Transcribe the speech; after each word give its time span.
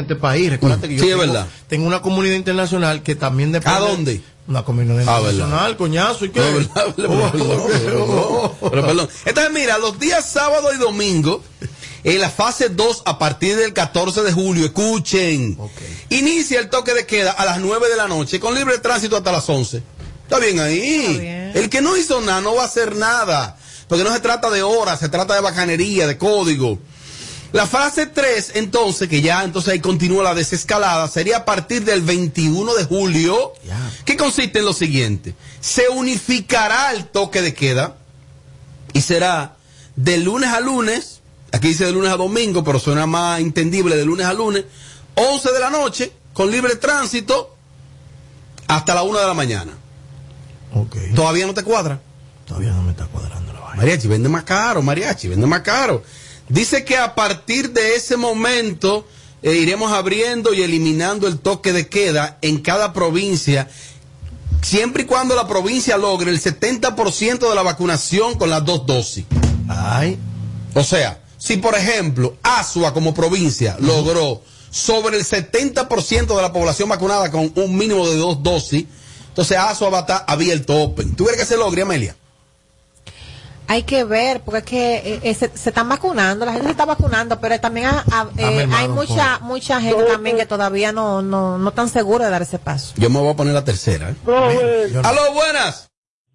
este 0.00 0.16
país. 0.16 0.50
Recuerda 0.50 0.80
que 0.80 0.94
yo 0.96 1.02
Sí, 1.02 1.10
es 1.10 1.16
tengo, 1.18 1.20
verdad. 1.32 1.46
tengo 1.68 1.86
una 1.86 2.00
comunidad 2.02 2.36
internacional 2.36 3.02
que 3.02 3.14
también 3.14 3.52
depende. 3.52 3.76
¿A 3.76 3.80
dónde? 3.80 4.20
Una 4.48 4.62
comunidad 4.64 4.96
Ah, 5.06 5.20
verdad. 5.20 5.32
internacional, 5.32 5.76
coñazo. 5.76 6.24
¿Y 6.24 6.30
qué? 6.30 6.40
Pero 6.96 8.70
perdón. 8.86 9.08
Entonces, 9.24 9.52
mira, 9.52 9.78
los 9.78 9.98
días 9.98 10.24
sábado 10.28 10.72
y 10.74 10.78
domingo, 10.78 11.42
en 12.04 12.20
la 12.20 12.30
fase 12.30 12.68
2, 12.68 13.02
a 13.04 13.18
partir 13.18 13.56
del 13.56 13.72
14 13.72 14.22
de 14.22 14.32
julio, 14.32 14.66
escuchen, 14.66 15.58
inicia 16.08 16.58
el 16.60 16.68
toque 16.70 16.94
de 16.94 17.06
queda 17.06 17.30
a 17.32 17.44
las 17.44 17.58
9 17.60 17.88
de 17.88 17.96
la 17.96 18.08
noche, 18.08 18.40
con 18.40 18.54
libre 18.54 18.78
tránsito 18.78 19.16
hasta 19.16 19.32
las 19.32 19.48
11. 19.48 19.82
Está 20.24 20.38
bien 20.38 20.60
ahí. 20.60 21.06
Está 21.06 21.20
bien. 21.20 21.52
El 21.54 21.68
que 21.70 21.80
no 21.82 21.96
hizo 21.96 22.20
nada 22.20 22.40
no 22.40 22.54
va 22.54 22.62
a 22.62 22.66
hacer 22.66 22.96
nada, 22.96 23.56
porque 23.88 24.04
no 24.04 24.12
se 24.12 24.20
trata 24.20 24.50
de 24.50 24.62
horas, 24.62 25.00
se 25.00 25.08
trata 25.08 25.34
de 25.34 25.40
bacanería, 25.40 26.06
de 26.06 26.16
código. 26.18 26.78
La 27.52 27.66
fase 27.66 28.06
3, 28.06 28.52
entonces, 28.54 29.08
que 29.08 29.22
ya 29.22 29.42
entonces 29.42 29.72
ahí 29.72 29.80
continúa 29.80 30.22
la 30.22 30.34
desescalada, 30.34 31.08
sería 31.08 31.38
a 31.38 31.44
partir 31.44 31.84
del 31.84 32.02
21 32.02 32.74
de 32.74 32.84
julio, 32.84 33.52
que 34.04 34.16
consiste 34.16 34.60
en 34.60 34.64
lo 34.64 34.72
siguiente. 34.72 35.34
Se 35.60 35.88
unificará 35.88 36.92
el 36.92 37.06
toque 37.06 37.42
de 37.42 37.52
queda 37.52 37.96
y 38.92 39.00
será 39.00 39.56
de 39.96 40.18
lunes 40.18 40.50
a 40.50 40.60
lunes, 40.60 41.20
aquí 41.52 41.68
dice 41.68 41.86
de 41.86 41.92
lunes 41.92 42.12
a 42.12 42.16
domingo, 42.16 42.62
pero 42.62 42.78
suena 42.78 43.06
más 43.06 43.40
entendible 43.40 43.96
de 43.96 44.04
lunes 44.04 44.26
a 44.26 44.32
lunes, 44.32 44.64
11 45.16 45.52
de 45.52 45.60
la 45.60 45.70
noche, 45.70 46.12
con 46.32 46.50
libre 46.50 46.76
tránsito, 46.76 47.56
hasta 48.68 48.94
la 48.94 49.02
1 49.02 49.18
de 49.18 49.26
la 49.26 49.34
mañana. 49.34 49.72
Ok. 50.72 50.96
¿Todavía 51.16 51.46
no 51.46 51.54
te 51.54 51.64
cuadra? 51.64 52.00
Todavía 52.46 52.70
no 52.70 52.82
me 52.82 52.92
está 52.92 53.06
cuadrando 53.06 53.52
la 53.52 53.60
vaina. 53.60 53.76
Mariachi, 53.76 54.06
vende 54.06 54.28
más 54.28 54.44
caro, 54.44 54.82
mariachi, 54.82 55.28
vende 55.28 55.46
más 55.46 55.62
caro. 55.62 56.04
Dice 56.50 56.84
que 56.84 56.96
a 56.96 57.14
partir 57.14 57.70
de 57.70 57.94
ese 57.94 58.16
momento 58.16 59.06
eh, 59.42 59.54
iremos 59.54 59.92
abriendo 59.92 60.52
y 60.52 60.62
eliminando 60.62 61.28
el 61.28 61.38
toque 61.38 61.72
de 61.72 61.88
queda 61.88 62.38
en 62.42 62.58
cada 62.58 62.92
provincia, 62.92 63.68
siempre 64.60 65.04
y 65.04 65.06
cuando 65.06 65.36
la 65.36 65.46
provincia 65.46 65.96
logre 65.96 66.30
el 66.30 66.40
70% 66.40 67.48
de 67.48 67.54
la 67.54 67.62
vacunación 67.62 68.36
con 68.36 68.50
las 68.50 68.64
dos 68.64 68.84
dosis. 68.84 69.24
Ay. 69.68 70.18
O 70.74 70.82
sea, 70.82 71.22
si 71.38 71.56
por 71.56 71.76
ejemplo 71.76 72.36
Asua 72.42 72.92
como 72.92 73.14
provincia 73.14 73.76
logró 73.78 74.42
sobre 74.70 75.18
el 75.18 75.24
70% 75.24 76.36
de 76.36 76.42
la 76.42 76.52
población 76.52 76.88
vacunada 76.88 77.30
con 77.30 77.52
un 77.54 77.76
mínimo 77.76 78.08
de 78.08 78.16
dos 78.16 78.42
dosis, 78.42 78.86
entonces 79.28 79.56
Asua 79.56 79.88
va 79.88 79.98
a 79.98 80.00
estar 80.00 80.24
abierto 80.26 80.74
open. 80.82 81.14
¿Tú 81.14 81.24
crees 81.26 81.38
que 81.38 81.46
se 81.46 81.56
logre, 81.56 81.82
Amelia? 81.82 82.16
Hay 83.72 83.84
que 83.84 84.02
ver, 84.02 84.40
porque 84.40 84.58
es 84.58 84.64
que 84.64 84.96
eh, 84.96 85.20
eh, 85.22 85.32
se, 85.34 85.48
se 85.56 85.68
están 85.68 85.88
vacunando, 85.88 86.44
la 86.44 86.50
gente 86.52 86.66
se 86.66 86.72
está 86.72 86.84
vacunando, 86.86 87.40
pero 87.40 87.60
también 87.60 87.86
ha- 87.86 88.04
ha- 88.10 88.28
eh, 88.36 88.66
hay 88.72 88.88
mucha 88.88 89.38
mucha 89.42 89.80
gente 89.80 90.02
también 90.04 90.36
que 90.36 90.44
todavía 90.44 90.90
no 90.90 91.22
no 91.22 91.56
no 91.56 91.70
tan 91.70 91.88
segura 91.88 92.24
de 92.24 92.32
dar 92.32 92.42
ese 92.42 92.58
paso. 92.58 92.94
Yo 92.96 93.08
me 93.10 93.20
voy 93.20 93.30
a 93.30 93.36
poner 93.36 93.54
la 93.54 93.64
tercera. 93.64 94.10
¿eh? 94.10 94.92
Aló, 95.04 95.32
buenas. 95.34 95.88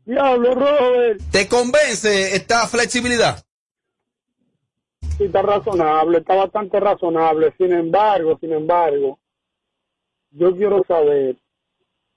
diablo, 0.06 0.56
Robert. 0.56 1.20
¿Te 1.30 1.50
convence 1.50 2.36
esta 2.38 2.68
flexibilidad? 2.68 3.44
Sí, 5.18 5.26
está 5.26 5.42
razonable, 5.42 6.20
está 6.20 6.36
bastante 6.36 6.80
razonable. 6.80 7.54
Sin 7.58 7.74
embargo, 7.74 8.38
sin 8.40 8.54
embargo, 8.54 9.20
yo 10.32 10.56
quiero 10.56 10.84
saber 10.88 11.36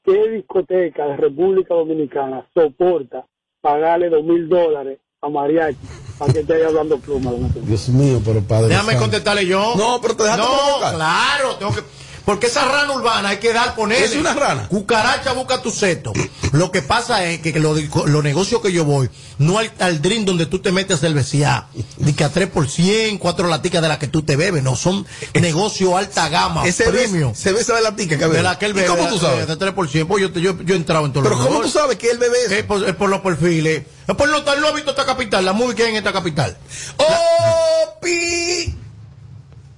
qué 0.04 0.28
discoteca 0.30 1.06
de 1.06 1.16
República 1.16 1.74
Dominicana 1.74 2.46
soporta 2.54 3.26
pagarle 3.60 4.08
dos 4.10 4.22
mil 4.22 4.48
dólares 4.48 5.00
a 5.20 5.28
Mariachi 5.28 5.76
para 6.16 6.32
que 6.32 6.40
esté 6.40 6.54
ahí 6.54 6.62
hablando 6.62 6.96
pluma. 6.98 7.32
Dios 7.62 7.88
mío, 7.88 8.20
pero 8.24 8.40
padre. 8.42 8.68
Déjame 8.68 8.96
contestarle 8.96 9.46
yo. 9.46 9.74
No, 9.76 10.00
pero 10.00 10.14
te 10.16 10.22
dejaste 10.22 10.44
No, 10.44 10.48
provocar. 10.66 10.94
claro, 10.94 11.54
tengo 11.56 11.72
que. 11.74 11.82
Porque 12.28 12.48
esa 12.48 12.66
rana 12.66 12.92
urbana 12.92 13.30
hay 13.30 13.38
que 13.38 13.54
dar 13.54 13.74
ponerle. 13.74 14.04
¿Es 14.04 14.14
una 14.14 14.34
rana? 14.34 14.68
Cucaracha 14.68 15.32
busca 15.32 15.62
tu 15.62 15.70
seto. 15.70 16.12
Lo 16.52 16.70
que 16.70 16.82
pasa 16.82 17.24
es 17.24 17.40
que, 17.40 17.54
que 17.54 17.58
lo- 17.58 17.74
los 17.74 18.22
negocios 18.22 18.60
que 18.60 18.70
yo 18.70 18.84
voy, 18.84 19.08
no 19.38 19.58
al, 19.58 19.72
al 19.78 20.02
drink 20.02 20.26
donde 20.26 20.44
tú 20.44 20.58
te 20.58 20.70
metes 20.70 21.00
cervecía, 21.00 21.68
ni 21.96 22.12
que 22.12 22.24
a 22.24 22.28
3 22.28 22.48
por 22.50 22.68
100, 22.68 23.16
cuatro 23.16 23.48
laticas 23.48 23.80
de 23.80 23.88
las 23.88 23.96
que 23.96 24.08
tú 24.08 24.24
te 24.24 24.36
bebes, 24.36 24.62
no, 24.62 24.76
son 24.76 25.06
negocios 25.32 25.94
alta 25.94 26.28
gama, 26.28 26.66
Ese 26.66 26.84
premium. 26.90 27.34
se 27.34 27.50
ve 27.52 27.62
esa 27.62 27.76
de 27.76 27.80
la 27.80 27.96
tica 27.96 28.18
que 28.18 28.24
De 28.24 28.28
bebe. 28.28 28.42
la 28.42 28.58
que 28.58 28.66
él 28.66 28.72
¿Y 28.72 28.74
bebe. 28.74 28.88
cómo 28.88 29.08
tú 29.08 29.18
sabes? 29.18 29.46
De 29.48 29.56
3 29.56 29.72
por 29.72 29.88
100, 29.88 30.06
pues 30.06 30.20
yo, 30.22 30.28
yo, 30.34 30.60
yo 30.62 30.74
he 30.74 30.76
entrado 30.76 31.06
en 31.06 31.14
todos 31.14 31.24
Pero 31.26 31.38
los 31.38 31.46
¿cómo 31.46 31.60
tú 31.62 31.70
sabes 31.70 31.96
que 31.96 32.10
él 32.10 32.18
bebe 32.18 32.36
eso? 32.44 32.54
Es 32.56 32.64
por, 32.64 32.86
es 32.86 32.94
por 32.94 33.08
los 33.08 33.22
perfiles. 33.22 33.84
Es 34.06 34.14
por 34.14 34.28
no, 34.28 34.40
no 34.42 34.66
ha 34.68 34.72
visto 34.72 34.90
esta 34.90 35.06
capital, 35.06 35.46
la 35.46 35.54
movie 35.54 35.74
que 35.74 35.84
hay 35.84 35.90
en 35.92 35.96
esta 35.96 36.12
capital. 36.12 36.58
¡Oh, 36.98 37.98
pi! 38.02 38.74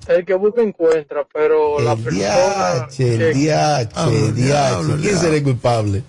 El 0.09 0.25
que 0.25 0.35
busca 0.35 0.63
encuentra, 0.63 1.27
pero 1.33 1.79
la 1.81 1.93
El 1.93 1.99
persona 1.99 2.35
diache, 2.35 3.13
el 3.15 3.19
que- 3.19 3.33
diache, 3.39 3.91
Ah, 3.95 4.09
el 4.11 4.35
diablo, 4.35 4.97
¿Quién 5.01 5.19
será 5.19 5.37
el 5.37 5.43
culpable? 5.43 6.03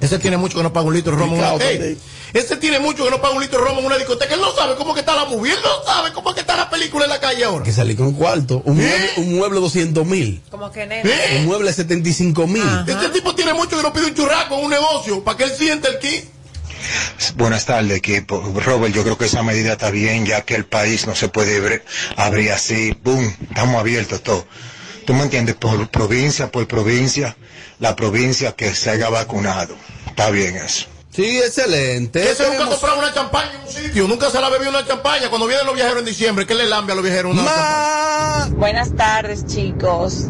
Ese 0.00 0.18
tiene 0.18 0.38
mucho 0.38 0.56
que 0.56 0.62
no 0.62 0.72
paga 0.72 0.86
un 0.86 0.94
litro 0.94 1.12
de 1.12 1.18
romo. 1.18 1.34
en 1.34 1.40
una- 1.40 1.52
Picao, 1.52 1.68
Ey, 1.68 1.76
Freddy. 1.76 1.98
ese 2.32 2.56
tiene 2.56 2.78
mucho 2.78 3.04
que 3.04 3.10
no 3.10 3.20
paga 3.20 3.34
un 3.34 3.42
litro 3.42 3.58
de 3.60 3.66
romo 3.66 3.80
en 3.80 3.86
una 3.86 3.98
discoteca. 3.98 4.32
Él 4.32 4.40
no 4.40 4.50
sabe 4.52 4.74
cómo 4.76 4.94
que 4.94 5.00
está 5.00 5.14
la 5.14 5.26
movie. 5.26 5.52
Él 5.52 5.58
no 5.62 5.84
sabe 5.84 6.10
cómo 6.14 6.32
que 6.32 6.40
está 6.40 6.56
la 6.56 6.70
película 6.70 7.04
en 7.04 7.10
la 7.10 7.20
calle 7.20 7.44
ahora. 7.44 7.64
Que 7.64 7.72
salí 7.72 7.94
con 7.94 8.06
un 8.06 8.14
cuarto. 8.14 8.62
Un 8.64 8.80
¿Eh? 8.80 8.84
mueble, 8.86 9.10
un 9.18 9.36
mueble 9.38 9.60
200 9.60 10.06
mil. 10.06 10.40
Como 10.50 10.70
que 10.72 10.86
nene. 10.86 11.02
¿Eh? 11.10 11.36
Un 11.40 11.46
mueble 11.46 11.70
75 11.74 12.46
mil. 12.46 12.62
Este 12.86 13.10
tipo 13.10 13.34
tiene 13.34 13.52
mucho 13.52 13.76
que 13.76 13.82
no 13.82 13.92
pide 13.92 14.06
un 14.06 14.14
churraco 14.14 14.56
en 14.58 14.64
un 14.64 14.70
negocio 14.70 15.22
para 15.22 15.36
que 15.36 15.44
él 15.44 15.50
siente 15.50 15.88
el 15.88 15.98
kit. 15.98 16.24
Buenas 17.36 17.66
tardes, 17.66 17.96
equipo. 17.96 18.40
Robert, 18.64 18.94
yo 18.94 19.02
creo 19.02 19.18
que 19.18 19.26
esa 19.26 19.42
medida 19.42 19.72
está 19.72 19.90
bien, 19.90 20.26
ya 20.26 20.42
que 20.42 20.54
el 20.54 20.64
país 20.64 21.06
no 21.06 21.14
se 21.14 21.28
puede 21.28 21.82
abrir, 22.16 22.52
así. 22.52 22.96
¡Boom! 23.02 23.34
Estamos 23.48 23.80
abiertos 23.80 24.22
todos. 24.22 24.44
¿Tú 25.06 25.14
me 25.14 25.22
entiendes? 25.22 25.56
Por 25.56 25.88
provincia, 25.88 26.50
por 26.50 26.66
provincia, 26.66 27.36
la 27.78 27.96
provincia 27.96 28.52
que 28.52 28.74
se 28.74 28.90
haya 28.90 29.08
vacunado. 29.08 29.74
Está 30.08 30.30
bien 30.30 30.56
eso. 30.56 30.86
Sí, 31.10 31.38
excelente. 31.38 32.22
Ese 32.22 32.44
nunca 32.44 32.58
Tenemos 32.58 32.78
compraba 32.78 32.98
una 33.00 33.12
champaña 33.12 33.52
en 33.54 33.60
un 33.62 33.68
sitio. 33.68 34.06
Nunca 34.06 34.30
se 34.30 34.40
la 34.40 34.48
bebió 34.48 34.68
una 34.68 34.86
champaña. 34.86 35.28
Cuando 35.28 35.48
vienen 35.48 35.66
los 35.66 35.74
viajeros 35.74 36.00
en 36.00 36.04
diciembre, 36.04 36.46
¿qué 36.46 36.54
le 36.54 36.66
lambe 36.66 36.92
a 36.92 36.94
los 36.94 37.04
viajeros 37.04 37.32
una. 37.32 38.48
Buenas 38.56 38.94
tardes, 38.94 39.44
chicos. 39.46 40.26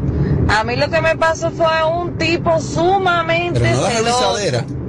A 0.48 0.64
mí 0.64 0.76
lo 0.76 0.90
que 0.90 1.00
me 1.00 1.16
pasó 1.16 1.50
fue 1.50 1.84
un 1.84 2.16
tipo 2.16 2.60
sumamente 2.60 3.60
Pero 3.60 3.76
no 3.76 3.82
la 3.82 3.90
celoso 3.90 4.36
revisadera. 4.36 4.79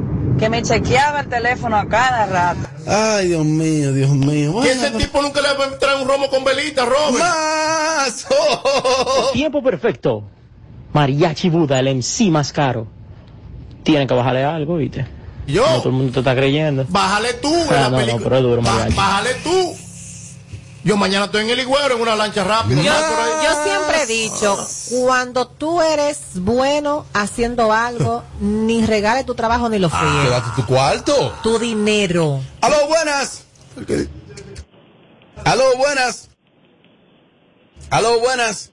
Que 0.41 0.49
me 0.49 0.63
chequeaba 0.63 1.19
el 1.19 1.29
teléfono 1.29 1.77
a 1.77 1.87
cada 1.87 2.25
rato. 2.25 2.67
Ay, 2.87 3.27
Dios 3.27 3.45
mío, 3.45 3.93
Dios 3.93 4.09
mío. 4.09 4.49
Que 4.49 4.69
Bueno, 4.69 4.71
ese 4.71 4.89
tipo 4.97 5.21
nunca 5.21 5.39
le 5.39 5.77
trae 5.77 6.01
un 6.01 6.07
romo 6.07 6.29
con 6.31 6.43
velita, 6.43 6.83
Robert. 6.83 7.19
más. 7.19 8.25
Oh. 8.31 9.29
Tiempo 9.33 9.61
perfecto. 9.61 10.23
Mariachi 10.93 11.49
Buda, 11.51 11.79
el 11.79 11.95
MC 11.97 12.31
más 12.31 12.51
caro. 12.51 12.87
Tienen 13.83 14.07
que 14.07 14.15
bajarle 14.15 14.43
algo, 14.43 14.77
¿viste? 14.77 15.05
Yo. 15.45 15.63
No 15.65 15.77
todo 15.77 15.89
el 15.89 15.95
mundo 15.95 16.11
te 16.11 16.19
está 16.19 16.35
creyendo. 16.35 16.85
Bájale 16.89 17.33
tú 17.35 17.53
en 17.53 17.69
Ah, 17.69 17.73
la 17.73 17.89
no, 17.89 18.05
no, 18.05 18.17
pero 18.17 18.37
es 18.37 18.41
duro, 18.43 18.61
mariachi. 18.63 18.95
bájale 18.95 19.29
tú. 19.43 19.75
Yo 20.83 20.97
mañana 20.97 21.25
estoy 21.25 21.43
en 21.43 21.51
el 21.51 21.59
Higüero 21.59 21.95
en 21.95 22.01
una 22.01 22.15
lancha 22.15 22.43
rápida. 22.43 22.81
Yo, 22.81 22.91
¿sabes? 22.91 23.09
Por 23.09 23.19
ahí. 23.19 23.45
yo 23.45 23.63
siempre 23.63 24.01
he 24.01 24.05
dicho, 24.07 24.67
cuando 24.89 25.47
tú 25.47 25.81
eres 25.81 26.19
bueno 26.35 27.05
haciendo 27.13 27.71
algo, 27.71 28.23
ni 28.39 28.85
regales 28.85 29.25
tu 29.25 29.35
trabajo 29.35 29.69
ni 29.69 29.77
lo 29.77 29.89
fríes. 29.89 30.23
Llévate 30.23 30.49
tu 30.55 30.65
cuarto. 30.65 31.33
Tu 31.43 31.59
dinero. 31.59 32.41
Aló, 32.61 32.87
buenas. 32.87 33.43
Aló, 35.45 35.77
buenas. 35.77 36.29
Aló, 37.89 38.19
buenas. 38.19 38.71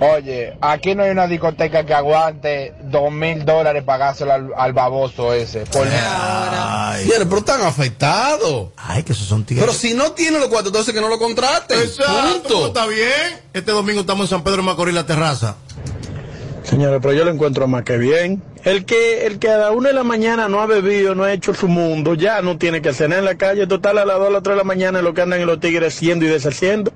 Oye, 0.00 0.56
aquí 0.60 0.94
no 0.94 1.02
hay 1.04 1.10
una 1.10 1.26
discoteca 1.26 1.84
que 1.84 1.94
aguante 1.94 2.74
dos 2.84 3.12
mil 3.12 3.44
dólares 3.44 3.84
pagárselo 3.84 4.32
al, 4.32 4.50
al 4.56 4.72
baboso 4.72 5.32
ese. 5.34 5.60
Por 5.66 5.86
Ay, 5.86 7.02
Señores, 7.04 7.26
pero 7.28 7.38
están 7.38 7.60
afectados. 7.62 8.68
ay, 8.76 9.02
que 9.02 9.12
esos 9.12 9.26
son 9.26 9.44
tigres. 9.44 9.64
Pero 9.64 9.76
si 9.76 9.94
no 9.94 10.12
tiene 10.12 10.38
los 10.38 10.48
cuartos, 10.48 10.68
entonces 10.72 10.94
que 10.94 11.00
no 11.00 11.08
lo 11.08 11.18
contraten. 11.18 11.78
Exacto, 11.80 12.42
Punto. 12.42 12.66
está 12.68 12.86
bien. 12.86 13.40
Este 13.52 13.72
domingo 13.72 14.00
estamos 14.00 14.24
en 14.26 14.30
San 14.38 14.42
Pedro 14.44 14.58
de 14.58 14.62
Macorís, 14.64 14.94
la 14.94 15.06
terraza. 15.06 15.56
Señores, 16.64 16.98
pero 17.02 17.12
yo 17.12 17.24
lo 17.26 17.30
encuentro 17.30 17.68
más 17.68 17.84
que 17.84 17.98
bien. 17.98 18.42
El 18.64 18.86
que, 18.86 19.26
el 19.26 19.38
que 19.38 19.50
a 19.50 19.58
la 19.58 19.70
una 19.70 19.90
de 19.90 19.94
la 19.94 20.02
mañana 20.02 20.48
no 20.48 20.60
ha 20.62 20.66
bebido, 20.66 21.14
no 21.14 21.24
ha 21.24 21.32
hecho 21.34 21.52
su 21.52 21.68
mundo, 21.68 22.14
ya 22.14 22.40
no 22.40 22.56
tiene 22.56 22.80
que 22.80 22.94
cenar 22.94 23.18
en 23.18 23.26
la 23.26 23.34
calle. 23.36 23.66
Total, 23.66 23.98
a 23.98 24.06
las 24.06 24.16
dos, 24.18 24.28
a 24.28 24.30
las 24.30 24.42
tres 24.42 24.54
de 24.54 24.58
la 24.58 24.64
mañana 24.64 24.98
es 25.00 25.04
lo 25.04 25.12
que 25.12 25.20
andan 25.20 25.40
en 25.40 25.46
los 25.46 25.60
tigres 25.60 25.94
siendo 25.94 26.24
y 26.24 26.28
deshaciendo. 26.28 26.90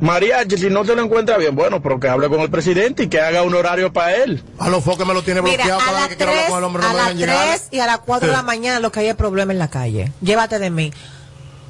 Mariachi, 0.00 0.58
si 0.58 0.68
no 0.70 0.84
se 0.84 0.94
lo 0.94 1.02
encuentra 1.02 1.38
bien, 1.38 1.54
bueno, 1.54 1.80
pero 1.82 1.98
que 2.00 2.08
hable 2.08 2.28
con 2.28 2.40
el 2.40 2.50
presidente 2.50 3.04
y 3.04 3.08
que 3.08 3.20
haga 3.20 3.42
un 3.42 3.54
horario 3.54 3.92
para 3.92 4.16
él. 4.16 4.42
A 4.58 4.68
los 4.68 4.82
focos 4.84 5.06
me 5.06 5.14
lo 5.14 5.22
tiene 5.22 5.40
Mira, 5.40 5.56
bloqueado 5.64 5.80
a 5.80 5.84
cada 5.84 5.92
vez 5.92 6.00
las 6.00 6.08
que 6.10 6.16
quiero 6.16 6.30
hablar 6.32 6.44
3, 6.44 6.50
con 6.50 6.58
el 6.58 6.64
hombre 6.64 6.82
no 6.82 6.88
a 6.88 6.92
me 6.92 6.96
las 6.98 7.06
dejan 7.06 7.18
llegar. 7.18 7.46
3 7.58 7.68
y 7.70 7.78
a 7.80 7.86
las 7.86 7.98
4 8.00 8.26
de 8.28 8.32
la 8.34 8.42
mañana 8.42 8.80
lo 8.80 8.92
que 8.92 9.00
hay 9.00 9.06
es 9.08 9.14
problema 9.14 9.52
en 9.52 9.58
la 9.58 9.68
calle. 9.70 10.12
Llévate 10.20 10.58
de 10.58 10.70
mí. 10.70 10.92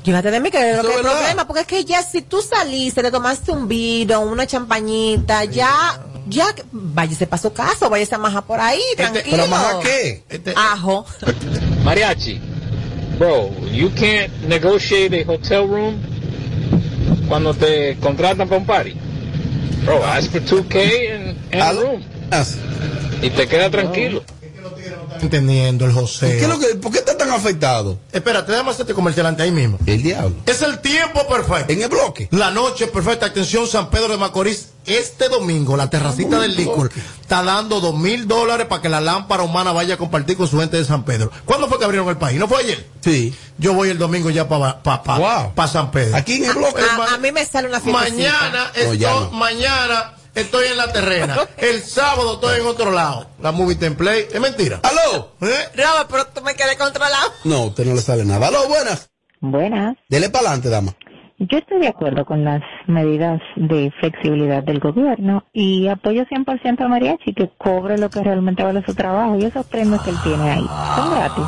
Llévate 0.05 0.31
de 0.31 0.41
mí 0.41 0.51
que 0.51 0.71
es 0.71 0.77
lo 0.77 0.83
que 0.83 0.89
hay 0.89 0.95
es 0.97 1.03
verdad. 1.03 1.19
problema, 1.19 1.47
porque 1.47 1.61
es 1.63 1.67
que 1.67 1.85
ya 1.85 2.03
si 2.03 2.23
tú 2.23 2.43
saliste, 2.43 3.03
te 3.03 3.11
tomaste 3.11 3.53
un 3.53 3.69
vino, 3.69 4.21
una 4.21 4.47
champañita, 4.47 5.45
ya, 5.45 6.01
ya, 6.27 6.47
váyase 6.73 7.27
para 7.27 7.41
su 7.41 7.53
casa, 7.53 7.87
o 7.87 7.91
váyase 7.91 8.15
a 8.15 8.19
majar 8.19 8.45
por 8.45 8.61
ahí, 8.61 8.81
tranquilo. 8.97 9.25
Este, 9.25 9.31
¿Pero 9.31 9.47
más 9.49 9.65
a 9.75 9.81
qué? 9.81 10.25
Este- 10.29 10.53
Ajo. 10.57 11.07
Mariachi, 11.85 12.39
bro, 13.19 13.51
you 13.73 13.91
can't 13.95 14.31
negotiate 14.47 15.23
a 15.27 15.31
hotel 15.31 15.69
room 15.69 16.01
cuando 17.29 17.55
te 17.55 17.97
contratan 17.97 18.49
para 18.49 18.61
un 18.61 18.67
party. 18.67 18.95
Bro, 19.85 20.05
ask 20.05 20.31
for 20.31 20.41
2K 20.41 21.11
and, 21.15 21.39
and 21.53 21.63
a 21.63 21.73
room. 21.73 22.03
Y 23.23 23.31
te 23.31 23.47
queda 23.47 23.71
tranquilo. 23.71 24.23
Entendiendo 25.21 25.85
el 25.85 25.93
José. 25.93 26.37
¿Qué 26.39 26.43
es 26.43 26.49
lo 26.49 26.59
que, 26.59 26.75
¿Por 26.77 26.93
qué 26.93 26.99
está 26.99 27.17
tan 27.17 27.31
afectado? 27.31 27.99
Espérate, 28.13 28.53
déjame 28.53 28.71
hacerte 28.71 28.95
comercial 28.95 29.27
ante 29.27 29.43
ahí 29.43 29.51
mismo. 29.51 29.79
El 29.87 30.03
diablo. 30.03 30.35
Es 30.47 30.63
el 30.63 30.81
tiempo 30.81 31.27
perfecto. 31.29 31.73
En 31.73 31.83
el 31.83 31.89
bloque. 31.89 32.29
La 32.31 32.51
noche 32.51 32.87
perfecta. 32.87 33.27
Atención, 33.27 33.67
San 33.67 33.91
Pedro 33.91 34.09
de 34.09 34.17
Macorís. 34.17 34.69
Este 34.87 35.31
domingo, 35.31 35.79
la 35.79 35.89
terracita 35.89 36.39
del 36.41 36.55
licor 36.57 36.91
está 37.23 37.43
dando 37.43 37.81
dos 37.81 37.97
mil 37.97 38.29
dólares 38.29 38.67
para 38.67 38.83
que 38.83 38.91
la 38.91 39.01
lámpara 39.01 39.43
humana 39.43 39.73
vaya 39.73 39.95
a 39.95 39.97
compartir 39.97 40.37
con 40.37 40.47
su 40.47 40.61
gente 40.61 40.77
de 40.77 40.85
San 40.85 41.05
Pedro. 41.07 41.31
¿Cuándo 41.47 41.69
fue 41.69 41.79
que 41.79 41.87
abrieron 41.87 42.07
el 42.11 42.19
país? 42.19 42.39
¿No 42.39 42.47
fue 42.49 42.59
ayer? 42.61 42.87
Sí. 43.01 43.35
Yo 43.57 43.73
voy 43.73 43.89
el 43.89 43.97
domingo 43.97 44.29
ya 44.29 44.47
para 44.47 44.83
pa, 44.83 45.03
pa, 45.03 45.55
pa 45.55 45.69
San 45.69 45.91
Pedro. 45.91 46.15
Aquí 46.15 46.35
en 46.35 46.45
el 46.45 46.53
bloque. 46.55 46.83
A, 46.83 47.15
a 47.15 47.17
mí 47.17 47.33
me 47.33 47.47
sale 47.47 47.69
una 47.69 47.81
fiesta. 47.81 48.03
Mañana, 48.03 48.73
No, 49.01 49.21
no. 49.23 49.31
mañana 49.31 50.13
estoy 50.35 50.69
en 50.69 50.77
la 50.77 50.93
terrena. 50.93 51.37
El 51.57 51.83
sábado 51.83 52.35
estoy 52.35 52.61
en 52.61 52.67
otro 52.67 52.91
lado. 52.91 53.27
La 53.41 53.53
Movie 53.53 53.77
Template. 53.77 54.29
Es 54.33 54.41
mentira. 54.41 54.81
¡Aló! 54.83 55.33
¿Eh? 55.41 55.69
Robert, 55.77 56.09
pero 56.11 56.27
tú 56.29 56.43
me 56.43 56.55
quedé 56.55 56.77
controlado. 56.77 57.33
No, 57.45 57.57
a 57.57 57.67
usted 57.67 57.85
no 57.85 57.95
le 57.95 58.01
sale 58.01 58.25
nada. 58.25 58.49
¡Aló, 58.49 58.69
buenas! 58.69 59.11
Buenas. 59.41 59.97
Dele 60.09 60.31
para 60.31 60.49
adelante, 60.49 60.71
dama. 60.71 60.95
Yo 61.39 61.59
estoy 61.59 61.81
de 61.81 61.89
acuerdo 61.89 62.25
con 62.25 62.45
las 62.45 62.63
medidas 62.87 63.41
de 63.57 63.93
flexibilidad 63.99 64.63
del 64.63 64.79
gobierno 64.79 65.45
y 65.53 65.89
apoyo 65.89 66.25
100% 66.27 66.81
a 66.81 66.89
Mariachi 66.89 67.35
que 67.35 67.51
cobre 67.59 67.99
lo 67.99 68.09
que 68.09 68.23
realmente 68.23 68.63
vale 68.63 68.85
su 68.87 68.95
trabajo 68.95 69.37
y 69.37 69.45
esos 69.45 69.67
premios 69.67 70.01
que 70.03 70.11
él 70.11 70.17
tiene 70.23 70.51
ahí 70.51 70.67
son 70.95 71.11
gratis. 71.11 71.45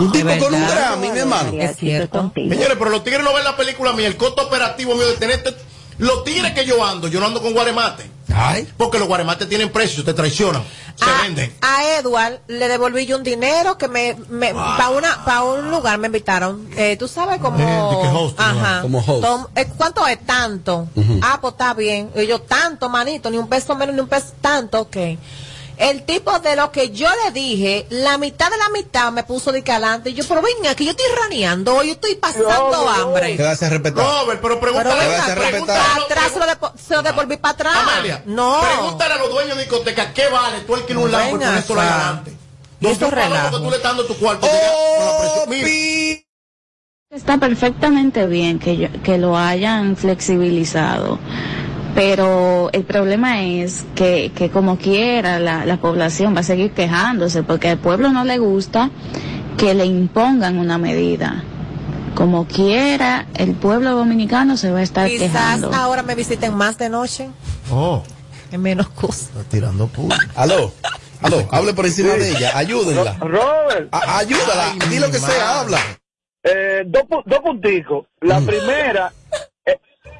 Un 0.00 0.12
tipo 0.12 0.44
con 0.44 0.54
un 0.54 0.66
Grammy, 0.66 1.12
mi 1.12 1.18
hermano. 1.20 1.52
Es 1.52 1.76
cierto. 1.76 2.32
Señores, 2.34 2.76
pero 2.76 2.90
los 2.90 3.04
tigres 3.04 3.22
no 3.22 3.32
ven 3.32 3.44
la 3.44 3.56
película 3.56 3.92
mía, 3.92 4.08
el 4.08 4.16
costo 4.16 4.44
operativo 4.44 4.94
mío 4.94 5.06
de 5.06 5.16
tenerte. 5.16 5.50
Los 5.98 6.24
tigres 6.24 6.52
que 6.52 6.64
yo 6.64 6.84
ando, 6.84 7.08
yo 7.08 7.20
no 7.20 7.26
ando 7.26 7.42
con 7.42 7.52
guaremate. 7.52 8.10
Ay. 8.34 8.68
Porque 8.76 8.98
los 8.98 9.08
guaremates 9.08 9.48
tienen 9.48 9.70
precios, 9.72 10.04
te 10.04 10.12
traicionan, 10.12 10.62
se 10.96 11.04
a, 11.04 11.22
venden. 11.22 11.50
a 11.62 11.84
Edward 11.98 12.40
le 12.46 12.68
devolví 12.68 13.06
yo 13.06 13.16
un 13.16 13.22
dinero 13.22 13.78
que 13.78 13.88
me, 13.88 14.16
me 14.28 14.52
para 14.52 14.90
una 14.90 15.24
para 15.24 15.44
un 15.44 15.70
lugar 15.70 15.96
me 15.98 16.08
invitaron 16.08 16.68
eh, 16.76 16.96
tú 16.98 17.08
sabes 17.08 17.38
como 17.40 17.56
Eh, 17.58 17.62
de 17.96 18.02
que 18.02 18.08
host, 18.14 18.38
ajá 18.38 18.76
¿no? 18.76 18.82
Como 18.82 18.98
host. 18.98 19.22
Tom- 19.22 19.46
eh, 19.56 19.66
cuánto 19.78 20.06
es 20.06 20.24
tanto 20.26 20.88
Ujú. 20.94 21.20
ah 21.22 21.38
pues 21.40 21.52
está 21.54 21.72
bien 21.72 22.10
y 22.14 22.26
yo 22.26 22.42
tanto 22.42 22.90
manito 22.90 23.30
ni 23.30 23.38
un 23.38 23.48
peso 23.48 23.74
menos 23.74 23.94
ni 23.94 24.00
un 24.02 24.08
peso 24.08 24.26
tanto 24.42 24.80
ok 24.82 24.96
el 25.78 26.02
tipo 26.04 26.38
de 26.40 26.56
lo 26.56 26.70
que 26.72 26.90
yo 26.90 27.08
le 27.24 27.30
dije, 27.32 27.86
la 27.90 28.18
mitad 28.18 28.50
de 28.50 28.56
la 28.58 28.68
mitad 28.70 29.12
me 29.12 29.22
puso 29.24 29.52
de 29.52 29.62
calante. 29.62 30.10
Y 30.10 30.14
yo, 30.14 30.24
pero 30.28 30.42
venga, 30.42 30.74
que 30.74 30.84
yo 30.84 30.90
estoy 30.90 31.06
raneando, 31.22 31.82
yo 31.82 31.92
estoy 31.92 32.16
pasando 32.16 32.88
hambre. 32.88 33.36
Te 33.36 33.42
vas 33.42 33.62
a 33.62 33.68
respetar. 33.68 34.04
Robert, 34.04 34.40
pero 34.42 34.60
Pero 34.60 34.72
pregúntale, 34.72 35.08
venga, 35.08 35.22
hacer 35.24 35.38
pregúntale, 35.38 35.78
respetar. 35.80 36.04
atrás 36.04 36.32
se 36.32 36.38
lo, 36.38 36.46
depo- 36.46 36.72
se 36.78 36.94
lo 36.94 37.02
devolví 37.02 37.36
para 37.36 37.52
atrás. 37.54 37.76
Amelia, 37.76 38.22
no. 38.26 38.60
pregúntale 38.60 39.14
a 39.14 39.16
los 39.18 39.30
dueños 39.30 39.56
de 39.56 39.62
discoteca 39.62 40.12
qué 40.12 40.28
vale 40.28 40.60
tú 40.60 40.74
alquilas 40.74 41.02
un 41.04 41.14
adelante. 41.14 42.36
No 42.80 42.90
porque 42.90 43.56
tú 43.58 43.70
le 43.70 43.76
estás 43.76 43.82
dando 43.82 44.04
tu 44.06 44.14
cuarto. 44.16 44.46
que. 44.46 45.46
Mira, 45.48 46.22
Está 47.10 47.38
perfectamente 47.38 48.26
bien 48.26 48.58
que, 48.58 48.76
yo- 48.76 49.02
que 49.02 49.16
lo 49.16 49.36
hayan 49.36 49.96
flexibilizado, 49.96 51.18
pero 51.98 52.70
el 52.72 52.84
problema 52.84 53.42
es 53.42 53.84
que, 53.96 54.30
que 54.32 54.50
como 54.50 54.78
quiera 54.78 55.40
la, 55.40 55.66
la 55.66 55.78
población 55.78 56.32
va 56.36 56.40
a 56.40 56.44
seguir 56.44 56.70
quejándose 56.70 57.42
porque 57.42 57.70
al 57.70 57.78
pueblo 57.78 58.12
no 58.12 58.22
le 58.22 58.38
gusta 58.38 58.90
que 59.56 59.74
le 59.74 59.84
impongan 59.84 60.58
una 60.58 60.78
medida. 60.78 61.42
Como 62.14 62.46
quiera, 62.46 63.26
el 63.34 63.54
pueblo 63.54 63.96
dominicano 63.96 64.56
se 64.56 64.70
va 64.70 64.78
a 64.78 64.82
estar 64.82 65.08
Quizás 65.08 65.26
quejando. 65.26 65.74
ahora 65.74 66.04
me 66.04 66.14
visiten 66.14 66.54
más 66.54 66.78
de 66.78 66.88
noche, 66.88 67.30
Oh, 67.68 68.04
en 68.52 68.62
menos 68.62 68.88
cosas. 68.90 69.22
está 69.36 69.42
tirando 69.50 69.88
puro. 69.88 70.14
Aló. 70.36 70.72
Aló, 71.20 71.48
hable 71.50 71.74
por 71.74 71.84
encima 71.84 72.10
de 72.12 72.30
ella, 72.30 72.56
ayúdenla. 72.56 73.14
Robert, 73.18 73.88
A- 73.90 74.18
ayúdala, 74.18 74.70
Ay, 74.70 74.88
di 74.88 74.98
lo 75.00 75.10
que 75.10 75.18
sea, 75.18 75.58
habla. 75.62 75.80
eh, 76.44 76.84
dos, 76.86 77.02
dos 77.26 77.40
punticos. 77.40 78.06
La 78.20 78.40
primera 78.40 79.12
eh, 79.32 79.36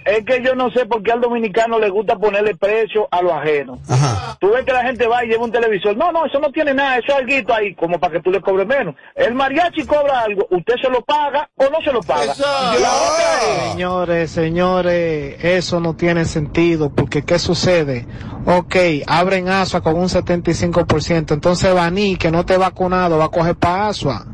es 0.05 0.25
que 0.25 0.43
yo 0.43 0.55
no 0.55 0.71
sé 0.71 0.87
por 0.87 1.03
qué 1.03 1.13
al 1.13 1.21
dominicano 1.21 1.79
le 1.79 1.91
gusta 1.91 2.17
ponerle 2.17 2.57
precio 2.57 3.09
a 3.11 3.23
lo 3.23 3.35
ajeno. 3.35 3.79
Ajá. 3.89 4.37
Tú 4.41 4.51
ves 4.51 4.65
que 4.65 4.73
la 4.73 4.83
gente 4.83 5.07
va 5.07 5.25
y 5.25 5.29
lleva 5.29 5.45
un 5.45 5.53
televisor. 5.53 5.97
No, 5.97 6.13
no, 6.13 6.27
eso 6.27 6.39
no 6.39 6.51
tiene 6.51 6.75
nada, 6.75 6.99
eso 6.99 7.13
es 7.13 7.17
algo 7.17 7.55
ahí, 7.55 7.75
como 7.75 7.99
para 7.99 8.15
que 8.15 8.21
tú 8.21 8.31
le 8.31 8.41
cobres 8.41 8.67
menos. 8.67 8.95
El 9.15 9.35
mariachi 9.35 9.85
cobra 9.85 10.21
algo, 10.21 10.47
usted 10.51 10.75
se 10.83 10.91
lo 10.91 11.03
paga 11.03 11.49
o 11.57 11.65
no 11.65 11.81
se 11.83 11.93
lo 11.93 12.03
paga. 12.03 12.33
Otra 12.33 13.71
Señores, 13.71 14.31
señores, 14.31 15.45
eso 15.45 15.81
no 15.81 15.95
tiene 15.95 16.25
sentido, 16.25 16.91
porque 16.91 17.25
¿qué 17.25 17.39
sucede? 17.39 18.07
Ok, 18.47 18.77
abren 19.07 19.49
ASUA 19.49 19.81
con 19.81 19.97
un 19.97 20.09
75%, 20.09 21.33
entonces 21.33 21.75
Baní, 21.75 22.17
que 22.17 22.31
no 22.31 22.45
te 22.45 22.57
vacunado, 22.57 23.19
va 23.19 23.27
a 23.27 23.31
coger 23.31 23.57
para 23.57 23.89
ASUA 23.89 24.27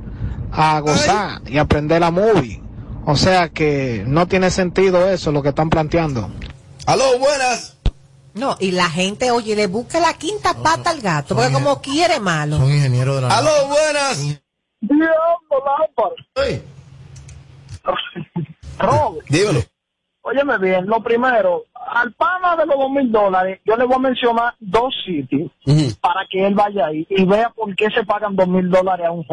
a 0.52 0.80
gozar 0.80 1.40
y 1.46 1.58
aprender 1.58 2.00
la 2.00 2.10
movie. 2.10 2.63
O 3.06 3.16
sea 3.16 3.50
que 3.50 4.02
no 4.06 4.26
tiene 4.26 4.50
sentido 4.50 5.08
eso, 5.08 5.30
lo 5.32 5.42
que 5.42 5.50
están 5.50 5.68
planteando. 5.70 6.30
Aló, 6.86 7.18
buenas. 7.18 7.76
No, 8.34 8.56
y 8.58 8.72
la 8.72 8.90
gente, 8.90 9.30
oye, 9.30 9.54
le 9.54 9.66
busca 9.68 10.00
la 10.00 10.14
quinta 10.14 10.54
pata 10.54 10.90
al 10.90 11.00
gato, 11.00 11.36
porque 11.36 11.52
como 11.52 11.80
quiere 11.80 12.18
malo. 12.18 12.56
Son 12.56 12.70
ingenieros 12.72 13.16
de 13.16 13.22
la 13.22 13.36
Aló, 13.38 13.50
buenas. 13.68 14.18
Diablo, 14.80 15.64
lámpara. 15.64 16.14
Ey, 16.48 16.62
Robert, 18.78 19.26
Dímelo. 19.28 19.60
óyeme 20.22 20.58
bien, 20.58 20.86
lo 20.86 21.00
primero, 21.02 21.64
al 21.74 22.12
pana 22.14 22.56
de 22.56 22.66
los 22.66 22.76
dos 22.76 22.90
mil 22.90 23.10
dólares, 23.12 23.60
yo 23.64 23.76
le 23.76 23.84
voy 23.84 23.96
a 23.96 23.98
mencionar 24.00 24.54
dos 24.58 24.92
sitios 25.06 25.50
para 26.00 26.26
que 26.28 26.46
él 26.46 26.54
vaya 26.54 26.86
ahí 26.86 27.06
y 27.08 27.24
vea 27.24 27.50
por 27.50 27.74
qué 27.76 27.88
se 27.90 28.04
pagan 28.04 28.34
dos 28.34 28.48
mil 28.48 28.68
dólares 28.68 29.06
a 29.06 29.12
un 29.12 29.24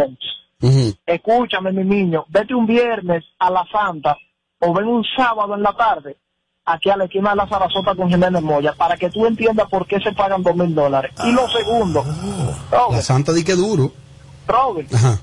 Escúchame, 1.05 1.71
mi 1.71 1.83
niño, 1.83 2.25
vete 2.29 2.53
un 2.53 2.65
viernes 2.65 3.23
a 3.39 3.49
la 3.49 3.65
Santa 3.71 4.17
o 4.59 4.73
ven 4.73 4.87
un 4.87 5.03
sábado 5.15 5.55
en 5.55 5.63
la 5.63 5.73
tarde 5.73 6.17
aquí 6.65 6.89
a 6.89 6.95
la 6.97 7.05
esquina 7.05 7.31
de 7.31 7.37
la 7.37 7.49
Sarasota 7.49 7.95
con 7.95 8.07
Jiménez 8.09 8.41
Moya 8.41 8.73
para 8.77 8.95
que 8.95 9.09
tú 9.09 9.25
entiendas 9.25 9.67
por 9.69 9.87
qué 9.87 9.99
se 9.99 10.11
pagan 10.13 10.43
dos 10.43 10.55
mil 10.55 10.73
dólares. 10.75 11.11
Y 11.25 11.31
lo 11.31 11.49
segundo, 11.49 12.03
La 12.71 12.77
Robert, 12.77 13.01
santa 13.01 13.33
di 13.33 13.43
que 13.43 13.55
duro. 13.55 13.91
Robert, 14.47 14.93
Ajá. 14.93 15.19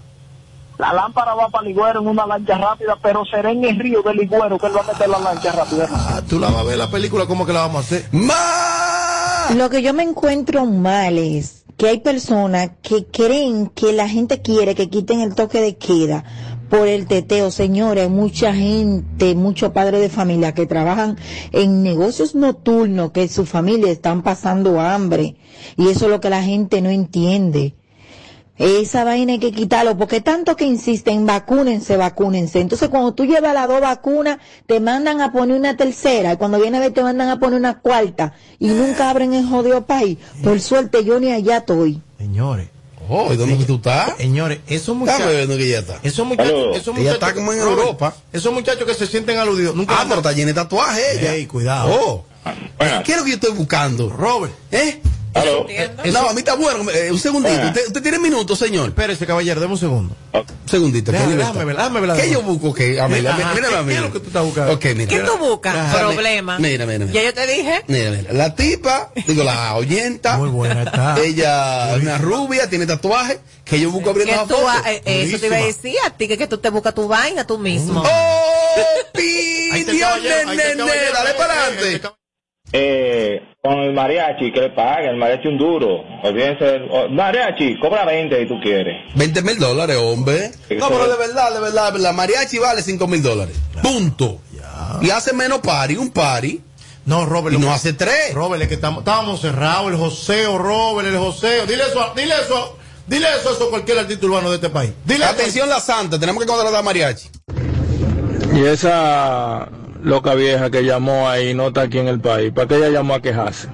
la 0.78 0.92
lámpara 0.92 1.34
va 1.34 1.48
para 1.48 1.64
Ligüero 1.66 2.00
en 2.00 2.08
una 2.08 2.26
lancha 2.26 2.58
rápida, 2.58 2.96
pero 3.00 3.24
será 3.24 3.50
en 3.52 3.64
el 3.64 3.78
río 3.78 4.02
de 4.02 4.14
Ligüero 4.14 4.58
que 4.58 4.66
él 4.66 4.76
va 4.76 4.80
a 4.80 4.92
meter 4.92 5.08
la 5.08 5.18
lancha 5.20 5.52
rápida. 5.52 5.86
ah, 5.90 6.20
tú 6.28 6.38
la 6.40 6.48
vas 6.48 6.58
a 6.58 6.62
ver 6.64 6.76
la 6.78 6.90
película, 6.90 7.26
¿cómo 7.26 7.46
que 7.46 7.52
la 7.52 7.60
vamos 7.60 7.76
a 7.76 7.80
hacer? 7.80 8.08
¡Ma! 8.12 9.54
Lo 9.56 9.70
que 9.70 9.80
yo 9.82 9.94
me 9.94 10.02
encuentro 10.02 10.66
mal 10.66 11.16
es 11.18 11.64
que 11.78 11.86
hay 11.86 12.00
personas 12.00 12.72
que 12.82 13.06
creen 13.06 13.68
que 13.68 13.92
la 13.92 14.08
gente 14.08 14.42
quiere 14.42 14.74
que 14.74 14.90
quiten 14.90 15.20
el 15.20 15.36
toque 15.36 15.60
de 15.60 15.76
queda 15.76 16.24
por 16.68 16.88
el 16.88 17.06
teteo. 17.06 17.52
Señores, 17.52 18.10
mucha 18.10 18.52
gente, 18.52 19.36
muchos 19.36 19.70
padres 19.70 20.00
de 20.00 20.08
familia 20.08 20.54
que 20.54 20.66
trabajan 20.66 21.16
en 21.52 21.84
negocios 21.84 22.34
nocturnos, 22.34 23.12
que 23.12 23.28
su 23.28 23.46
familia 23.46 23.92
están 23.92 24.22
pasando 24.22 24.80
hambre. 24.80 25.36
Y 25.76 25.86
eso 25.88 26.06
es 26.06 26.10
lo 26.10 26.20
que 26.20 26.30
la 26.30 26.42
gente 26.42 26.82
no 26.82 26.90
entiende. 26.90 27.76
Esa 28.58 29.04
vaina 29.04 29.34
hay 29.34 29.38
que 29.38 29.52
quitarlo, 29.52 29.96
porque 29.96 30.20
tanto 30.20 30.56
que 30.56 30.64
insisten, 30.64 31.24
vacúnense, 31.26 31.96
vacúnense. 31.96 32.60
Entonces, 32.60 32.88
cuando 32.88 33.14
tú 33.14 33.24
llevas 33.24 33.54
las 33.54 33.68
dos 33.68 33.80
vacunas, 33.80 34.38
te 34.66 34.80
mandan 34.80 35.20
a 35.20 35.32
poner 35.32 35.56
una 35.56 35.76
tercera, 35.76 36.32
y 36.32 36.36
cuando 36.36 36.60
viene 36.60 36.78
a 36.78 36.80
ver 36.80 36.92
te 36.92 37.02
mandan 37.02 37.28
a 37.28 37.38
poner 37.38 37.58
una 37.58 37.78
cuarta, 37.78 38.34
y 38.58 38.68
nunca 38.68 39.10
abren 39.10 39.32
el 39.32 39.46
jodido 39.46 39.86
país. 39.86 40.18
Por 40.42 40.60
suerte, 40.60 41.04
yo 41.04 41.20
ni 41.20 41.30
allá 41.32 41.58
estoy. 41.58 42.02
Señores, 42.18 42.68
Oh, 43.10 43.32
¿y 43.32 43.36
dónde 43.38 43.56
que 43.56 43.64
tú 43.64 43.76
estás? 43.76 44.18
señores, 44.18 44.58
esos 44.66 44.94
muchachos, 44.94 45.26
que 45.26 45.68
ya 45.68 45.78
está. 45.78 45.98
esos 46.02 46.26
muchachos, 46.26 46.76
esos 46.76 46.94
muchachos, 46.94 47.14
está 47.14 47.34
como 47.34 47.54
en 47.54 47.60
Europa. 47.60 48.14
Esos 48.34 48.52
muchachos 48.52 48.84
que 48.86 48.92
se 48.92 49.06
sienten 49.06 49.38
aludidos, 49.38 49.74
nunca 49.74 49.94
Ah, 49.98 50.04
pero 50.06 50.16
está 50.16 50.32
llena 50.32 50.48
de 50.48 50.54
tatuajes 50.54 51.16
ella. 51.16 51.32
Ey, 51.32 51.46
cuidado. 51.46 51.90
Oh. 51.90 52.24
¿Qué 53.04 53.12
es 53.12 53.18
lo 53.18 53.24
que 53.24 53.30
yo 53.30 53.36
estoy 53.36 53.52
buscando? 53.52 54.10
Robert, 54.10 54.52
¿Eh? 54.70 55.00
Aló. 55.34 55.66
No, 56.12 56.28
a 56.28 56.32
mí 56.32 56.38
está 56.40 56.54
bueno. 56.54 56.90
Eh, 56.90 57.10
un 57.12 57.18
segundito. 57.18 57.66
¿Usted, 57.66 57.86
usted 57.88 58.02
tiene 58.02 58.18
minutos, 58.18 58.58
señor? 58.58 58.88
espérese, 58.88 59.26
caballero, 59.26 59.60
deme 59.60 59.72
un 59.74 59.78
segundo. 59.78 60.16
Un 60.32 60.44
segundito. 60.68 61.12
Déjame, 61.12 61.32
¿qué 61.32 61.38
déjame 61.38 61.72
déjame 61.72 62.22
¿Qué 62.22 62.30
yo 62.30 62.42
busco? 62.42 62.74
¿Qué? 62.74 63.00
Amelia, 63.00 63.30
Ajá, 63.30 63.38
mira, 63.38 63.54
¿qué- 63.54 63.60
mira, 63.60 63.84
qué 63.86 63.94
es 63.94 64.00
lo 64.00 64.12
que 64.12 64.20
tú 64.20 64.26
estás 64.26 64.44
buscando? 64.44 64.72
Ok, 64.72 64.84
mira. 64.96 65.08
¿Qué 65.08 65.20
tú 65.20 65.38
buscas? 65.38 65.76
Ajá, 65.76 65.98
Problema. 65.98 66.58
Mira, 66.58 66.86
mira, 66.86 66.98
mira. 67.06 67.12
Ya 67.12 67.22
yo 67.22 67.34
te 67.34 67.46
dije. 67.46 67.82
Mira, 67.86 68.10
mira. 68.10 68.32
La 68.32 68.54
tipa, 68.54 69.10
digo, 69.26 69.44
la 69.44 69.74
oyenta. 69.76 70.36
Muy 70.36 70.50
buena 70.50 70.82
está. 70.82 71.16
Ella 71.22 71.96
es 71.96 72.02
una 72.02 72.18
rubia, 72.18 72.68
tiene 72.68 72.86
tatuaje, 72.86 73.40
que 73.64 73.80
yo 73.80 73.90
busco 73.90 74.10
abriendo 74.10 74.34
la 74.34 74.46
foto. 74.46 74.68
eh, 74.86 75.02
eso 75.04 75.38
te 75.38 75.46
iba 75.46 75.56
a 75.56 75.60
decir 75.64 75.94
a 76.06 76.10
ti, 76.10 76.28
que, 76.28 76.38
que 76.38 76.46
tú 76.46 76.58
te 76.58 76.70
buscas 76.70 76.94
tu 76.94 77.08
vaina 77.08 77.46
tú 77.46 77.58
mismo. 77.58 78.02
¡Oh, 78.04 78.68
el 79.14 79.86
nene! 79.86 79.98
caballero, 79.98 80.86
Dale 81.12 81.30
eh, 81.30 81.34
para 81.36 81.54
eh, 81.54 81.58
adelante. 81.58 82.08
Eh, 82.72 83.42
con 83.62 83.78
el 83.80 83.92
mariachi, 83.92 84.52
que 84.52 84.60
le 84.60 84.70
paguen, 84.70 85.10
el 85.10 85.16
mariachi 85.16 85.48
un 85.48 85.58
duro. 85.58 86.04
Olvídense 86.22 86.80
oh, 86.90 87.08
mariachi, 87.08 87.78
cobra 87.80 88.04
20 88.04 88.40
si 88.40 88.46
tú 88.46 88.60
quieres. 88.60 88.96
20 89.14 89.42
mil 89.42 89.58
dólares, 89.58 89.96
hombre. 89.96 90.50
No, 90.78 90.88
pero 90.88 91.08
de 91.08 91.16
verdad, 91.16 91.52
de 91.54 91.60
verdad, 91.60 91.86
de 91.86 91.92
verdad. 91.92 92.12
Mariachi 92.12 92.58
vale 92.58 92.82
5 92.82 93.06
mil 93.06 93.22
dólares. 93.22 93.56
Punto. 93.82 94.40
Y 95.00 95.10
hace 95.10 95.32
menos 95.32 95.58
pari, 95.58 95.96
un 95.96 96.10
pari. 96.10 96.62
No, 97.04 97.24
Robert. 97.24 97.56
Y 97.56 97.58
no 97.58 97.68
que- 97.68 97.72
hace 97.72 97.92
tres. 97.94 98.34
Robert, 98.34 98.62
es 98.62 98.68
que 98.68 98.74
estamos, 98.74 99.00
estábamos 99.00 99.40
cerrados, 99.40 99.90
el 99.90 99.96
joseo, 99.96 100.58
Robert, 100.58 101.08
el 101.08 101.16
joseo. 101.18 101.66
Dile 101.66 101.84
eso, 101.84 102.12
dile 102.14 102.34
eso, 102.44 102.76
dile 103.06 103.26
eso, 103.40 103.52
eso 103.54 103.64
a 103.64 103.70
cualquier 103.70 103.98
artista 103.98 104.26
urbano 104.26 104.50
de 104.50 104.56
este 104.56 104.68
país. 104.68 104.92
Dile 105.04 105.24
Atención 105.24 105.68
la 105.70 105.80
santa, 105.80 106.18
tenemos 106.20 106.42
que 106.42 106.46
contratar 106.46 106.74
a 106.74 106.82
mariachi. 106.82 107.28
Y 108.54 108.64
esa 108.64 109.68
loca 110.02 110.34
vieja 110.34 110.70
que 110.70 110.84
llamó 110.84 111.28
ahí 111.28 111.54
no 111.54 111.68
está 111.68 111.82
aquí 111.82 111.98
en 111.98 112.08
el 112.08 112.20
país. 112.20 112.52
¿Para 112.52 112.68
qué 112.68 112.76
ella 112.76 112.90
llamó 112.90 113.14
a 113.14 113.22
quejarse? 113.22 113.68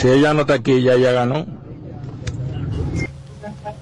Si 0.00 0.08
ella 0.08 0.34
no 0.34 0.42
está 0.42 0.54
aquí, 0.54 0.82
ya 0.82 0.94
ella 0.94 1.12
ganó. 1.12 1.46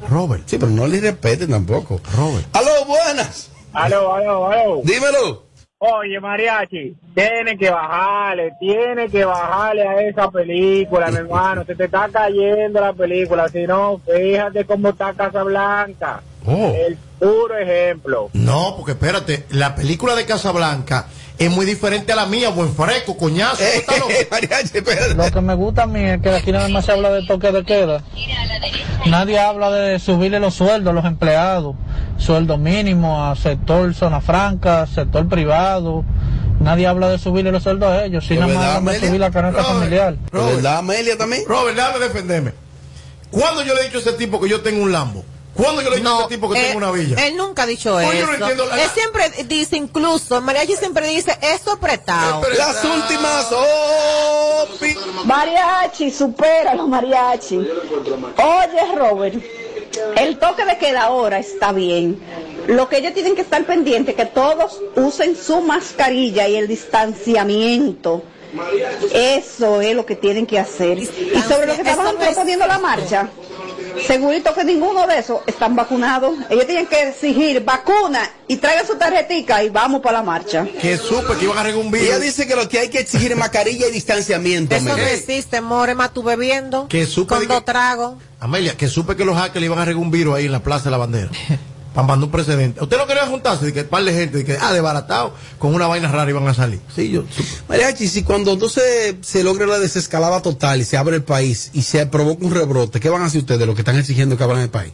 Robert. 0.08 0.42
Sí, 0.46 0.58
pero 0.58 0.70
no 0.70 0.86
le 0.86 1.00
respeten 1.00 1.50
tampoco. 1.50 2.00
Robert. 2.16 2.46
Aló, 2.52 2.84
buenas. 2.86 3.50
Aló, 3.72 4.14
aló, 4.14 4.46
aló. 4.50 4.80
Dímelo. 4.84 5.46
Oye, 5.78 6.18
Mariachi, 6.18 6.96
tiene 7.14 7.58
que 7.58 7.68
bajarle, 7.68 8.54
tiene 8.58 9.10
que 9.10 9.26
bajarle 9.26 9.86
a 9.86 10.08
esa 10.08 10.30
película, 10.30 11.10
mi 11.10 11.18
hermano. 11.18 11.64
Se 11.66 11.74
te 11.74 11.84
está 11.84 12.08
cayendo 12.10 12.80
la 12.80 12.94
película. 12.94 13.46
Si 13.48 13.66
no, 13.66 14.00
fíjate 14.06 14.64
cómo 14.64 14.88
está 14.88 15.12
Casablanca. 15.12 16.22
Oh. 16.46 16.72
El 16.74 16.96
puro 17.18 17.58
ejemplo. 17.58 18.30
No, 18.32 18.74
porque 18.76 18.92
espérate, 18.92 19.44
la 19.50 19.74
película 19.74 20.14
de 20.14 20.24
Casablanca 20.24 21.08
es 21.38 21.50
muy 21.50 21.66
diferente 21.66 22.12
a 22.12 22.16
la 22.16 22.26
mía, 22.26 22.48
buen 22.48 22.74
fresco, 22.74 23.16
coñazo. 23.16 23.62
Eh, 23.62 23.84
¿tú 23.86 23.92
estás 23.92 24.72
loco? 24.72 25.24
Lo 25.24 25.30
que 25.30 25.40
me 25.40 25.54
gusta 25.54 25.82
a 25.82 25.86
mí 25.86 26.00
es 26.00 26.20
que 26.22 26.30
aquí 26.30 26.52
nada 26.52 26.68
más 26.68 26.86
se 26.86 26.92
habla 26.92 27.10
de 27.10 27.26
toque 27.26 27.52
de 27.52 27.64
queda. 27.64 28.02
Nadie 29.06 29.38
habla 29.38 29.70
de 29.70 29.98
subirle 29.98 30.40
los 30.40 30.54
sueldos 30.54 30.90
a 30.90 30.94
los 30.94 31.04
empleados, 31.04 31.76
sueldo 32.16 32.56
mínimo 32.58 33.24
a 33.24 33.36
sector 33.36 33.94
zona 33.94 34.20
franca, 34.20 34.86
sector 34.86 35.28
privado. 35.28 36.04
Nadie 36.60 36.86
habla 36.86 37.10
de 37.10 37.18
subirle 37.18 37.52
los 37.52 37.62
sueldos 37.62 37.90
a 37.90 38.04
ellos, 38.04 38.26
sino 38.26 38.48
¿Es 38.48 38.54
más 38.54 38.84
de 38.84 39.06
subir 39.06 39.20
la 39.20 39.30
canasta 39.30 39.60
Robert, 39.62 39.78
familiar. 39.78 40.16
Robert. 40.32 40.56
¿Verdad, 40.56 40.78
Amelia 40.78 41.18
también? 41.18 41.42
Robert, 41.46 41.76
déjame 41.76 41.98
defenderme. 41.98 42.52
¿Cuándo 43.30 43.62
yo 43.62 43.74
le 43.74 43.82
he 43.82 43.84
dicho 43.84 43.98
a 43.98 44.00
ese 44.00 44.12
tipo 44.14 44.40
que 44.40 44.48
yo 44.48 44.62
tengo 44.62 44.82
un 44.82 44.90
Lambo? 44.90 45.22
¿Cuándo 45.56 45.82
yo 45.82 45.90
le 45.90 45.96
he 45.96 45.98
dicho 46.00 46.14
a 46.16 46.20
ese 46.20 46.28
tipo 46.28 46.50
que 46.50 46.58
Eh, 46.58 46.64
tengo 46.66 46.78
una 46.78 46.90
villa? 46.90 47.26
Él 47.26 47.36
nunca 47.36 47.62
ha 47.62 47.66
dicho 47.66 47.92
Pues 47.94 48.06
eso. 48.08 48.18
yo 48.18 48.26
no 48.26 48.32
entiendo 48.34 48.66
la- 48.66 48.82
Él 48.82 48.90
siempre 48.94 49.30
dice, 49.44 49.76
incluso, 49.76 50.40
Mariachi 50.40 50.74
siempre 50.76 51.08
dice, 51.08 51.36
eso 51.42 51.72
es 51.74 51.78
prestado. 51.78 52.42
Las 52.56 52.84
últimas. 52.84 53.46
Oh, 53.52 54.66
pi- 54.80 54.96
Mariachi, 55.24 56.10
supéralo, 56.10 56.86
mariachi. 56.86 57.56
Oye, 57.56 58.94
Robert, 58.96 59.42
el 60.16 60.38
toque 60.38 60.64
de 60.64 60.78
queda 60.78 61.02
ahora 61.04 61.38
está 61.38 61.72
bien. 61.72 62.20
Lo 62.66 62.88
que 62.88 62.98
ellos 62.98 63.14
tienen 63.14 63.34
que 63.34 63.42
estar 63.42 63.64
pendientes 63.64 64.14
que 64.14 64.26
todos 64.26 64.80
usen 64.96 65.36
su 65.36 65.60
mascarilla 65.60 66.48
y 66.48 66.56
el 66.56 66.66
distanciamiento. 66.68 68.22
Eso 69.12 69.80
es 69.80 69.94
lo 69.94 70.06
que 70.06 70.16
tienen 70.16 70.46
que 70.46 70.58
hacer. 70.58 70.98
Y 70.98 71.06
sobre 71.06 71.66
lo 71.66 71.74
que 71.74 71.82
estaban 71.82 72.14
no 72.16 72.20
es 72.22 72.28
proponiendo 72.28 72.66
la 72.66 72.78
marcha, 72.78 73.28
segurito 74.04 74.52
que 74.54 74.64
ninguno 74.64 75.06
de 75.06 75.18
esos 75.18 75.40
están 75.46 75.76
vacunados. 75.76 76.36
Ellos 76.50 76.66
tienen 76.66 76.86
que 76.86 77.08
exigir 77.08 77.62
vacuna 77.64 78.28
y 78.48 78.56
traigan 78.56 78.86
su 78.86 78.96
tarjetica 78.96 79.62
y 79.62 79.68
vamos 79.70 80.00
para 80.00 80.18
la 80.18 80.22
marcha. 80.24 80.66
Que 80.80 80.96
supe 80.96 81.34
que 81.38 81.44
iban 81.44 81.58
a 81.58 81.62
regar 81.62 81.80
un 81.80 81.90
virus. 81.90 82.08
Ella 82.08 82.18
dice 82.18 82.46
que 82.46 82.56
lo 82.56 82.68
que 82.68 82.78
hay 82.80 82.88
que 82.88 82.98
exigir 83.00 83.32
es 83.32 83.38
mascarilla 83.38 83.86
y 83.88 83.92
distanciamiento. 83.92 84.74
Eso 84.74 84.84
no 84.88 84.96
existe, 84.96 85.60
more, 85.60 85.94
más 85.94 86.12
tú 86.12 86.22
bebiendo. 86.22 86.88
Que 86.88 87.06
supe 87.06 87.38
que- 87.38 87.46
dos 87.46 87.64
tragos. 87.64 88.16
Amelia, 88.40 88.76
que 88.76 88.88
supe 88.88 89.16
que 89.16 89.24
los 89.24 89.36
hackers 89.36 89.60
le 89.60 89.66
iban 89.66 89.78
a 89.78 89.84
regar 89.84 90.00
un 90.02 90.10
virus 90.10 90.36
ahí 90.36 90.46
en 90.46 90.52
la 90.52 90.60
Plaza 90.60 90.84
de 90.84 90.90
la 90.90 90.98
Bandera. 90.98 91.30
Mandar 91.96 92.18
un 92.24 92.30
precedente. 92.30 92.82
¿Usted 92.82 92.98
no 92.98 93.06
quería 93.06 93.26
juntarse? 93.26 93.64
De 93.66 93.72
que 93.72 93.80
un 93.80 93.88
par 93.88 94.04
de 94.04 94.12
gente, 94.12 94.38
de 94.38 94.44
que, 94.44 94.58
ah, 94.60 94.72
desbaratado, 94.72 95.34
con 95.58 95.74
una 95.74 95.86
vaina 95.86 96.12
rara 96.12 96.28
iban 96.30 96.46
a 96.46 96.54
salir. 96.54 96.80
Sí, 96.94 97.10
yo. 97.10 97.24
Mariachi, 97.68 98.06
si 98.08 98.22
cuando 98.22 98.52
entonces 98.52 99.16
se 99.22 99.42
logra 99.42 99.66
la 99.66 99.78
desescalada 99.78 100.42
total 100.42 100.80
y 100.80 100.84
se 100.84 100.96
abre 100.96 101.16
el 101.16 101.24
país 101.24 101.70
y 101.72 101.82
se 101.82 102.04
provoca 102.06 102.44
un 102.44 102.54
rebrote, 102.54 103.00
¿qué 103.00 103.08
van 103.08 103.22
a 103.22 103.26
hacer 103.26 103.40
ustedes 103.40 103.66
los 103.66 103.74
que 103.74 103.80
están 103.80 103.98
exigiendo 103.98 104.36
que 104.36 104.44
abran 104.44 104.60
el 104.60 104.68
país? 104.70 104.92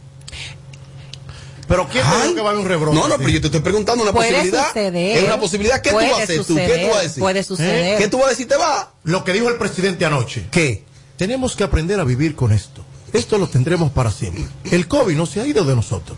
Pero 1.67 1.87
¿quién 1.89 2.03
te 2.03 2.21
dijo 2.23 2.35
que 2.35 2.41
va 2.41 2.49
a 2.49 2.51
haber 2.51 2.63
un 2.63 2.69
rebrote? 2.69 2.95
No, 2.95 3.07
no, 3.07 3.17
pero 3.17 3.29
yo 3.29 3.41
te 3.41 3.47
estoy 3.47 3.61
preguntando 3.61 4.03
una 4.03 4.11
Puede 4.11 4.29
posibilidad. 4.31 4.67
suceder. 4.67 5.17
Es 5.17 5.23
una 5.23 5.39
posibilidad. 5.39 5.81
¿Qué 5.81 5.89
tú 5.89 5.95
vas 5.95 6.19
a 6.19 6.23
hacer 6.23 6.45
tú? 6.45 6.55
¿Qué 6.55 6.77
tú 6.83 6.87
vas 6.87 6.97
a 6.97 7.01
decir? 7.03 7.19
puede 7.21 7.43
suceder. 7.43 7.97
¿Qué 7.97 8.07
tú 8.07 8.17
vas 8.17 8.27
a 8.27 8.29
decir? 8.31 8.47
¿Te 8.47 8.57
va? 8.57 8.93
Lo 9.03 9.23
que 9.23 9.33
dijo 9.33 9.49
el 9.49 9.57
presidente 9.57 10.05
anoche. 10.05 10.47
¿Qué? 10.51 10.83
Tenemos 11.17 11.55
que 11.55 11.63
aprender 11.63 11.99
a 11.99 12.03
vivir 12.03 12.35
con 12.35 12.51
esto. 12.51 12.83
Esto 13.13 13.37
lo 13.37 13.47
tendremos 13.47 13.91
para 13.91 14.11
siempre. 14.11 14.45
El 14.71 14.87
COVID 14.87 15.15
no 15.15 15.25
se 15.25 15.39
ha 15.39 15.45
ido 15.45 15.63
de 15.63 15.75
nosotros. 15.75 16.17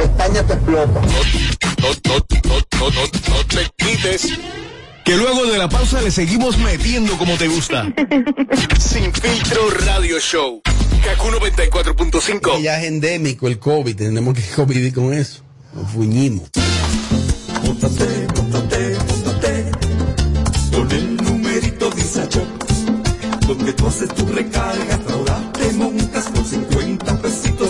Pestaña 0.00 0.42
te 0.46 0.54
explota. 0.54 1.00
No, 1.00 1.08
no, 1.82 1.90
no, 2.08 2.60
no, 2.80 2.90
no, 2.90 3.02
no 3.28 3.46
te 3.48 3.70
quites. 3.76 4.28
Que 5.04 5.14
luego 5.14 5.44
de 5.44 5.58
la 5.58 5.68
pausa 5.68 6.00
le 6.00 6.10
seguimos 6.10 6.56
metiendo 6.56 7.18
como 7.18 7.36
te 7.36 7.48
gusta. 7.48 7.84
Sin 8.78 9.12
filtro 9.12 9.68
radio 9.84 10.18
show. 10.18 10.62
Kaku 11.04 11.28
94.5. 11.28 12.62
Ya 12.62 12.80
es 12.80 12.88
endémico 12.88 13.46
el 13.46 13.58
COVID, 13.58 13.94
tenemos 13.94 14.32
que 14.32 14.42
convivir 14.56 14.94
con 14.94 15.12
eso. 15.12 15.42
Nos 15.74 15.90
fuñimos. 15.90 16.48
Móntate, 17.62 18.26
móntate, 18.36 18.96
móntate 19.06 19.70
con 20.74 20.92
el 20.92 21.16
numerito 21.18 21.90
Visa 21.90 22.26
Shop, 22.30 22.48
donde 23.46 23.72
tú 23.74 23.86
haces 23.86 24.08
tu 24.14 24.24
recarga, 24.28 24.98
ahora 25.10 25.52
te 25.52 25.72
montas 25.74 26.24
con 26.24 26.42
50 26.42 27.18
pesitos 27.20 27.69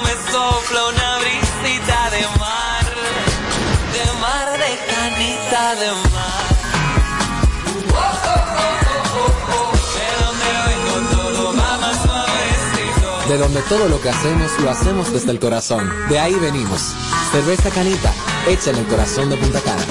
Me 0.03 0.15
sopla 0.31 0.87
una 0.89 1.19
brisita 1.19 2.11
de 2.11 2.23
mar. 2.39 2.85
De 3.95 4.05
mar, 4.21 4.49
de 4.53 4.73
canita, 4.93 5.75
de 5.77 5.91
mar. 6.11 6.49
De 13.29 13.37
donde 13.37 13.61
todo 13.63 13.89
lo 13.89 14.01
que 14.01 14.09
hacemos 14.09 14.59
lo 14.61 14.71
hacemos 14.71 15.13
desde 15.13 15.33
el 15.33 15.39
corazón. 15.39 15.91
De 16.09 16.19
ahí 16.19 16.35
venimos. 16.35 16.81
Cerveza 17.31 17.69
Canita, 17.71 18.11
hecha 18.47 18.71
en 18.71 18.77
el 18.77 18.87
corazón 18.87 19.29
de 19.29 19.37
Punta 19.37 19.61
Cana. 19.61 19.85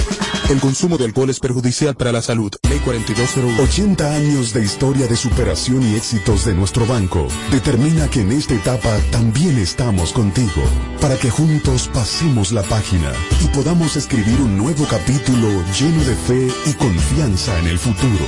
El 0.49 0.61
consumo 0.61 0.97
de 0.97 1.03
alcohol 1.03 1.29
es 1.29 1.41
perjudicial 1.41 1.95
para 1.95 2.13
la 2.13 2.21
salud. 2.21 2.53
Ley 2.69 2.79
4201. 2.79 3.61
80 3.63 4.15
años 4.15 4.53
de 4.53 4.63
historia 4.63 5.05
de 5.05 5.17
superación 5.17 5.83
y 5.83 5.95
éxitos 5.95 6.45
de 6.45 6.53
nuestro 6.53 6.85
banco 6.85 7.27
determina 7.51 8.07
que 8.07 8.21
en 8.21 8.31
esta 8.31 8.53
etapa 8.53 8.97
también 9.11 9.57
estamos 9.57 10.13
contigo, 10.13 10.63
para 11.01 11.17
que 11.17 11.29
juntos 11.29 11.89
pasemos 11.93 12.53
la 12.53 12.63
página 12.63 13.11
y 13.43 13.47
podamos 13.47 13.97
escribir 13.97 14.39
un 14.39 14.57
nuevo 14.57 14.85
capítulo 14.85 15.49
lleno 15.77 16.03
de 16.05 16.15
fe 16.15 16.47
y 16.65 16.73
confianza 16.75 17.59
en 17.59 17.67
el 17.67 17.77
futuro, 17.77 18.25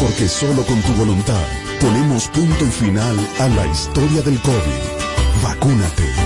porque 0.00 0.28
solo 0.28 0.64
con 0.64 0.80
tu 0.82 0.92
voluntad 0.92 1.44
ponemos 1.80 2.28
punto 2.28 2.64
y 2.64 2.70
final 2.70 3.16
a 3.40 3.48
la 3.48 3.66
historia 3.66 4.22
del 4.22 4.40
COVID. 4.40 5.42
Vacúnate. 5.42 6.25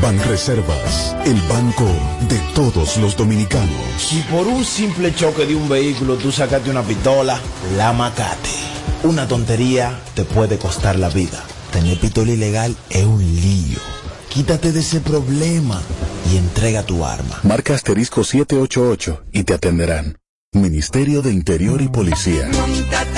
Banreservas, 0.00 1.16
el 1.24 1.40
banco 1.48 1.86
de 2.28 2.38
todos 2.54 2.98
los 2.98 3.16
dominicanos. 3.16 3.68
Si 3.98 4.20
por 4.30 4.46
un 4.46 4.64
simple 4.64 5.12
choque 5.14 5.44
de 5.44 5.56
un 5.56 5.68
vehículo 5.68 6.16
tú 6.16 6.30
sacaste 6.30 6.70
una 6.70 6.82
pistola, 6.82 7.40
la 7.76 7.92
macate. 7.92 8.50
Una 9.02 9.26
tontería 9.26 9.98
te 10.14 10.24
puede 10.24 10.58
costar 10.58 10.98
la 10.98 11.08
vida. 11.08 11.42
Tener 11.72 11.98
pistola 11.98 12.32
ilegal 12.32 12.76
es 12.90 13.04
un 13.04 13.22
lío. 13.22 13.78
Quítate 14.28 14.72
de 14.72 14.80
ese 14.80 15.00
problema 15.00 15.80
y 16.32 16.36
entrega 16.36 16.82
tu 16.84 17.04
arma. 17.04 17.40
Marca 17.42 17.74
asterisco 17.74 18.22
788 18.22 19.24
y 19.32 19.44
te 19.44 19.54
atenderán. 19.54 20.18
Ministerio 20.52 21.22
de 21.22 21.32
Interior 21.32 21.82
y 21.82 21.88
Policía. 21.88 22.48
Montate, 22.52 23.17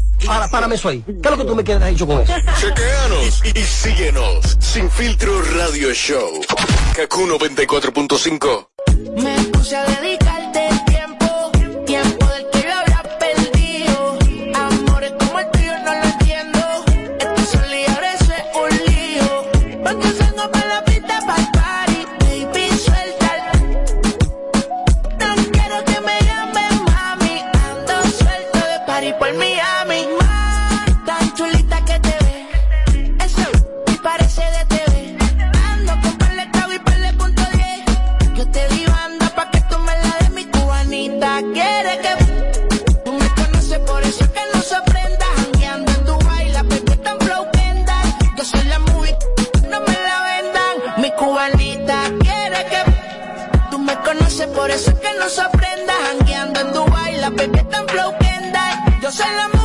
Ahora, 0.27 0.47
párame 0.49 0.75
eso 0.75 0.89
ahí. 0.89 1.03
¿Qué 1.05 1.11
es 1.23 1.31
lo 1.31 1.37
que 1.37 1.45
tú 1.45 1.55
me 1.55 1.63
quieres 1.63 1.87
dicho 1.89 2.07
con 2.07 2.21
eso? 2.21 2.33
Chequeanos 2.59 3.41
y, 3.45 3.59
y 3.59 3.63
síguenos. 3.63 4.57
Sin 4.59 4.89
filtro 4.89 5.41
radio 5.57 5.93
show. 5.93 6.41
Kaku 6.95 7.21
94.5. 7.27 8.67
Me 9.21 9.43
puse 9.51 9.75
a 9.75 9.83
dedicarte 9.85 10.20
cubanita. 41.21 41.41
Quiere 41.53 41.99
que 42.01 42.99
tú 43.05 43.13
me 43.13 43.27
conoces, 43.35 43.79
por 43.79 44.03
eso 44.03 44.23
es 44.23 44.29
que 44.29 44.41
no 44.53 44.61
se 44.61 44.75
prenda. 44.91 45.25
Jangueando 45.37 45.91
en 45.91 46.05
Dubai, 46.05 46.51
la 46.51 46.63
pepe 46.63 46.95
tan 46.97 47.19
flow 47.19 47.47
Kendall. 47.51 48.13
Yo 48.37 48.45
soy 48.45 48.63
la 48.65 48.79
movie, 48.79 49.17
no 49.69 49.79
me 49.81 49.93
la 49.93 50.17
vendan. 50.29 51.01
Mi 51.01 51.11
cubanita 51.11 52.03
quiere 52.19 52.65
que 52.71 52.81
tú 53.69 53.79
me 53.79 53.95
conoces, 53.97 54.47
por 54.47 54.71
eso 54.71 54.91
es 54.91 54.99
que 54.99 55.09
no 55.19 55.29
se 55.29 55.43
prenda. 55.57 55.93
Jangueando 56.07 56.59
en 56.61 56.73
Dubai, 56.73 57.17
la 57.17 57.31
pepe 57.31 57.63
tan 57.65 57.87
flow 57.87 58.13
Kendall. 58.19 59.01
Yo 59.01 59.11
soy 59.11 59.29
la 59.35 59.60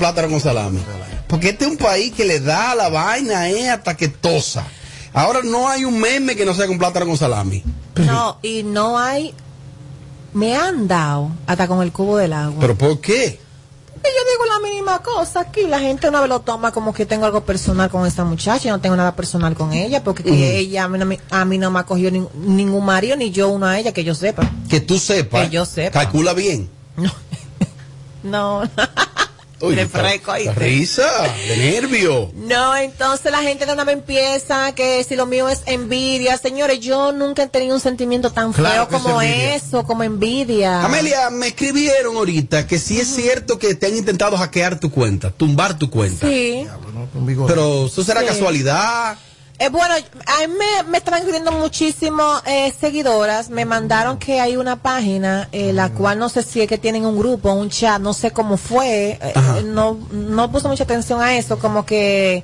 plátano 0.00 0.28
con 0.30 0.40
salami. 0.40 0.80
Porque 1.28 1.50
este 1.50 1.64
es 1.66 1.70
un 1.70 1.76
país 1.76 2.12
que 2.12 2.24
le 2.24 2.40
da 2.40 2.74
la 2.74 2.88
vaina 2.88 3.48
eh, 3.50 3.68
hasta 3.70 3.96
que 3.96 4.08
tosa. 4.08 4.66
Ahora 5.12 5.40
no 5.44 5.68
hay 5.68 5.84
un 5.84 6.00
meme 6.00 6.34
que 6.34 6.44
no 6.46 6.54
sea 6.54 6.66
con 6.66 6.78
plátano 6.78 7.06
con 7.06 7.16
salami. 7.16 7.62
No, 7.96 8.38
y 8.42 8.62
no 8.62 8.98
hay. 8.98 9.34
Me 10.32 10.56
han 10.56 10.88
dado 10.88 11.30
hasta 11.46 11.68
con 11.68 11.82
el 11.82 11.92
cubo 11.92 12.16
del 12.16 12.32
agua. 12.32 12.58
¿Pero 12.60 12.76
por 12.78 13.00
qué? 13.00 13.38
Y 14.02 14.02
yo 14.06 14.30
digo 14.32 14.46
la 14.46 14.60
mínima 14.66 15.02
cosa 15.02 15.40
aquí. 15.40 15.66
La 15.66 15.78
gente 15.80 16.08
una 16.08 16.20
vez 16.20 16.28
lo 16.30 16.40
toma 16.40 16.72
como 16.72 16.94
que 16.94 17.04
tengo 17.04 17.26
algo 17.26 17.44
personal 17.44 17.90
con 17.90 18.06
esa 18.06 18.24
muchacha. 18.24 18.64
Yo 18.64 18.70
no 18.72 18.80
tengo 18.80 18.96
nada 18.96 19.14
personal 19.14 19.54
con 19.54 19.72
ella 19.74 20.02
porque 20.02 20.22
que 20.22 20.30
Ujú. 20.30 20.40
ella 20.42 20.84
a 20.84 20.88
mí, 20.88 20.98
no 20.98 21.04
me, 21.04 21.20
a 21.30 21.44
mí 21.44 21.58
no 21.58 21.70
me 21.70 21.80
ha 21.80 21.82
cogido 21.84 22.10
nin- 22.10 22.28
ningún 22.34 22.84
marido 22.84 23.16
ni 23.16 23.30
yo 23.30 23.48
uno 23.50 23.66
a 23.66 23.78
ella 23.78 23.92
que 23.92 24.02
yo 24.04 24.14
sepa. 24.14 24.50
Que 24.70 24.80
tú 24.80 24.98
sepas. 24.98 25.44
Que 25.48 25.50
yo 25.54 25.66
sepa. 25.66 26.00
Calcula 26.00 26.32
bien. 26.32 26.70
No. 28.22 28.62
Uy, 29.62 29.74
De 29.74 29.86
freco, 29.86 30.32
¿oíste? 30.32 30.52
risa, 30.54 31.06
de 31.48 31.56
nervio. 31.56 32.30
No, 32.34 32.74
entonces 32.76 33.30
la 33.30 33.42
gente 33.42 33.66
de 33.66 33.72
una 33.72 33.84
vez 33.84 33.94
empieza 33.96 34.74
que 34.74 35.04
si 35.04 35.16
lo 35.16 35.26
mío 35.26 35.48
es 35.48 35.60
envidia. 35.66 36.38
Señores, 36.38 36.80
yo 36.80 37.12
nunca 37.12 37.42
he 37.42 37.48
tenido 37.48 37.74
un 37.74 37.80
sentimiento 37.80 38.30
tan 38.32 38.52
Claro 38.52 38.86
feo 38.88 38.96
es 38.98 39.02
como 39.04 39.20
envidia. 39.20 39.54
eso, 39.56 39.82
como 39.84 40.02
envidia. 40.02 40.82
Amelia, 40.84 41.28
me 41.30 41.48
escribieron 41.48 42.16
ahorita 42.16 42.66
que 42.66 42.78
sí 42.78 42.98
es 43.00 43.08
cierto 43.14 43.58
que 43.58 43.74
te 43.74 43.86
han 43.86 43.96
intentado 43.96 44.36
hackear 44.38 44.80
tu 44.80 44.90
cuenta, 44.90 45.30
tumbar 45.30 45.78
tu 45.78 45.90
cuenta. 45.90 46.26
Sí. 46.26 46.66
Pero 47.46 47.86
eso 47.86 48.02
será 48.02 48.20
Sí. 48.20 48.26
casualidad. 48.26 49.18
Eh, 49.62 49.68
bueno, 49.68 49.94
a 49.94 50.46
mí 50.46 50.54
me, 50.58 50.90
me 50.90 50.96
estaban 50.96 51.18
escribiendo 51.20 51.52
muchísimas 51.52 52.42
eh, 52.46 52.72
seguidoras. 52.80 53.50
Me 53.50 53.66
mandaron 53.66 54.16
que 54.18 54.40
hay 54.40 54.56
una 54.56 54.76
página, 54.76 55.50
eh, 55.52 55.74
la 55.74 55.90
cual 55.90 56.18
no 56.18 56.30
sé 56.30 56.42
si 56.42 56.62
es 56.62 56.66
que 56.66 56.78
tienen 56.78 57.04
un 57.04 57.18
grupo, 57.18 57.52
un 57.52 57.68
chat, 57.68 58.00
no 58.00 58.14
sé 58.14 58.30
cómo 58.30 58.56
fue. 58.56 59.18
eh, 59.20 59.34
no, 59.66 59.98
no 60.12 60.50
puse 60.50 60.66
mucha 60.66 60.84
atención 60.84 61.20
a 61.20 61.36
eso, 61.36 61.58
como 61.58 61.84
que 61.84 62.42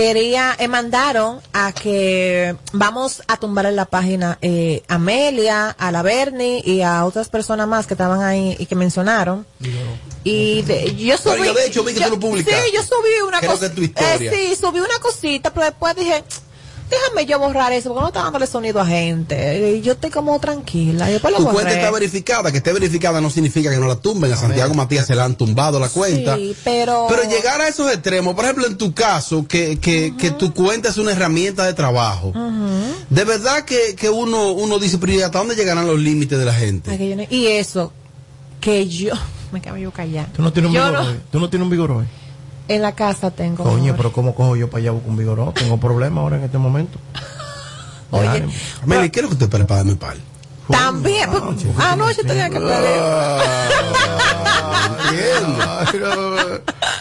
quería, 0.00 0.54
eh, 0.58 0.68
mandaron 0.68 1.40
a 1.54 1.72
que 1.72 2.54
vamos 2.74 3.22
a 3.28 3.38
tumbar 3.38 3.64
en 3.64 3.76
la 3.76 3.86
página 3.86 4.36
eh, 4.42 4.82
a 4.88 4.96
Amelia, 4.96 5.70
a 5.70 5.90
la 5.90 6.02
Bernie 6.02 6.60
y 6.62 6.82
a 6.82 7.02
otras 7.06 7.30
personas 7.30 7.66
más 7.66 7.86
que 7.86 7.94
estaban 7.94 8.22
ahí 8.22 8.56
y 8.58 8.66
que 8.66 8.74
mencionaron. 8.74 9.46
Y 10.22 10.60
de- 10.62 10.94
yo 10.96 11.16
subí. 11.16 11.30
Pero 11.32 11.44
yo 11.46 11.54
de 11.54 11.66
hecho 11.66 11.82
vi 11.82 11.94
que 11.94 12.04
tú 12.04 12.10
lo 12.10 12.20
publicaste. 12.20 12.62
Sí, 12.68 12.72
yo 12.74 12.82
subí 12.82 13.08
una 13.26 13.40
tu 13.40 13.80
historia. 13.80 14.30
sí, 14.30 14.54
subí 14.54 14.80
una 14.80 14.98
cosita, 15.00 15.54
pero 15.54 15.64
después 15.64 15.96
dije, 15.96 16.22
déjame 16.90 17.26
yo 17.26 17.38
borrar 17.38 17.72
eso, 17.72 17.88
porque 17.90 18.00
no 18.02 18.06
está 18.08 18.22
dándole 18.22 18.46
sonido 18.46 18.80
a 18.80 18.86
gente. 18.86 19.76
Y 19.76 19.80
yo 19.82 19.92
estoy 19.92 20.10
como 20.10 20.38
tranquila. 20.38 21.06
Tu 21.06 21.20
borré. 21.42 21.52
cuenta 21.52 21.72
está 21.72 21.90
verificada, 21.90 22.50
que 22.50 22.58
esté 22.58 22.72
verificada 22.72 23.20
no 23.20 23.30
significa 23.30 23.70
que 23.70 23.76
no 23.78 23.86
la 23.88 23.96
tumben. 23.96 24.32
A 24.32 24.36
Santiago 24.36 24.74
Matías 24.74 25.06
se 25.06 25.14
le 25.14 25.22
han 25.22 25.34
tumbado 25.36 25.78
la 25.80 25.88
cuenta. 25.88 26.36
Sí, 26.36 26.56
pero. 26.64 27.06
Pero 27.08 27.22
llegar 27.24 27.60
a 27.60 27.68
esos 27.68 27.90
extremos, 27.92 28.34
por 28.34 28.44
ejemplo, 28.44 28.66
en 28.66 28.76
tu 28.76 28.92
caso, 28.94 29.46
que, 29.48 29.78
que, 29.78 30.14
que 30.18 30.30
tu 30.30 30.52
cuenta 30.54 30.88
es 30.88 30.96
una 30.98 31.12
herramienta 31.12 31.64
de 31.64 31.74
trabajo, 31.74 32.32
de 33.10 33.24
verdad 33.24 33.64
que, 33.64 33.94
que 33.96 34.08
uno, 34.10 34.52
uno 34.52 34.78
dice, 34.78 34.98
pero 34.98 35.12
¿y 35.12 35.22
hasta 35.22 35.38
dónde 35.38 35.54
llegarán 35.54 35.86
los 35.86 35.98
límites 35.98 36.38
de 36.38 36.44
la 36.44 36.54
gente? 36.54 36.90
Ay, 36.90 37.14
no- 37.14 37.24
Y 37.30 37.46
eso, 37.46 37.92
que 38.60 38.86
yo. 38.88 39.14
Me 39.52 39.60
quedo 39.62 39.76
yo 39.76 39.92
callada. 39.92 40.28
Tú 40.34 40.42
no 40.42 40.52
tienes 40.52 40.68
un 40.70 40.74
vigor 40.74 40.92
no- 40.92 41.00
hoy. 41.08 41.20
Tú 41.30 41.38
no 41.40 41.48
tienes 41.48 41.64
un 41.64 41.70
vigor 41.70 41.90
hoy. 41.92 42.04
En 42.68 42.82
la 42.82 42.94
casa 42.94 43.30
tengo. 43.30 43.64
Coño, 43.64 43.94
pero 43.96 44.12
¿cómo 44.12 44.34
cojo 44.34 44.56
yo 44.56 44.68
para 44.68 44.82
allá 44.82 44.90
con 44.90 45.02
un 45.10 45.16
vigor? 45.16 45.52
Tengo 45.54 45.78
problemas 45.78 46.18
ahora 46.22 46.36
en 46.36 46.44
este 46.44 46.58
momento. 46.58 46.98
Oye, 48.10 48.44
Meli, 48.84 49.10
¿qué 49.10 49.20
es 49.20 49.24
lo 49.24 49.30
que 49.30 49.36
te 49.36 49.48
prepara 49.48 49.84
mi 49.84 49.94
pal? 49.94 50.18
también. 50.70 51.30
pues, 51.30 51.64
anoche 51.78 52.24
tenía 52.24 52.50
que 52.50 52.58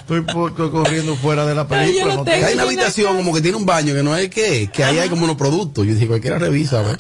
Estoy, 0.02 0.22
po- 0.22 0.48
estoy 0.50 0.70
corriendo 0.70 1.16
fuera 1.16 1.46
de 1.46 1.56
la 1.56 1.68
película. 1.68 2.16
no 2.16 2.24
hay 2.32 2.54
una 2.54 2.64
habitación 2.64 3.16
como 3.18 3.34
que 3.34 3.42
tiene 3.42 3.58
un 3.58 3.66
baño 3.66 3.94
que 3.94 4.04
no 4.04 4.14
hay 4.14 4.30
que, 4.30 4.70
que 4.72 4.84
ahí 4.84 5.00
hay 5.00 5.10
como 5.10 5.24
unos 5.24 5.36
productos. 5.36 5.86
Yo 5.86 5.94
dije, 5.94 6.08
cualquiera 6.08 6.38
revisa. 6.38 6.84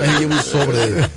Ahí 0.00 0.10
llevo 0.18 0.34
un 0.34 0.42
sobre 0.42 1.08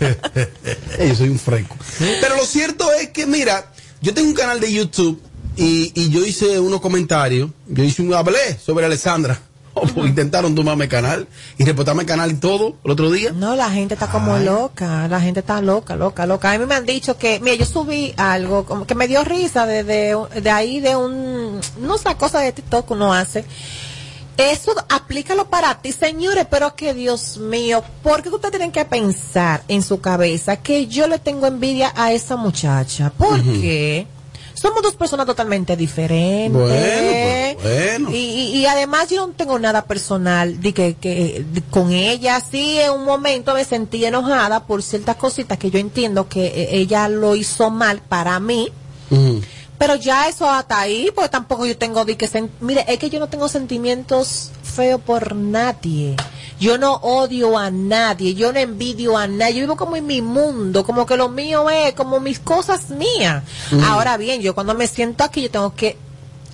yo 1.07 1.15
soy 1.15 1.29
un 1.29 1.39
fresco. 1.39 1.75
Pero 2.21 2.35
lo 2.35 2.45
cierto 2.45 2.91
es 2.93 3.09
que, 3.09 3.25
mira, 3.25 3.71
yo 4.01 4.13
tengo 4.13 4.27
un 4.29 4.35
canal 4.35 4.59
de 4.59 4.71
YouTube 4.71 5.19
y, 5.57 5.91
y 5.95 6.09
yo 6.09 6.25
hice 6.25 6.59
unos 6.59 6.81
comentarios. 6.81 7.49
Yo 7.67 7.83
hice 7.83 8.01
un 8.01 8.13
hablé 8.13 8.57
sobre 8.57 8.85
Alessandra. 8.85 9.39
Intentaron 9.95 10.55
tomarme 10.55 10.85
el 10.85 10.89
canal 10.89 11.27
y 11.57 11.65
reportarme 11.65 12.03
el 12.03 12.07
canal 12.07 12.31
y 12.31 12.35
todo 12.35 12.75
el 12.83 12.91
otro 12.91 13.11
día. 13.11 13.31
No, 13.31 13.55
la 13.55 13.69
gente 13.69 13.93
está 13.93 14.07
como 14.07 14.37
loca, 14.37 15.07
la 15.07 15.19
gente 15.19 15.41
está 15.41 15.61
loca, 15.61 15.95
loca, 15.95 16.25
loca. 16.25 16.51
A 16.51 16.57
mí 16.57 16.65
me 16.65 16.75
han 16.75 16.85
dicho 16.85 17.17
que, 17.17 17.39
mira, 17.39 17.55
yo 17.55 17.65
subí 17.65 18.13
algo 18.17 18.65
como 18.65 18.85
que 18.85 18.95
me 18.95 19.07
dio 19.07 19.23
risa 19.23 19.65
de, 19.65 19.83
de, 19.83 20.17
de 20.41 20.49
ahí 20.49 20.79
de 20.79 20.95
un, 20.95 21.59
no 21.79 21.97
sé, 21.97 22.15
cosa 22.15 22.39
de 22.39 22.51
TikTok 22.51 22.87
que 22.87 22.93
uno 22.93 23.13
hace. 23.13 23.45
Eso 24.37 24.75
aplícalo 24.89 25.49
para 25.49 25.81
ti, 25.81 25.91
señores, 25.91 26.45
pero 26.49 26.75
que 26.75 26.93
Dios 26.93 27.37
mío, 27.37 27.83
¿por 28.03 28.21
qué 28.21 28.29
ustedes 28.29 28.51
tienen 28.51 28.71
que 28.71 28.85
pensar 28.85 29.63
en 29.67 29.81
su 29.81 29.99
cabeza 29.99 30.57
que 30.57 30.85
yo 30.85 31.07
le 31.07 31.17
tengo 31.17 31.47
envidia 31.47 31.91
a 31.95 32.13
esa 32.13 32.35
muchacha? 32.35 33.11
¿Por 33.17 33.41
qué? 33.41 34.05
Somos 34.59 34.81
dos 34.81 34.95
personas 34.95 35.25
totalmente 35.25 35.75
diferentes. 35.77 36.51
Bueno, 36.51 37.59
bueno. 37.61 38.09
Y, 38.11 38.15
y- 38.15 38.57
y 38.57 38.65
además 38.65 39.07
yo 39.09 39.25
no 39.27 39.33
tengo 39.33 39.59
nada 39.59 39.85
personal 39.85 40.59
de 40.61 40.73
que, 40.73 40.95
que 40.95 41.45
de- 41.51 41.61
con 41.61 41.91
ella. 41.91 42.39
Sí, 42.41 42.79
en 42.79 42.91
un 42.93 43.05
momento 43.05 43.53
me 43.53 43.63
sentí 43.65 44.03
enojada 44.03 44.65
por 44.65 44.81
ciertas 44.81 45.15
cositas 45.17 45.57
que 45.59 45.69
yo 45.69 45.77
entiendo 45.79 46.27
que 46.27 46.47
eh, 46.47 46.69
ella 46.77 47.07
lo 47.07 47.35
hizo 47.35 47.69
mal 47.69 48.01
para 48.01 48.39
mí. 48.39 48.69
Pero 49.77 49.95
ya 49.95 50.27
eso 50.27 50.49
hasta 50.49 50.79
ahí, 50.79 51.11
porque 51.13 51.29
tampoco 51.29 51.65
yo 51.65 51.77
tengo 51.77 52.03
de 52.03 52.17
que... 52.17 52.49
Mire, 52.61 52.85
es 52.87 52.97
que 52.97 53.09
yo 53.09 53.19
no 53.19 53.27
tengo 53.27 53.47
sentimientos 53.47 54.51
feos 54.63 54.99
por 55.01 55.35
nadie. 55.35 56.15
Yo 56.59 56.77
no 56.79 56.95
odio 56.95 57.57
a 57.57 57.69
nadie, 57.69 58.33
yo 58.33 58.51
no 58.51 58.59
envidio 58.59 59.17
a 59.17 59.27
nadie. 59.27 59.55
Yo 59.55 59.61
vivo 59.61 59.77
como 59.77 59.95
en 59.95 60.07
mi 60.07 60.21
mundo, 60.21 60.83
como 60.83 61.05
que 61.05 61.15
lo 61.15 61.29
mío 61.29 61.69
es 61.69 61.93
como 61.93 62.19
mis 62.19 62.39
cosas 62.39 62.89
mías. 62.89 63.43
Ahora 63.85 64.17
bien, 64.17 64.41
yo 64.41 64.55
cuando 64.55 64.73
me 64.73 64.87
siento 64.87 65.23
aquí, 65.23 65.43
yo 65.43 65.51
tengo 65.51 65.75
que 65.75 65.97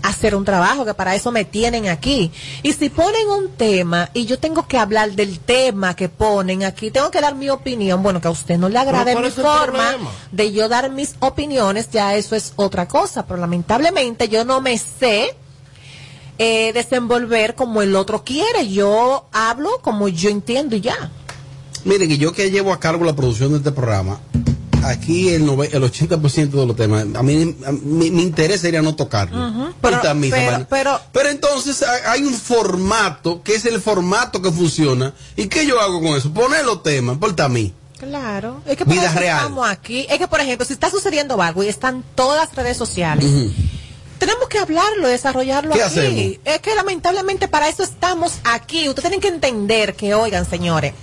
hacer 0.03 0.35
un 0.35 0.45
trabajo, 0.45 0.85
que 0.85 0.93
para 0.93 1.15
eso 1.15 1.31
me 1.31 1.45
tienen 1.45 1.87
aquí. 1.87 2.31
Y 2.61 2.73
si 2.73 2.89
ponen 2.89 3.27
un 3.29 3.49
tema 3.53 4.09
y 4.13 4.25
yo 4.25 4.37
tengo 4.37 4.67
que 4.67 4.77
hablar 4.77 5.13
del 5.13 5.39
tema 5.39 5.95
que 5.95 6.09
ponen 6.09 6.63
aquí, 6.63 6.91
tengo 6.91 7.09
que 7.09 7.21
dar 7.21 7.33
mi 7.35 7.49
opinión, 7.49 8.03
bueno, 8.03 8.21
que 8.21 8.27
a 8.27 8.31
usted 8.31 8.57
no 8.57 8.69
le 8.69 8.77
agrade 8.77 9.13
¿cuál 9.13 9.25
mi 9.25 9.31
forma 9.31 9.89
problema? 9.89 10.11
de 10.31 10.51
yo 10.51 10.69
dar 10.69 10.91
mis 10.91 11.15
opiniones, 11.19 11.89
ya 11.89 12.15
eso 12.15 12.35
es 12.35 12.53
otra 12.57 12.87
cosa, 12.87 13.25
pero 13.25 13.39
lamentablemente 13.39 14.27
yo 14.27 14.45
no 14.45 14.61
me 14.61 14.77
sé 14.77 15.35
eh, 16.37 16.73
desenvolver 16.73 17.55
como 17.55 17.81
el 17.81 17.95
otro 17.95 18.23
quiere, 18.23 18.69
yo 18.69 19.25
hablo 19.31 19.79
como 19.81 20.09
yo 20.09 20.29
entiendo 20.29 20.75
y 20.75 20.81
ya. 20.81 21.11
Mire, 21.85 22.07
que 22.07 22.17
yo 22.17 22.33
que 22.33 22.51
llevo 22.51 22.73
a 22.73 22.79
cargo 22.79 23.05
la 23.05 23.15
producción 23.15 23.51
de 23.51 23.57
este 23.57 23.71
programa, 23.71 24.19
aquí 24.85 25.29
el, 25.29 25.45
nove- 25.45 25.69
el 25.73 25.83
80% 25.83 26.49
de 26.51 26.65
los 26.65 26.75
temas, 26.75 27.05
a 27.15 27.23
mí 27.23 27.55
a 27.65 27.71
mí- 27.71 28.11
mi 28.11 28.21
interés 28.23 28.61
sería 28.61 28.81
no 28.81 28.95
tocarlo. 28.95 29.73
Pero, 29.81 29.99
Pero- 30.01 30.15
mí, 30.15 30.29
pero- 30.29 30.45
Samani. 30.45 30.65
pero- 30.69 30.99
Pero 31.11 31.29
entonces 31.29 31.83
hay 32.07 32.23
un 32.23 32.33
formato 32.33 33.41
que 33.43 33.55
es 33.55 33.65
el 33.65 33.81
formato 33.81 34.41
que 34.41 34.51
funciona. 34.51 35.13
¿Y 35.35 35.47
qué 35.47 35.65
yo 35.65 35.79
hago 35.79 36.01
con 36.01 36.15
eso? 36.17 36.33
Poner 36.33 36.65
los 36.65 36.83
temas, 36.83 37.17
por 37.17 37.39
a 37.41 37.49
mí. 37.49 37.73
Claro, 37.99 38.61
es 38.65 38.75
que 38.75 38.83
por 38.85 38.93
Vida 38.93 39.13
real. 39.13 39.37
estamos 39.37 39.69
aquí. 39.69 40.05
Es 40.09 40.17
que, 40.19 40.27
por 40.27 40.41
ejemplo, 40.41 40.65
si 40.65 40.73
está 40.73 40.89
sucediendo 40.89 41.41
algo 41.41 41.63
y 41.63 41.67
están 41.69 42.03
todas 42.15 42.37
las 42.47 42.53
redes 42.55 42.75
sociales, 42.75 43.25
tenemos 44.19 44.47
que 44.49 44.57
hablarlo, 44.59 45.07
desarrollarlo 45.07 45.73
¿Qué 45.73 45.83
aquí. 45.83 45.99
hacemos? 45.99 46.37
Es 46.45 46.59
que 46.59 46.75
lamentablemente 46.75 47.47
para 47.47 47.69
eso 47.69 47.81
estamos 47.83 48.33
aquí. 48.43 48.89
Ustedes 48.89 49.03
tienen 49.09 49.21
que 49.21 49.27
entender 49.29 49.95
que, 49.95 50.13
oigan, 50.15 50.49
señores, 50.49 50.93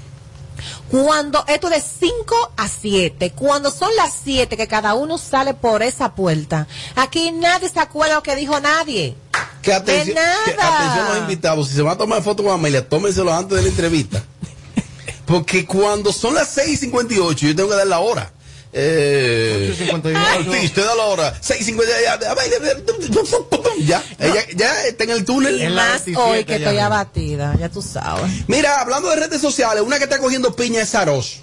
cuando 0.91 1.45
esto 1.49 1.69
de 1.69 1.81
5 1.81 2.53
a 2.57 2.69
7, 2.69 3.33
cuando 3.33 3.71
son 3.71 3.95
las 3.97 4.13
7 4.25 4.57
que 4.57 4.69
cada 4.69 4.95
uno 4.95 5.19
sale 5.19 5.55
por 5.55 5.83
esa 5.83 6.15
puerta, 6.15 6.67
aquí 6.97 7.31
nadie 7.33 7.69
se 7.69 7.81
acuerda 7.81 8.17
lo 8.17 8.23
que 8.23 8.37
dijo 8.37 8.59
nadie. 8.61 9.17
Que 9.63 9.73
atención, 9.73 10.17
De 10.17 10.51
que 10.53 10.57
nada. 10.57 10.79
atención 10.79 11.09
los 11.09 11.19
invitados, 11.19 11.69
si 11.69 11.75
se 11.75 11.83
van 11.83 11.95
a 11.95 11.99
tomar 11.99 12.23
foto 12.23 12.43
con 12.43 12.53
Amelia, 12.53 12.89
tómenselo 12.89 13.33
antes 13.33 13.57
de 13.57 13.63
la 13.63 13.69
entrevista. 13.69 14.23
Porque 15.27 15.65
cuando 15.67 16.13
son 16.13 16.35
las 16.35 16.57
6.58, 16.57 17.35
yo 17.37 17.55
tengo 17.57 17.69
que 17.69 17.77
dar 17.77 17.87
la 17.87 18.01
hora. 18.01 18.33
Eh, 18.73 19.75
sí, 19.77 19.85
usted 20.67 20.85
da 20.85 20.95
la 20.95 21.05
hora. 21.05 21.41
6.50, 21.41 21.85
ya, 23.87 24.03
ella 24.19 24.43
ya 24.55 24.85
está 24.87 25.05
en 25.05 25.11
el 25.11 25.25
túnel. 25.25 25.61
Y 25.61 25.69
más 25.69 26.03
hoy 26.17 26.45
que 26.45 26.57
estoy 26.57 26.79
abatida, 26.79 27.57
ya 27.59 27.69
tú 27.69 27.83
sabes. 27.83 28.49
Mira, 28.49 28.81
hablando 28.81 29.09
de 29.11 29.17
redes 29.17 29.41
sociales, 29.41 29.83
una 29.85 29.99
que 29.99 30.05
está 30.05 30.19
cogiendo 30.19 30.55
piña 30.55 30.83
es 30.83 30.91
Saros. 30.91 31.41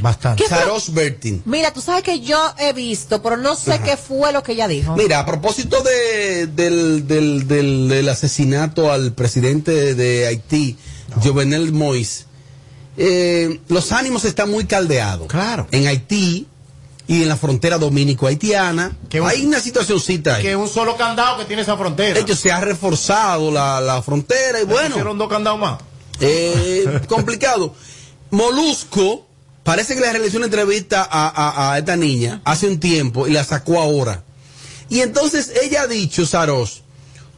Bastante. 0.00 0.46
Saros 0.46 0.92
Bertin. 0.92 1.42
Mira, 1.44 1.72
tú 1.72 1.80
sabes 1.80 2.02
que 2.02 2.20
yo 2.20 2.38
he 2.58 2.72
visto, 2.72 3.22
pero 3.22 3.36
no 3.36 3.54
sé 3.56 3.74
Ajá. 3.74 3.84
qué 3.84 3.96
fue 3.96 4.32
lo 4.32 4.42
que 4.42 4.52
ella 4.52 4.68
dijo. 4.68 4.96
Mira, 4.96 5.18
a 5.20 5.26
propósito 5.26 5.82
de, 5.82 6.46
del, 6.46 7.06
del, 7.06 7.46
del, 7.46 7.88
del 7.88 8.08
asesinato 8.08 8.92
al 8.92 9.12
presidente 9.12 9.94
de 9.94 10.26
Haití, 10.26 10.76
Jovenel 11.22 11.72
Moïse, 11.72 12.24
eh, 12.96 13.60
los 13.68 13.92
ánimos 13.92 14.24
están 14.24 14.50
muy 14.50 14.64
caldeados. 14.64 15.26
Claro. 15.28 15.66
En 15.70 15.86
Haití 15.86 16.46
y 17.10 17.22
en 17.22 17.28
la 17.28 17.36
frontera 17.36 17.76
dominico-haitiana, 17.76 18.96
hay 19.26 19.44
una 19.44 19.58
situacióncita 19.58 20.36
ahí. 20.36 20.42
Que 20.44 20.54
un 20.54 20.68
solo 20.68 20.96
candado 20.96 21.38
que 21.38 21.44
tiene 21.44 21.62
esa 21.62 21.76
frontera. 21.76 22.14
De 22.14 22.20
hecho, 22.20 22.36
se 22.36 22.52
ha 22.52 22.60
reforzado 22.60 23.50
la, 23.50 23.80
la 23.80 24.00
frontera 24.00 24.60
y 24.60 24.64
bueno. 24.64 24.90
Hicieron 24.90 25.18
dos 25.18 25.28
candados 25.28 25.58
más. 25.58 25.80
Eh, 26.20 27.00
complicado. 27.08 27.74
Molusco, 28.30 29.26
parece 29.64 29.94
que 29.96 30.00
le 30.02 30.12
realizó 30.12 30.36
una 30.36 30.46
entrevista 30.46 31.02
a, 31.02 31.28
a- 31.28 31.72
a 31.72 31.78
esta 31.78 31.96
niña 31.96 32.42
hace 32.44 32.68
un 32.68 32.78
tiempo 32.78 33.26
y 33.26 33.32
la 33.32 33.42
sacó 33.42 33.80
ahora. 33.80 34.22
Y 34.88 35.00
entonces 35.00 35.52
ella 35.64 35.82
ha 35.82 35.86
dicho, 35.88 36.24
Saros, 36.26 36.82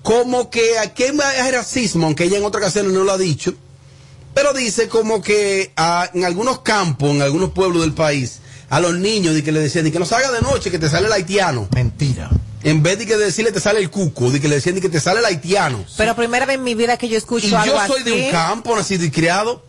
como 0.02 0.50
que 0.50 0.78
aquí 0.80 1.04
hay 1.04 1.50
racismo, 1.50 2.04
aunque 2.04 2.24
ella 2.24 2.36
en 2.36 2.44
otra 2.44 2.60
ocasión 2.60 2.92
no 2.92 3.04
lo 3.04 3.12
ha 3.12 3.16
dicho, 3.16 3.54
pero 4.34 4.52
dice 4.52 4.88
como 4.88 5.22
que 5.22 5.72
ah, 5.78 6.10
en 6.12 6.26
algunos 6.26 6.60
campos, 6.60 7.08
en 7.10 7.22
algunos 7.22 7.52
pueblos 7.52 7.80
del 7.80 7.94
país, 7.94 8.40
a 8.72 8.80
los 8.80 8.94
niños 8.94 9.34
de 9.34 9.44
que 9.44 9.52
le 9.52 9.60
decían, 9.60 9.84
de 9.84 9.92
que 9.92 9.98
no 9.98 10.06
salga 10.06 10.32
de 10.32 10.40
noche, 10.40 10.70
que 10.70 10.78
te 10.78 10.88
sale 10.88 11.06
el 11.06 11.12
haitiano. 11.12 11.68
Mentira. 11.74 12.30
En 12.62 12.82
vez 12.82 12.98
de 12.98 13.04
que 13.04 13.18
decirle 13.18 13.52
te 13.52 13.60
sale 13.60 13.80
el 13.80 13.90
cuco, 13.90 14.30
de 14.30 14.40
que 14.40 14.48
le 14.48 14.54
decían 14.54 14.76
de 14.76 14.80
que 14.80 14.88
te 14.88 14.98
sale 14.98 15.20
el 15.20 15.26
haitiano. 15.26 15.84
Pero 15.98 16.16
primera 16.16 16.46
vez 16.46 16.56
en 16.56 16.64
mi 16.64 16.74
vida 16.74 16.96
que 16.96 17.06
yo 17.06 17.18
escucho 17.18 17.48
Y 17.48 17.54
algo 17.54 17.76
yo 17.76 17.86
soy 17.86 18.02
de 18.02 18.12
un 18.12 18.30
campo, 18.30 18.74
nacido 18.74 19.04
y 19.04 19.10
criado. 19.10 19.62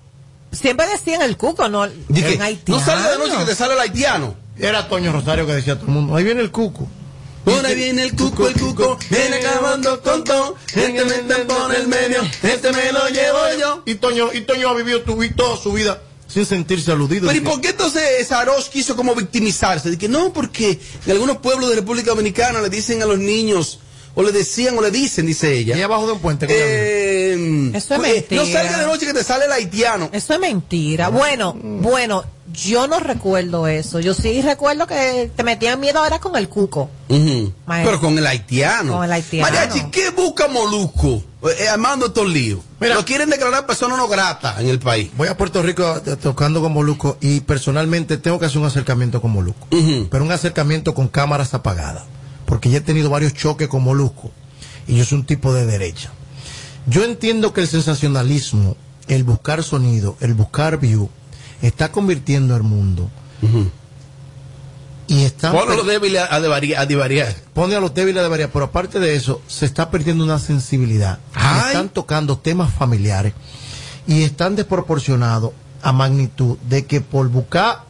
Siempre 0.54 0.88
decían 0.88 1.22
el 1.22 1.36
cuco, 1.36 1.68
no 1.68 1.86
Dije, 2.08 2.36
en 2.36 2.44
haitiano. 2.44 2.80
no 2.80 2.86
salga 2.86 3.12
de 3.12 3.18
noche 3.18 3.38
que 3.40 3.44
te 3.44 3.56
sale 3.56 3.74
el 3.74 3.80
haitiano. 3.82 4.36
Era 4.58 4.88
Toño 4.88 5.12
Rosario 5.12 5.46
que 5.46 5.54
decía 5.54 5.74
a 5.74 5.76
todo 5.76 5.88
el 5.88 5.94
mundo, 5.94 6.16
ahí 6.16 6.24
viene 6.24 6.40
el 6.40 6.52
cuco. 6.52 6.88
Por 7.44 7.66
ahí 7.66 7.76
viene 7.76 8.04
el 8.04 8.16
cuco, 8.16 8.48
el 8.48 8.54
cuco, 8.54 8.98
viene 9.10 9.36
acabando 9.36 10.02
con 10.02 10.24
todo. 10.24 10.56
Este 10.68 11.04
me 11.04 11.16
te 11.16 11.44
pone 11.44 11.76
el 11.76 11.90
medio, 11.90 12.22
este 12.42 12.72
me 12.72 12.94
lo 12.94 13.10
llevo 13.10 13.40
yo. 13.60 13.84
Y 13.86 13.96
Toño, 13.96 14.32
y 14.32 14.42
Toño 14.42 14.70
ha 14.70 14.74
vivido 14.76 15.02
tu, 15.02 15.22
toda 15.36 15.58
su 15.58 15.74
vida 15.74 16.02
sin 16.34 16.46
sentirse 16.46 16.92
aludido. 16.92 17.28
Pero 17.28 17.38
¿y 17.40 17.42
por 17.42 17.62
qué 17.62 17.70
entonces 17.70 18.28
Saros 18.28 18.70
quiso 18.70 18.96
como 18.96 19.14
victimizarse? 19.16 19.92
De 19.92 19.98
que 19.98 20.10
no, 20.10 20.34
porque 20.34 20.80
en 21.06 21.12
algunos 21.12 21.38
pueblos 21.38 21.70
de 21.70 21.76
República 21.76 22.12
Dominicana 22.12 22.62
le 22.62 22.70
dicen 22.70 23.02
a 23.02 23.06
los 23.06 23.20
niños, 23.20 23.80
o 24.16 24.22
le 24.24 24.32
decían 24.32 24.78
o 24.78 24.82
le 24.82 24.92
dicen, 24.92 25.26
dice 25.26 25.54
ella. 25.58 25.76
Ahí 25.76 25.82
abajo 25.82 26.06
de 26.08 26.14
un 26.14 26.20
puente. 26.20 26.48
eh, 26.50 27.72
Eso 27.74 27.96
es 27.96 28.00
pues, 28.00 28.14
mentira. 28.14 28.44
No 28.44 28.48
salga 28.52 28.78
de 28.80 28.86
noche 28.86 29.06
que 29.06 29.14
te 29.14 29.24
sale 29.24 29.46
el 29.46 29.52
haitiano. 29.52 30.10
Eso 30.12 30.34
es 30.34 30.40
mentira. 30.40 31.10
Bueno, 31.10 31.54
bueno, 31.62 32.24
yo 32.54 32.88
no 32.88 33.00
recuerdo 33.00 33.68
eso. 33.68 34.00
Yo 34.00 34.14
sí 34.14 34.42
recuerdo 34.42 34.88
que 34.88 35.32
te 35.36 35.44
metían 35.44 35.80
miedo 35.80 36.00
ahora 36.00 36.20
con 36.20 36.36
el 36.36 36.48
cuco. 36.48 36.90
Pero 37.08 38.00
con 38.00 38.18
el 38.18 38.26
haitiano. 38.26 38.94
Con 38.94 39.04
el 39.04 39.12
haitiano. 39.12 39.52
Mariachi, 39.52 39.90
¿qué 39.92 40.12
busca 40.12 40.48
Molusco 40.48 41.24
eh, 41.44 41.68
armando 41.68 42.08
estos 42.08 42.30
líos? 42.30 42.60
Lo 42.80 43.04
quieren 43.06 43.30
declarar 43.30 43.66
persona 43.66 43.98
no 43.98 44.08
grata 44.08 44.56
en 44.60 44.68
el 44.68 44.80
país. 44.80 45.10
Voy 45.18 45.28
a 45.28 45.36
Puerto 45.36 45.62
Rico 45.62 46.02
eh, 46.06 46.16
tocando 46.16 46.62
con 46.62 46.74
Moluco 46.74 47.18
y 47.22 47.42
personalmente 47.42 48.18
tengo 48.18 48.40
que 48.40 48.46
hacer 48.46 48.60
un 48.60 48.68
acercamiento 48.68 49.22
con 49.22 49.32
Moluco. 49.32 49.68
Pero 49.70 50.24
un 50.24 50.32
acercamiento 50.32 50.94
con 50.94 51.08
cámaras 51.08 51.54
apagadas. 51.54 52.04
Porque 52.46 52.70
ya 52.70 52.78
he 52.78 52.82
tenido 52.82 53.10
varios 53.10 53.34
choques 53.34 53.68
con 53.68 53.84
Molusco. 53.84 54.32
Y 54.88 54.96
yo 54.98 55.06
soy 55.06 55.20
un 55.20 55.26
tipo 55.26 55.54
de 55.54 55.66
derecha. 55.66 56.12
Yo 56.86 57.04
entiendo 57.06 57.54
que 57.54 57.62
el 57.62 57.68
sensacionalismo, 57.68 58.76
el 59.08 59.24
buscar 59.24 59.64
sonido, 59.64 60.18
el 60.20 60.34
buscar 60.34 60.78
view, 60.80 61.10
está 61.68 61.92
convirtiendo 61.92 62.56
el 62.56 62.64
mundo. 62.64 63.10
Y 65.08 65.24
está 65.24 65.52
Ponlo 65.52 65.76
los 65.76 65.86
débiles 65.86 66.22
a, 66.22 66.26
a, 66.28 66.38
a 66.38 66.86
divariar. 66.86 67.36
pone 67.54 67.76
a 67.76 67.80
los 67.80 67.94
débiles 67.94 68.24
de 68.24 68.30
variar, 68.30 68.50
pero 68.52 68.66
aparte 68.66 69.00
de 69.00 69.16
eso, 69.16 69.42
se 69.48 69.66
está 69.66 69.92
perdiendo 69.92 70.24
una 70.24 70.40
sensibilidad. 70.40 71.20
Están 71.68 71.90
tocando 71.90 72.38
temas 72.38 72.74
familiares 72.74 73.34
y 74.08 74.24
están 74.24 74.56
desproporcionados 74.56 75.52
a 75.82 75.92
magnitud 75.92 76.58
de 76.70 76.86
que 76.86 77.02
por 77.02 77.28
buscar 77.28 77.84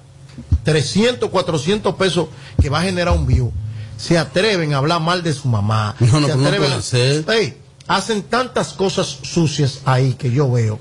300, 0.64 1.30
400 1.30 1.96
pesos 1.96 2.28
que 2.60 2.70
va 2.70 2.80
a 2.80 2.84
generar 2.84 3.14
un 3.16 3.28
view, 3.28 3.52
se 3.96 4.18
atreven 4.18 4.74
a 4.74 4.78
hablar 4.78 5.00
mal 5.00 5.22
de 5.22 5.34
su 5.34 5.48
mamá. 5.48 5.96
No, 6.00 6.20
no, 6.20 6.28
se 6.28 6.36
no 6.36 6.46
atreven 6.48 6.68
puede 6.70 6.80
a- 6.80 6.82
ser. 6.82 7.26
Ey, 7.30 7.58
hacen 7.88 8.24
tantas 8.24 8.74
cosas 8.74 9.20
sucias 9.22 9.82
ahí 9.86 10.14
que 10.16 10.32
yo 10.32 10.52
veo, 10.52 10.80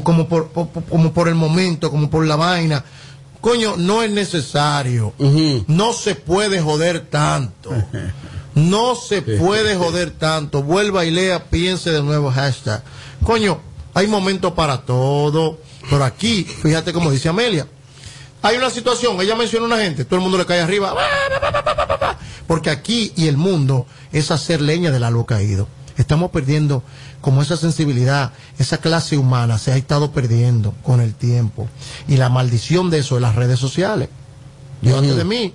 como, 0.00 0.28
por, 0.28 0.50
como 0.88 1.12
por 1.12 1.28
el 1.28 1.34
momento, 1.34 1.90
como 1.90 2.08
por 2.08 2.26
la 2.26 2.36
vaina. 2.36 2.84
Coño, 3.40 3.76
no 3.76 4.02
es 4.02 4.10
necesario. 4.10 5.12
No 5.66 5.92
se 5.92 6.14
puede 6.14 6.60
joder 6.60 7.06
tanto. 7.06 7.70
No 8.54 8.94
se 8.94 9.22
puede 9.38 9.76
joder 9.76 10.12
tanto. 10.12 10.62
Vuelva 10.62 11.04
y 11.04 11.10
lea, 11.10 11.44
piense 11.50 11.90
de 11.90 12.02
nuevo 12.02 12.30
hashtag. 12.30 12.82
Coño, 13.24 13.60
hay 13.94 14.06
momentos 14.06 14.52
para 14.52 14.82
todo. 14.82 15.58
Pero 15.90 16.04
aquí, 16.04 16.44
fíjate 16.44 16.92
como 16.92 17.10
dice 17.10 17.28
Amelia. 17.28 17.66
Hay 18.42 18.56
una 18.56 18.70
situación, 18.70 19.20
ella 19.20 19.36
menciona 19.36 19.66
una 19.66 19.78
gente, 19.78 20.04
todo 20.04 20.16
el 20.16 20.22
mundo 20.22 20.36
le 20.36 20.46
cae 20.46 20.60
arriba. 20.60 20.94
Porque 22.48 22.70
aquí 22.70 23.12
y 23.16 23.28
el 23.28 23.36
mundo 23.36 23.86
es 24.10 24.30
hacer 24.32 24.60
leña 24.60 24.90
del 24.90 25.04
árbol 25.04 25.26
caído. 25.26 25.68
Estamos 25.96 26.30
perdiendo 26.30 26.82
como 27.22 27.40
esa 27.40 27.56
sensibilidad, 27.56 28.32
esa 28.58 28.78
clase 28.78 29.16
humana 29.16 29.56
se 29.56 29.72
ha 29.72 29.76
estado 29.76 30.12
perdiendo 30.12 30.74
con 30.82 31.00
el 31.00 31.14
tiempo. 31.14 31.68
Y 32.08 32.18
la 32.18 32.28
maldición 32.28 32.90
de 32.90 32.98
eso 32.98 33.16
es 33.16 33.22
las 33.22 33.36
redes 33.36 33.58
sociales. 33.58 34.10
Yo 34.82 34.98
antes 34.98 35.16
de 35.16 35.24
mí. 35.24 35.54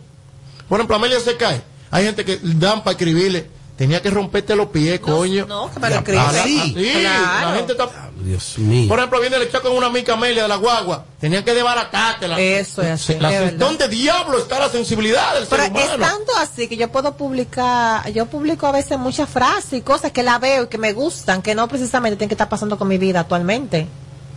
Por 0.68 0.80
ejemplo, 0.80 0.96
Amelia 0.96 1.20
se 1.20 1.38
cae. 1.38 1.62
Hay 1.92 2.06
gente 2.06 2.26
que 2.26 2.40
dan 2.42 2.84
para 2.84 2.92
escribirle. 2.92 3.50
Tenía 3.78 4.02
que 4.02 4.10
romperte 4.10 4.56
los 4.56 4.68
pies, 4.70 5.00
coño. 5.00 5.46
No, 5.46 5.72
que 5.72 5.80
me 5.80 5.90
lo 5.92 6.04
para- 6.04 6.44
Sí, 6.44 6.74
sí, 6.76 6.92
claro. 7.00 7.50
la 7.52 7.56
gente 7.58 7.72
está... 7.74 8.10
Dios 8.20 8.58
mío. 8.58 8.88
Por 8.90 8.98
ejemplo, 8.98 9.22
viene 9.22 9.36
el 9.36 9.44
echar 9.44 9.62
con 9.62 9.72
una 9.74 9.90
mica 9.90 10.14
Amelia 10.14 10.42
de 10.42 10.48
la 10.48 10.56
guagua. 10.56 11.06
Tenían 11.20 11.44
que 11.46 11.54
desbaratártela. 11.54 12.40
Eso 12.40 12.82
es 12.82 12.90
así, 12.90 13.16
La- 13.20 13.32
es 13.32 13.40
verdad. 13.40 13.60
¿Dónde 13.60 13.88
diablo 13.88 14.40
está 14.40 14.58
la 14.58 14.70
sensibilidad 14.70 15.36
del 15.36 15.46
Pero 15.46 15.62
ser 15.64 15.72
humano? 15.72 15.94
es 15.94 16.00
tanto 16.12 16.32
así 16.40 16.68
que 16.68 16.76
yo 16.76 16.92
puedo 16.92 17.16
publicar, 17.16 18.10
yo 18.12 18.26
publico 18.26 18.66
a 18.66 18.72
veces 18.72 18.98
muchas 18.98 19.30
frases 19.30 19.74
y 19.74 19.82
cosas 19.82 20.12
que 20.12 20.24
la 20.24 20.40
veo 20.40 20.64
y 20.64 20.68
que 20.68 20.80
me 20.80 20.94
gustan, 20.94 21.44
que 21.44 21.54
no 21.54 21.68
precisamente 21.68 22.18
tienen 22.18 22.30
que 22.30 22.34
estar 22.34 22.50
pasando 22.50 22.80
con 22.80 22.88
mi 22.88 22.98
vida 22.98 23.20
actualmente. 23.20 23.88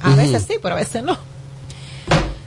A 0.02 0.10
veces 0.14 0.44
sí, 0.46 0.56
pero 0.62 0.74
a 0.74 0.78
veces 0.78 1.02
no. 1.02 1.16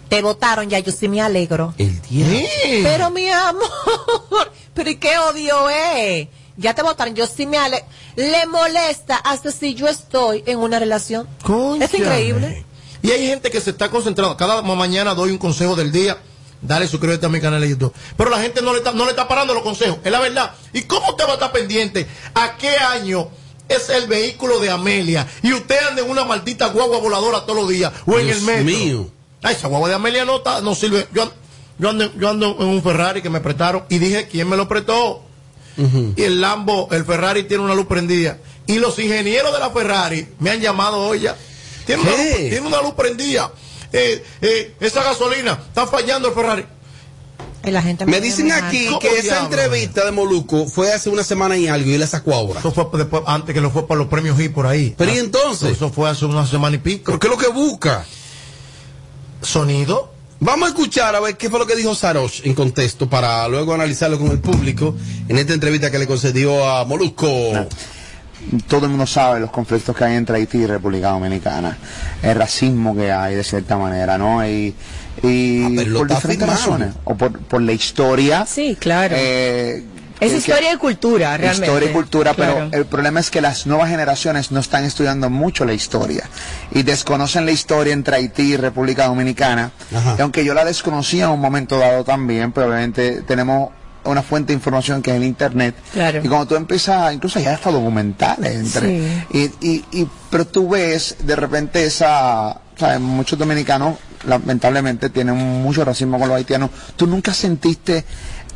Te 0.10 0.22
votaron 0.22 0.70
ya, 0.70 0.78
yo 0.78 0.92
sí 0.92 1.08
me 1.08 1.22
alegro. 1.22 1.74
El 1.80 2.00
diablo. 2.04 2.48
Pero 2.84 3.10
mi 3.10 3.28
amor, 3.30 3.64
pero 4.76 4.90
¿y 4.92 4.98
qué 4.98 5.18
odio 5.18 5.70
es? 5.72 6.28
Ya 6.58 6.74
te 6.76 6.84
votaron, 6.84 7.16
yo 7.16 7.26
sí 7.28 7.46
me 7.48 7.58
alegro. 7.58 7.86
Le 8.16 8.46
molesta 8.46 9.18
hasta 9.18 9.52
si 9.52 9.74
yo 9.74 9.88
estoy 9.88 10.44
en 10.46 10.60
una 10.60 10.78
relación. 10.80 11.28
Es 11.82 11.94
increíble. 11.94 12.66
Y 13.02 13.12
hay 13.12 13.28
gente 13.28 13.50
que 13.50 13.60
se 13.60 13.72
está 13.72 13.90
concentrando. 13.90 14.38
Cada 14.38 14.62
ma- 14.62 14.76
mañana 14.76 15.14
doy 15.16 15.32
un 15.32 15.38
consejo 15.38 15.76
del 15.76 15.92
día. 15.92 16.18
Dale, 16.62 16.88
suscríbete 16.88 17.26
a 17.26 17.30
mi 17.30 17.42
canal 17.42 17.60
de 17.60 17.70
YouTube. 17.70 17.94
Pero 18.16 18.30
la 18.30 18.40
gente 18.40 18.62
no 18.62 18.72
le 18.72 18.78
está, 18.80 18.94
no 18.94 19.04
le 19.04 19.10
está 19.12 19.28
parando 19.28 19.54
los 19.54 19.64
consejos. 19.64 19.98
Es 20.04 20.12
la 20.12 20.20
verdad. 20.20 20.54
¿Y 20.72 20.84
cómo 20.84 21.10
usted 21.10 21.26
va 21.26 21.32
a 21.32 21.34
estar 21.34 21.52
pendiente? 21.52 22.08
¿A 22.36 22.56
qué 22.56 22.78
año 22.78 23.28
es 23.68 23.90
el 23.90 24.08
vehículo 24.08 24.60
de 24.60 24.70
Amelia? 24.70 25.28
Y 25.42 25.52
usted 25.52 25.76
anda 25.90 26.02
en 26.04 26.10
una 26.10 26.24
maldita 26.24 26.68
guagua 26.68 27.00
voladora 27.00 27.42
todos 27.46 27.60
los 27.62 27.70
días. 27.70 27.92
O 28.06 28.18
en 28.18 28.28
Dios 28.28 28.38
el 28.38 28.44
metro. 28.44 28.64
mío. 28.64 29.10
Ay, 29.42 29.56
esa 29.56 29.68
guagua 29.68 29.90
de 29.90 29.96
Amelia 29.96 30.24
no, 30.24 30.38
está, 30.38 30.62
no 30.62 30.74
sirve. 30.74 31.06
Yo, 31.14 31.30
ando, 31.90 32.14
yo 32.18 32.30
ando 32.30 32.56
en 32.60 32.68
un 32.68 32.82
Ferrari 32.82 33.22
que 33.22 33.30
me 33.30 33.42
prestaron. 33.42 33.84
Y 33.90 33.98
dije, 33.98 34.30
¿quién 34.30 34.48
me 34.48 34.56
lo 34.56 34.70
prestó? 34.70 35.22
Y 35.78 36.22
el 36.24 36.40
Lambo, 36.42 36.88
el 36.92 37.04
Ferrari 37.06 37.44
tiene 37.44 37.64
una 37.64 37.74
luz 37.76 37.88
prendida. 37.88 38.38
Y 38.68 38.80
los 38.80 38.98
ingenieros 39.00 39.54
de 39.54 39.60
la 39.60 39.70
Ferrari 39.72 40.28
me 40.40 40.52
han 40.52 40.60
llamado 40.62 41.00
hoy 41.00 41.22
ya. 41.22 41.36
Tiene, 41.86 42.02
una 42.04 42.12
luz, 42.12 42.20
¿Qué? 42.38 42.50
tiene 42.50 42.68
una 42.68 42.82
luz 42.82 42.94
prendida. 42.94 43.52
Eh, 43.92 44.24
eh, 44.42 44.76
esa 44.80 45.04
gasolina 45.04 45.60
está 45.68 45.86
fallando 45.88 46.28
el 46.30 46.34
Ferrari. 46.34 46.66
Y 47.66 47.72
la 47.72 47.82
gente 47.82 48.06
Me 48.06 48.20
dicen 48.20 48.52
aquí 48.52 48.88
¿Cómo 48.88 49.00
que 49.00 49.08
esa 49.08 49.22
diablo? 49.22 49.46
entrevista 49.46 50.04
de 50.06 50.12
Moluco 50.12 50.68
fue 50.68 50.92
hace 50.92 51.10
una 51.10 51.24
semana 51.24 51.56
y 51.58 51.68
algo 51.68 51.90
y 51.90 51.98
la 51.98 52.08
sacó 52.08 52.34
ahora. 52.34 52.60
Eso 52.60 52.72
fue 52.72 52.88
después, 52.98 53.24
antes 53.26 53.54
que 53.54 53.62
lo 53.62 53.72
fue 53.72 53.88
para 53.88 54.00
los 54.00 54.08
premios 54.08 54.38
G 54.38 54.52
por 54.52 54.68
ahí. 54.68 54.94
Pero 54.98 55.14
¿y 55.14 55.18
entonces? 55.18 55.72
Eso 55.72 55.90
fue 55.90 56.10
hace 56.10 56.26
una 56.26 56.46
semana 56.46 56.76
y 56.76 56.80
pico. 56.80 57.06
¿Pero 57.06 57.20
qué 57.20 57.28
es 57.28 57.32
lo 57.32 57.38
que 57.40 57.48
busca? 57.48 58.06
Sonido. 59.42 60.13
Vamos 60.46 60.68
a 60.68 60.72
escuchar 60.72 61.16
a 61.16 61.22
ver 61.22 61.38
qué 61.38 61.50
fue 61.50 61.58
lo 61.58 61.66
que 61.66 61.74
dijo 61.76 61.96
Sarosh 61.96 62.42
en 62.44 62.54
contexto 62.54 63.10
para 63.10 63.48
luego 63.48 63.74
analizarlo 63.74 64.20
con 64.20 64.30
el 64.30 64.40
público 64.40 64.94
en 65.30 65.38
esta 65.38 65.54
entrevista 65.54 65.90
que 65.90 65.98
le 66.00 66.06
concedió 66.06 66.70
a 66.70 66.84
Molusco. 66.84 67.26
todo 68.68 68.84
el 68.84 68.90
mundo 68.90 69.08
sabe 69.08 69.40
los 69.40 69.50
conflictos 69.52 69.96
que 69.96 70.04
hay 70.04 70.16
entre 70.18 70.36
Haití 70.36 70.58
y 70.58 70.66
República 70.66 71.12
Dominicana, 71.12 71.78
el 72.22 72.36
racismo 72.36 72.94
que 72.94 73.10
hay 73.10 73.36
de 73.36 73.44
cierta 73.46 73.78
manera, 73.78 74.18
¿no? 74.18 74.46
Y, 74.46 74.76
y 75.24 75.64
Ah, 75.64 75.70
por 75.98 76.08
diferentes 76.10 76.48
razones, 76.50 76.94
o 77.06 77.16
por, 77.16 77.40
por 77.40 77.62
la 77.62 77.72
historia. 77.72 78.46
Sí, 78.46 78.76
claro. 78.78 79.16
eh, 79.18 79.82
Es 80.20 80.32
que- 80.32 80.38
historia 80.38 80.74
y 80.74 80.78
cultura, 80.78 81.36
realmente. 81.38 81.66
Historia 81.68 81.90
y 81.90 81.94
cultura, 81.94 82.34
Claro. 82.34 82.54
pero 82.70 82.82
el 82.82 82.86
problema 82.86 83.20
es 83.20 83.30
que 83.30 83.42
las 83.42 83.66
nuevas 83.68 83.90
generaciones 83.90 84.52
no 84.52 84.60
están 84.60 84.84
estudiando 84.86 85.30
mucho 85.30 85.66
la 85.66 85.74
historia 85.74 86.30
y 86.72 86.84
desconocen 86.84 87.46
la 87.46 87.52
historia 87.52 87.94
entre 87.94 88.16
Haití 88.16 88.54
y 88.54 88.58
República 88.58 89.08
Dominicana. 89.08 89.72
Y 90.18 90.22
aunque 90.22 90.46
yo 90.46 90.54
la 90.54 90.64
desconocía 90.66 91.26
en 91.26 91.32
un 91.32 91.40
momento 91.42 91.78
dado 91.78 92.04
también, 92.04 92.52
pero 92.52 92.68
obviamente 92.68 93.22
tenemos 93.24 93.72
una 94.06 94.22
fuente 94.22 94.48
de 94.48 94.56
información 94.56 95.02
que 95.02 95.12
es 95.12 95.18
el 95.18 95.24
internet. 95.24 95.76
Claro. 95.94 96.20
Y 96.24 96.28
cuando 96.28 96.46
tú 96.48 96.56
empiezas, 96.56 97.14
incluso 97.14 97.40
hay 97.40 97.46
hasta 97.46 97.72
documentales 97.72 98.54
entre. 98.56 99.24
Y, 99.32 99.52
y, 99.62 99.86
y- 99.92 100.08
pero 100.30 100.46
tú 100.46 100.70
ves 100.70 101.16
de 101.24 101.36
repente 101.36 101.86
esa. 101.86 102.60
¿sabes? 102.76 103.00
Muchos 103.00 103.38
dominicanos, 103.38 103.98
lamentablemente, 104.26 105.10
tienen 105.12 105.36
mucho 105.38 105.86
racismo 105.86 106.18
con 106.20 106.28
los 106.28 106.36
haitianos. 106.38 106.72
¿Tú 106.96 107.06
nunca 107.08 107.34
sentiste 107.34 108.04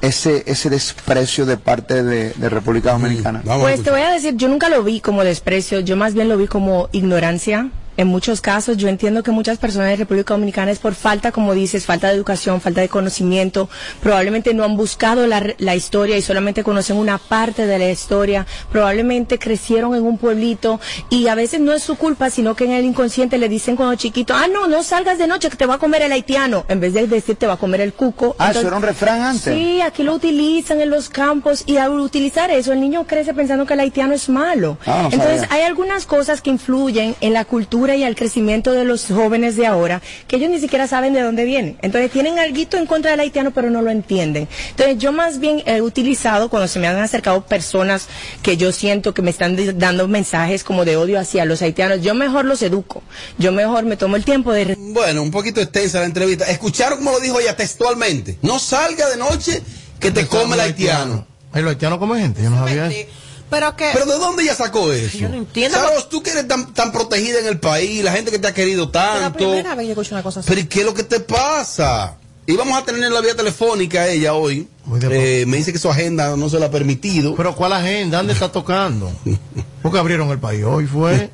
ese, 0.02 0.44
ese 0.46 0.70
desprecio 0.70 1.46
de 1.46 1.58
parte 1.58 2.04
de, 2.04 2.32
de 2.32 2.50
República 2.50 2.92
Dominicana? 2.92 3.42
Pues 3.44 3.84
te 3.84 3.92
voy 3.92 4.02
a 4.02 4.12
decir, 4.12 4.36
yo 4.36 4.48
nunca 4.48 4.70
lo 4.70 4.84
vi 4.84 5.00
como 5.02 5.24
desprecio, 5.24 5.80
yo 5.80 5.98
más 5.98 6.14
bien 6.14 6.30
lo 6.30 6.38
vi 6.38 6.48
como 6.48 6.90
ignorancia. 6.92 7.70
En 7.98 8.08
muchos 8.08 8.42
casos, 8.42 8.78
yo 8.78 8.88
entiendo 8.88 9.24
que 9.24 9.32
muchas 9.32 9.58
personas 9.58 9.90
de 9.90 9.96
República 9.98 10.34
Dominicana 10.36 10.72
es 10.72 10.80
por 10.80 10.94
falta, 10.94 11.32
como 11.32 11.54
dices, 11.54 11.86
falta 11.86 12.08
de 12.08 12.14
educación, 12.16 12.62
falta 12.62 12.82
de 12.82 12.90
conocimiento. 12.90 13.70
Probablemente 14.02 14.54
no 14.54 14.64
han 14.64 14.78
buscado 14.78 15.26
la, 15.28 15.56
la 15.58 15.76
historia 15.76 16.16
y 16.18 16.22
solamente 16.22 16.64
conocen 16.64 16.98
una 16.98 17.18
parte 17.18 17.66
de 17.66 17.80
la 17.80 17.90
historia. 17.90 18.46
Probablemente 18.72 19.40
crecieron 19.40 19.96
en 19.96 20.04
un 20.04 20.18
pueblito 20.18 20.80
y 21.10 21.28
a 21.28 21.36
veces 21.36 21.60
no 21.60 21.74
es 21.74 21.82
su 21.84 21.96
culpa, 21.96 22.30
sino 22.30 22.56
que 22.56 22.66
en 22.66 22.72
el 22.72 22.86
inconsciente 22.86 23.38
le 23.38 23.50
dicen 23.50 23.76
cuando 23.76 23.96
chiquito, 23.96 24.34
ah, 24.36 24.48
no, 24.48 24.68
no 24.68 24.84
salgas 24.84 25.18
de 25.18 25.26
noche 25.28 25.50
que 25.50 25.58
te 25.58 25.66
va 25.66 25.76
a 25.76 25.80
comer 25.80 26.04
el 26.04 26.12
haitiano. 26.12 26.66
En 26.68 26.80
vez 26.80 26.94
de 26.94 27.08
decir 27.08 27.36
te 27.36 27.48
va 27.48 27.54
a 27.54 27.58
comer 27.58 27.82
el 27.82 27.94
cuco. 27.94 28.36
Ah, 28.38 28.52
eso 28.52 28.68
era 28.68 28.78
un 28.78 28.84
refrán 28.84 29.22
antes. 29.22 29.54
Sí, 29.54 29.82
aquí 29.82 30.04
lo 30.04 30.14
utilizan 30.14 30.82
en 30.82 30.90
los 30.92 31.10
campos 31.10 31.64
y 31.66 31.78
al 31.78 31.92
utilizar 32.00 32.52
eso 32.52 32.74
el 32.74 32.80
niño 32.80 33.06
crece 33.08 33.34
pensando 33.34 33.66
que 33.66 33.74
el 33.74 33.80
haitiano 33.80 34.14
es 34.14 34.30
malo. 34.30 34.78
Ah, 34.86 35.04
no 35.04 35.10
Entonces 35.12 35.42
sabía. 35.42 35.56
hay 35.56 35.62
algunas 35.64 36.06
cosas 36.06 36.42
que 36.42 36.52
influyen 36.52 37.16
en 37.22 37.34
la 37.34 37.44
cultura 37.46 37.87
y 37.96 38.04
al 38.04 38.16
crecimiento 38.16 38.74
de 38.74 38.84
los 38.84 39.06
jóvenes 39.08 39.56
de 39.56 39.66
ahora 39.66 40.02
que 40.28 40.38
ellos 40.38 40.50
ni 40.50 40.60
siquiera 40.60 40.88
saben 40.88 41.14
de 41.14 41.22
dónde 41.22 41.46
vienen. 41.46 41.78
Entonces 41.82 42.12
tienen 42.12 42.40
algo 42.40 42.58
en 42.58 42.86
contra 42.86 43.12
del 43.12 43.20
haitiano 43.20 43.52
pero 43.52 43.70
no 43.70 43.82
lo 43.82 43.92
entienden. 43.92 44.48
Entonces 44.72 44.98
yo 44.98 45.12
más 45.12 45.40
bien 45.40 45.64
he 45.66 45.82
utilizado 45.82 46.50
cuando 46.50 46.68
se 46.68 46.80
me 46.80 46.88
han 46.88 46.98
acercado 46.98 47.46
personas 47.46 48.08
que 48.42 48.58
yo 48.58 48.72
siento 48.72 49.14
que 49.14 49.22
me 49.22 49.32
están 49.32 49.58
dando 49.78 50.08
mensajes 50.08 50.64
como 50.64 50.86
de 50.86 50.98
odio 50.98 51.20
hacia 51.20 51.46
los 51.46 51.62
haitianos, 51.62 52.02
yo 52.02 52.16
mejor 52.16 52.46
los 52.46 52.62
educo. 52.62 53.04
Yo 53.38 53.52
mejor 53.52 53.86
me 53.86 53.98
tomo 53.98 54.16
el 54.16 54.26
tiempo 54.26 54.52
de 54.54 54.76
Bueno, 54.78 55.22
un 55.22 55.32
poquito 55.32 55.62
extensa 55.62 56.00
la 56.00 56.06
entrevista. 56.06 56.46
¿Escucharon 56.46 57.00
cómo 57.00 57.12
lo 57.12 57.20
dijo 57.20 57.40
ella 57.40 57.56
textualmente? 57.56 58.38
No 58.42 58.60
salga 58.60 59.10
de 59.10 59.18
noche 59.18 59.62
que 60.00 60.12
te 60.12 60.28
come 60.28 60.56
el 60.56 60.62
haitiano. 60.62 61.28
Ay, 61.52 61.62
los 61.62 61.72
haitianos 61.72 62.00
comen 62.00 62.22
gente, 62.22 62.44
yo 62.44 62.50
no 62.50 62.66
sabía 62.66 62.88
eso. 62.88 63.10
Pero 63.50 63.76
que. 63.76 63.90
¿Pero 63.94 64.06
de 64.06 64.18
dónde 64.18 64.44
ella 64.44 64.56
sacó 64.56 64.92
eso? 64.92 65.18
Yo 65.18 65.30
no 65.30 65.36
entiendo. 65.36 65.78
Saros, 65.78 66.10
tú 66.10 66.22
que 66.22 66.32
eres 66.32 66.48
tan, 66.48 66.74
tan 66.74 66.92
protegida 66.92 67.40
en 67.40 67.48
el 67.48 67.60
país, 67.60 68.04
la 68.04 68.12
gente 68.12 68.32
que 68.32 68.40
te 68.40 68.48
ha 68.48 68.54
querido 68.54 68.86
Es 68.86 68.94
la 68.94 69.22
tanto. 69.22 69.38
primera 69.38 69.76
vez 69.76 69.86
que 69.86 69.92
escucho 69.92 70.16
una 70.16 70.24
cosa 70.24 70.40
así. 70.42 70.50
Pero 70.50 70.62
¿y 70.62 70.66
qué 70.68 70.80
es 70.82 70.86
lo 70.86 70.94
que 70.94 71.04
te 71.04 71.20
pasa? 71.20 72.18
Y 72.46 72.56
vamos 72.56 72.78
a 72.82 72.86
tener 72.86 73.04
en 73.04 73.14
la 73.14 73.20
vía 73.22 73.36
telefónica 73.36 74.02
a 74.02 74.08
ella 74.08 74.34
hoy. 74.34 74.68
Eh, 75.10 75.44
me 75.48 75.58
dice 75.58 75.74
que 75.74 75.80
su 75.80 75.90
agenda 75.90 76.36
no 76.38 76.48
se 76.50 76.60
la 76.60 76.68
ha 76.68 76.72
permitido. 76.72 77.36
Pero 77.36 77.54
¿cuál 77.56 77.74
agenda? 77.74 78.18
¿Dónde 78.20 78.34
está 78.34 78.52
tocando? 78.52 79.12
Porque 79.82 80.00
abrieron 80.00 80.30
el 80.30 80.40
país 80.40 80.64
hoy, 80.64 80.86
fue. 80.86 81.30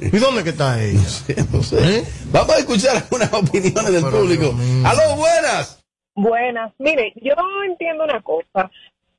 ¿Y 0.00 0.18
dónde 0.18 0.42
que 0.44 0.50
está 0.50 0.82
ella? 0.82 1.00
No 1.52 1.62
sé. 1.62 2.04
Vamos 2.30 2.56
a 2.56 2.58
escuchar 2.58 2.96
algunas 2.96 3.32
opiniones 3.32 3.92
del 3.92 4.04
público. 4.04 4.54
¡Aló, 4.84 5.16
buenas! 5.16 5.78
Buenas. 6.14 6.72
Mire, 6.78 7.12
yo 7.22 7.32
entiendo 7.66 8.04
una 8.04 8.20
cosa. 8.20 8.70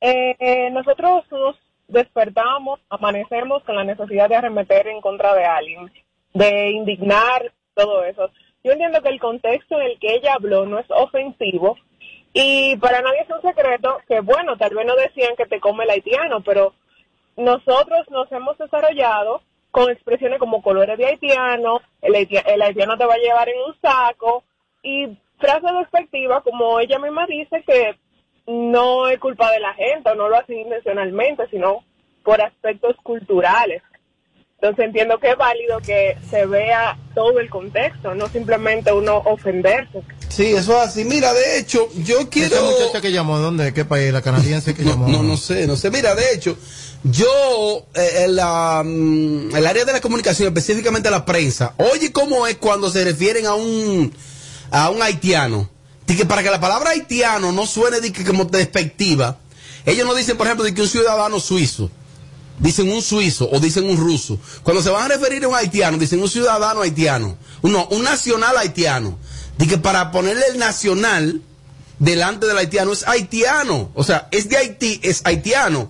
Eh, 0.01 0.35
eh, 0.39 0.69
nosotros 0.71 1.23
nos 1.31 1.55
despertamos, 1.87 2.79
amanecemos 2.89 3.63
con 3.63 3.75
la 3.75 3.83
necesidad 3.83 4.29
de 4.29 4.35
arremeter 4.35 4.87
en 4.87 5.01
contra 5.01 5.33
de 5.33 5.45
alguien, 5.45 5.91
de 6.33 6.71
indignar, 6.71 7.51
todo 7.73 8.03
eso. 8.03 8.29
Yo 8.63 8.71
entiendo 8.71 9.01
que 9.01 9.09
el 9.09 9.19
contexto 9.19 9.79
en 9.79 9.87
el 9.87 9.99
que 9.99 10.15
ella 10.15 10.33
habló 10.35 10.65
no 10.65 10.79
es 10.79 10.85
ofensivo 10.89 11.77
y 12.33 12.75
para 12.77 13.01
nadie 13.01 13.21
es 13.21 13.29
un 13.29 13.41
secreto 13.41 13.99
que, 14.07 14.19
bueno, 14.21 14.57
tal 14.57 14.73
vez 14.73 14.85
no 14.85 14.95
decían 14.95 15.35
que 15.35 15.45
te 15.45 15.59
come 15.59 15.83
el 15.83 15.89
haitiano, 15.91 16.41
pero 16.41 16.73
nosotros 17.37 18.09
nos 18.09 18.31
hemos 18.31 18.57
desarrollado 18.57 19.41
con 19.71 19.89
expresiones 19.91 20.39
como 20.39 20.61
colores 20.61 20.97
de 20.97 21.05
haitiano, 21.05 21.81
el, 22.01 22.13
haiti- 22.13 22.41
el 22.45 22.61
haitiano 22.61 22.97
te 22.97 23.05
va 23.05 23.15
a 23.15 23.17
llevar 23.17 23.49
en 23.49 23.59
un 23.67 23.75
saco 23.81 24.43
y 24.81 25.07
frases 25.37 25.71
despectivas 25.79 26.41
como 26.43 26.79
ella 26.79 26.97
misma 26.97 27.25
dice 27.27 27.61
que 27.67 27.95
no 28.47 29.07
es 29.07 29.19
culpa 29.19 29.51
de 29.51 29.59
la 29.59 29.73
gente 29.73 30.09
o 30.09 30.15
no 30.15 30.29
lo 30.29 30.37
hace 30.37 30.55
intencionalmente, 30.55 31.43
sino 31.49 31.83
por 32.23 32.41
aspectos 32.41 32.95
culturales. 33.03 33.81
Entonces 34.55 34.85
entiendo 34.85 35.19
que 35.19 35.31
es 35.31 35.37
válido 35.37 35.79
que 35.79 36.17
se 36.29 36.45
vea 36.45 36.97
todo 37.13 37.39
el 37.39 37.49
contexto, 37.49 38.15
no 38.15 38.27
simplemente 38.29 38.91
uno 38.91 39.17
ofenderse. 39.17 40.01
Sí, 40.29 40.53
eso 40.53 40.81
es 40.81 40.89
así. 40.89 41.05
Mira, 41.05 41.33
de 41.33 41.59
hecho, 41.59 41.87
yo 41.97 42.29
quiero... 42.29 42.55
Esa 42.55 42.63
muchacha 42.63 43.01
que 43.01 43.11
llamó, 43.11 43.37
¿dónde? 43.37 43.65
¿De 43.65 43.73
qué 43.73 43.85
país? 43.85 44.11
La 44.11 44.21
canadiense 44.21 44.73
que 44.73 44.83
llamó. 44.83 45.07
No, 45.07 45.23
no 45.23 45.37
sé, 45.37 45.67
no 45.67 45.75
sé. 45.75 45.91
Mira, 45.91 46.15
de 46.15 46.33
hecho, 46.33 46.57
yo, 47.03 47.85
eh, 47.93 48.23
en 48.23 48.35
la, 48.35 48.81
mm, 48.83 49.55
el 49.55 49.67
área 49.67 49.85
de 49.85 49.93
la 49.93 50.01
comunicación, 50.01 50.47
específicamente 50.47 51.11
la 51.11 51.25
prensa, 51.25 51.75
oye 51.77 52.11
cómo 52.11 52.47
es 52.47 52.55
cuando 52.55 52.89
se 52.89 53.03
refieren 53.03 53.45
a 53.45 53.53
un, 53.53 54.11
a 54.71 54.89
un 54.89 55.01
haitiano. 55.01 55.69
De 56.07 56.15
que 56.15 56.25
para 56.25 56.43
que 56.43 56.49
la 56.49 56.59
palabra 56.59 56.91
haitiano 56.91 57.51
no 57.51 57.65
suene 57.65 57.99
de 57.99 58.11
que 58.11 58.23
como 58.23 58.45
despectiva, 58.45 59.37
ellos 59.85 60.05
no 60.05 60.13
dicen, 60.15 60.37
por 60.37 60.47
ejemplo, 60.47 60.65
de 60.65 60.73
que 60.73 60.81
un 60.81 60.87
ciudadano 60.87 61.39
suizo. 61.39 61.89
Dicen 62.59 62.89
un 62.91 63.01
suizo 63.01 63.49
o 63.51 63.59
dicen 63.59 63.89
un 63.89 63.97
ruso. 63.97 64.39
Cuando 64.63 64.81
se 64.81 64.89
van 64.89 65.03
a 65.03 65.15
referir 65.15 65.43
a 65.43 65.47
un 65.47 65.55
haitiano, 65.55 65.97
dicen 65.97 66.21
un 66.21 66.29
ciudadano 66.29 66.81
haitiano. 66.81 67.37
No, 67.63 67.87
un 67.87 68.03
nacional 68.03 68.57
haitiano. 68.57 69.17
De 69.57 69.67
que 69.67 69.77
para 69.77 70.11
ponerle 70.11 70.45
el 70.51 70.57
nacional 70.57 71.41
delante 71.99 72.47
del 72.47 72.57
haitiano 72.57 72.93
es 72.93 73.07
haitiano. 73.07 73.91
O 73.93 74.03
sea, 74.03 74.27
es 74.31 74.49
de 74.49 74.57
Haití, 74.57 74.99
es 75.03 75.21
haitiano. 75.25 75.89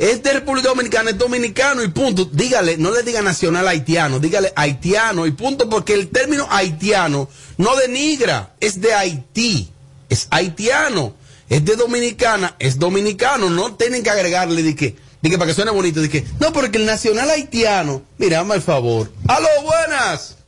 Es 0.00 0.22
de 0.22 0.32
República 0.32 0.70
Dominicana, 0.70 1.10
es 1.10 1.18
dominicano 1.18 1.82
y 1.82 1.88
punto. 1.88 2.24
Dígale, 2.24 2.78
no 2.78 2.90
le 2.90 3.02
diga 3.02 3.20
nacional 3.20 3.68
haitiano, 3.68 4.18
dígale 4.18 4.50
haitiano 4.56 5.26
y 5.26 5.32
punto, 5.32 5.68
porque 5.68 5.92
el 5.92 6.08
término 6.08 6.48
haitiano 6.50 7.28
no 7.58 7.76
denigra, 7.76 8.54
es 8.60 8.80
de 8.80 8.94
Haití, 8.94 9.68
es 10.08 10.26
haitiano, 10.30 11.12
es 11.50 11.66
de 11.66 11.76
dominicana, 11.76 12.56
es 12.58 12.78
dominicano. 12.78 13.50
No 13.50 13.74
tienen 13.74 14.02
que 14.02 14.08
agregarle 14.08 14.62
de 14.62 14.74
que, 14.74 14.96
de 15.20 15.28
que 15.28 15.36
para 15.36 15.50
que 15.50 15.54
suene 15.54 15.70
bonito, 15.70 16.00
de 16.00 16.08
que, 16.08 16.24
no, 16.40 16.50
porque 16.50 16.78
el 16.78 16.86
nacional 16.86 17.28
haitiano, 17.28 18.00
mira, 18.16 18.40
el 18.40 18.62
favor. 18.62 19.12
¡Aló, 19.28 19.48
buenas! 19.64 20.38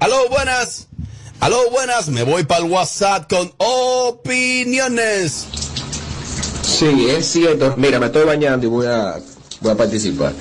¡Aló, 0.00 0.28
buenas! 0.28 0.88
¡Aló, 1.38 1.70
buenas! 1.70 2.08
Me 2.08 2.24
voy 2.24 2.42
para 2.42 2.64
el 2.64 2.72
WhatsApp 2.72 3.30
con 3.30 3.54
opiniones. 3.58 5.46
Sí, 6.68 7.08
es 7.08 7.26
cierto. 7.26 7.74
Mira, 7.76 7.98
me 7.98 8.06
estoy 8.06 8.24
bañando 8.24 8.66
y 8.66 8.68
voy 8.68 8.86
a, 8.86 9.18
voy 9.60 9.72
a 9.72 9.76
participar. 9.76 10.34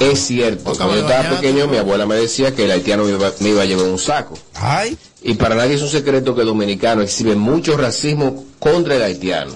Es 0.00 0.18
cierto. 0.20 0.72
Cuando 0.76 0.96
yo 0.96 1.02
estaba 1.02 1.36
pequeño, 1.36 1.68
mi 1.68 1.76
abuela 1.76 2.06
me 2.06 2.16
decía 2.16 2.54
que 2.54 2.64
el 2.64 2.70
haitiano 2.72 3.04
me 3.04 3.10
iba, 3.10 3.32
me 3.38 3.48
iba 3.50 3.62
a 3.62 3.64
llevar 3.64 3.86
un 3.86 3.98
saco. 3.98 4.36
Ay. 4.54 4.98
Y 5.22 5.34
para 5.34 5.54
nadie 5.54 5.74
es 5.74 5.82
un 5.82 5.88
secreto 5.88 6.34
que 6.34 6.40
el 6.40 6.48
dominicano 6.48 7.02
exhibe 7.02 7.36
mucho 7.36 7.76
racismo 7.76 8.44
contra 8.58 8.96
el 8.96 9.02
haitiano. 9.02 9.52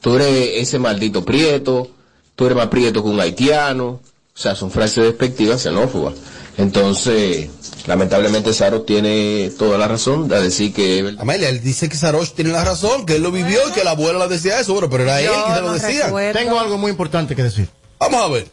Tú 0.00 0.16
eres 0.16 0.50
ese 0.56 0.78
maldito 0.78 1.24
prieto, 1.24 1.88
tú 2.36 2.44
eres 2.46 2.56
más 2.56 2.68
prieto 2.68 3.02
que 3.02 3.08
un 3.08 3.20
haitiano. 3.20 4.00
O 4.36 4.38
sea, 4.38 4.54
son 4.54 4.70
frases 4.70 5.04
despectivas, 5.04 5.62
xenófobas. 5.62 6.14
Entonces, 6.58 7.48
lamentablemente 7.86 8.52
Saro 8.52 8.82
tiene 8.82 9.50
toda 9.58 9.78
la 9.78 9.88
razón 9.88 10.28
de 10.28 10.40
decir 10.40 10.72
que... 10.72 11.14
Amelia, 11.18 11.48
él 11.48 11.62
dice 11.62 11.88
que 11.88 11.96
Sarosh 11.96 12.30
tiene 12.30 12.50
la 12.50 12.64
razón, 12.64 13.06
que 13.06 13.16
él 13.16 13.22
lo 13.22 13.30
vivió 13.30 13.60
y 13.68 13.72
que 13.72 13.84
la 13.84 13.92
abuela 13.92 14.26
le 14.26 14.34
decía 14.34 14.60
eso, 14.60 14.72
bueno, 14.72 14.88
pero 14.90 15.04
era 15.04 15.20
él 15.20 15.28
que 15.28 15.54
se 15.54 15.60
lo 15.60 15.72
decía. 15.72 16.32
Tengo 16.32 16.58
algo 16.58 16.78
muy 16.78 16.90
importante 16.90 17.36
que 17.36 17.42
decir. 17.42 17.68
Vamos 17.98 18.22
a 18.22 18.28
ver. 18.28 18.48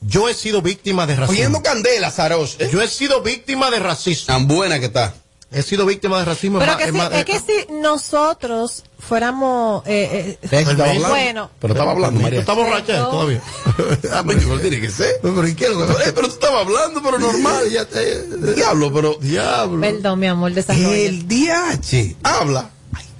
Yo 0.00 0.28
he 0.28 0.34
sido 0.34 0.60
víctima 0.60 1.06
de 1.06 1.16
racismo. 1.16 1.34
Cogiendo 1.34 1.62
candela, 1.62 2.10
Sarosh. 2.10 2.56
¿eh? 2.58 2.68
Yo 2.70 2.82
he 2.82 2.88
sido 2.88 3.22
víctima 3.22 3.70
de 3.70 3.78
racismo. 3.78 4.26
Tan 4.26 4.46
buena 4.46 4.78
que 4.78 4.86
está. 4.86 5.14
He 5.54 5.62
sido 5.62 5.86
víctima 5.86 6.18
de 6.18 6.24
racismo. 6.24 6.58
Pero 6.58 6.72
es 6.78 6.86
que 6.86 6.92
más- 6.92 7.10
si, 7.12 7.18
es 7.18 7.24
que 7.24 7.38
si 7.40 7.72
nosotros 7.72 8.84
fuéramos 8.98 9.82
eh, 9.86 10.38
eh, 10.42 10.48
Estaba 10.50 10.90
hablando. 10.90 11.08
bueno, 11.08 11.50
Pero 11.60 11.74
estaba 11.74 11.92
hablando, 11.92 12.20
María. 12.20 12.40
Está 12.40 12.52
borracha 12.54 12.96
todavía. 13.10 13.42
Ah, 14.12 14.22
pero 14.26 14.40
igual 14.40 14.60
tiene 14.60 14.80
que 14.80 14.90
ser. 14.90 15.16
Pero, 15.22 15.46
¿y 15.48 15.54
qué 15.54 15.66
Eh, 15.66 16.12
pero 16.14 16.28
tú 16.28 16.34
estabas 16.34 16.66
hablando, 16.66 17.02
pero 17.02 17.18
normal. 17.18 17.68
Ya 17.70 17.84
te- 17.84 18.54
Diablo, 18.54 18.92
pero. 18.92 19.14
Diablo. 19.20 19.80
perdón, 19.80 20.20
mi 20.20 20.26
amor, 20.26 20.52
desarrolla. 20.52 20.96
El 20.96 21.26
DH. 21.26 22.16
Habla. 22.22 22.70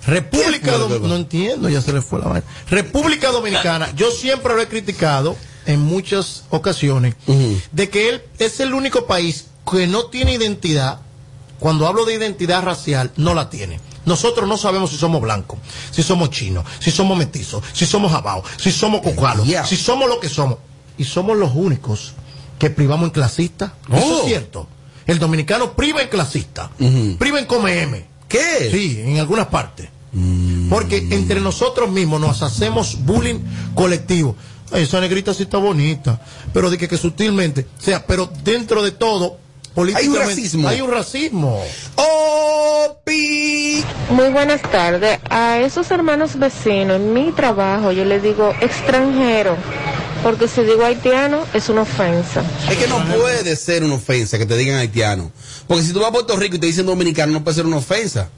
República 0.07 0.59
¿Qué 0.61 0.71
fue 0.71 0.79
lo 0.79 0.89
que 0.89 0.95
Dominicana. 0.95 1.09
No 1.09 1.17
entiendo, 1.17 1.69
ya 1.71 1.81
se 1.81 1.93
le 1.93 2.03
fue 2.03 2.19
la 2.21 2.27
vaina. 2.27 2.47
República 2.69 3.31
Dominicana, 3.31 3.91
yo 3.97 4.11
siempre 4.11 4.55
lo 4.55 4.61
he 4.61 4.69
criticado 4.69 5.35
en 5.67 5.81
muchas 5.81 6.45
ocasiones, 6.51 7.15
de 7.73 7.89
que 7.89 8.11
él 8.11 8.23
es 8.39 8.61
el 8.61 8.75
único 8.75 9.07
país 9.07 9.47
que 9.71 9.87
no 9.87 10.07
tiene 10.07 10.35
identidad. 10.35 11.01
Cuando 11.59 11.87
hablo 11.87 12.05
de 12.05 12.15
identidad 12.15 12.63
racial, 12.63 13.11
no 13.17 13.35
la 13.35 13.49
tiene. 13.51 13.81
Nosotros 14.07 14.47
no 14.49 14.57
sabemos 14.59 14.91
si 14.91 14.97
somos 14.97 15.23
blancos, 15.23 15.59
si 15.91 16.03
somos 16.03 16.31
chinos, 16.31 16.65
si 16.79 16.91
somos 16.91 17.17
mestizos, 17.17 17.63
si 17.73 17.87
somos 17.87 18.13
jabaos, 18.13 18.45
si 18.59 18.71
somos 18.71 19.01
cocalos, 19.01 19.47
si 19.67 19.77
somos 19.77 20.09
lo 20.09 20.21
que 20.21 20.29
somos. 20.29 20.59
Y 20.99 21.05
somos 21.05 21.37
los 21.39 21.53
únicos 21.55 22.13
que 22.59 22.71
privamos 22.71 23.07
en 23.07 23.11
clasistas. 23.13 23.73
Eso 23.93 24.07
Oh. 24.07 24.19
es 24.21 24.27
cierto. 24.27 24.69
El 25.07 25.19
dominicano 25.19 25.73
priva 25.75 26.03
en 26.03 26.09
clasista, 26.09 26.71
priva 27.19 27.39
en 27.39 27.47
come 27.47 27.83
M. 27.83 28.05
¿Qué? 28.29 28.69
Sí, 28.71 29.01
en 29.05 29.19
algunas 29.19 29.47
partes. 29.49 29.89
Porque 30.71 30.99
entre 31.11 31.41
nosotros 31.41 31.91
mismos 31.91 32.21
nos 32.21 32.43
hacemos 32.43 32.97
bullying 33.05 33.41
colectivo. 33.75 34.37
Ay, 34.73 34.85
esa 34.85 35.01
negrita 35.01 35.35
sí 35.35 35.43
está 35.45 35.59
bonita. 35.59 36.21
Pero 36.53 36.71
de 36.71 36.79
que, 36.79 36.89
que 36.89 36.97
sutilmente, 36.97 37.67
o 37.79 37.83
sea, 37.83 38.07
pero 38.07 38.31
dentro 38.45 38.83
de 38.83 38.93
todo, 38.93 39.39
políticamente. 39.75 40.27
racismo. 40.27 40.69
Hay 40.69 40.81
un 40.81 40.91
racismo. 40.91 41.63
Opi. 41.97 43.85
Muy 44.11 44.29
buenas 44.29 44.63
tardes. 44.63 45.19
A 45.29 45.59
esos 45.59 45.91
hermanos 45.91 46.39
vecinos, 46.39 46.97
en 46.97 47.13
mi 47.13 47.33
trabajo, 47.33 47.93
yo 47.93 48.05
les 48.05 48.23
digo 48.23 48.53
extranjero, 48.61 49.57
porque 50.23 50.49
si 50.49 50.63
digo 50.63 50.85
haitiano 50.85 51.45
es 51.53 51.69
una 51.69 51.83
ofensa. 51.83 52.43
Es 52.71 52.77
que 52.77 52.87
no 52.87 53.05
puede 53.17 53.57
ser 53.57 53.85
una 53.85 53.95
ofensa 53.95 54.39
que 54.39 54.47
te 54.47 54.57
digan 54.57 54.77
haitiano. 54.77 55.33
Porque 55.67 55.83
si 55.83 55.93
tú 55.93 56.01
vas 56.01 56.09
a 56.09 56.13
Puerto 56.13 56.37
Rico 56.37 56.57
y 56.57 56.59
te 56.59 56.67
dicen 56.67 56.87
dominicano, 56.87 57.33
no 57.33 57.45
puede 57.45 57.57
ser 57.57 57.67
una 57.67 57.77
ofensa. 57.77 58.29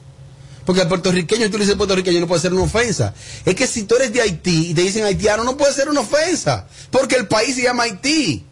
Porque 0.67 0.81
al 0.81 0.89
puertorriqueño, 0.89 1.49
tú 1.49 1.57
le 1.57 1.63
dices 1.63 1.77
puertorriqueño, 1.77 2.19
no 2.19 2.27
puede 2.27 2.41
ser 2.41 2.53
una 2.53 2.63
ofensa. 2.63 3.13
Es 3.45 3.55
que 3.55 3.65
si 3.67 3.83
tú 3.83 3.95
eres 3.95 4.11
de 4.11 4.21
Haití 4.21 4.71
y 4.71 4.73
te 4.73 4.81
dicen 4.81 5.05
haitiano, 5.05 5.45
no 5.45 5.55
puede 5.55 5.71
ser 5.71 5.87
una 5.87 6.01
ofensa. 6.01 6.67
Porque 6.91 7.15
el 7.15 7.29
país 7.29 7.55
se 7.55 7.63
llama 7.63 7.83
Haití. 7.83 8.45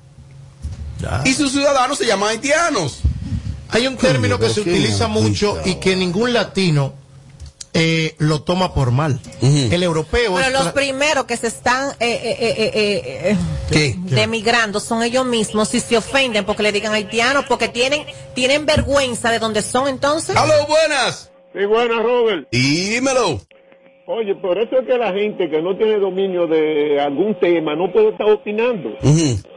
Y 1.25 1.33
sus 1.33 1.51
ciudadanos 1.51 1.97
se 1.97 2.05
llaman 2.05 2.29
haitianos. 2.29 2.99
Hay 3.69 3.87
un 3.87 3.97
término 3.97 4.39
que 4.39 4.49
se 4.49 4.61
utiliza 4.61 5.07
mucho 5.07 5.57
y 5.65 5.75
que 5.75 5.95
ningún 5.95 6.33
latino 6.33 6.93
eh, 7.73 8.15
lo 8.19 8.41
toma 8.41 8.73
por 8.73 8.91
mal. 8.91 9.19
El 9.41 9.83
europeo 9.83 10.35
Pero 10.35 10.47
es 10.47 10.53
los 10.53 10.73
primeros 10.73 11.25
que 11.25 11.35
se 11.35 11.47
están 11.47 11.89
eh, 11.91 11.95
eh, 11.99 12.37
eh, 12.39 12.71
eh, 12.73 13.29
eh, 13.31 13.37
¿Qué? 13.69 13.95
demigrando 13.97 14.79
son 14.79 15.03
ellos 15.03 15.25
mismos 15.25 15.69
si 15.69 15.81
se 15.81 15.97
ofenden 15.97 16.45
porque 16.45 16.63
le 16.63 16.71
digan 16.71 16.93
haitianos, 16.93 17.45
porque 17.49 17.67
tienen, 17.67 18.05
tienen 18.33 18.65
vergüenza 18.65 19.29
de 19.29 19.39
donde 19.39 19.61
son 19.61 19.89
entonces. 19.89 20.37
¡Aló, 20.37 20.53
buenas! 20.67 21.31
Sí, 21.53 21.65
buenas, 21.65 21.97
Robert. 22.03 22.47
Dímelo. 22.51 23.41
Oye, 24.07 24.35
por 24.35 24.55
eso 24.59 24.77
es 24.79 24.85
que 24.85 24.97
la 24.99 25.11
gente 25.13 25.49
que 25.49 25.61
no 25.63 25.75
tiene 25.75 25.97
dominio 25.97 26.45
de 26.45 27.01
algún 27.01 27.39
tema 27.39 27.75
no 27.75 27.91
puede 27.91 28.09
estar 28.09 28.29
opinando. 28.29 28.89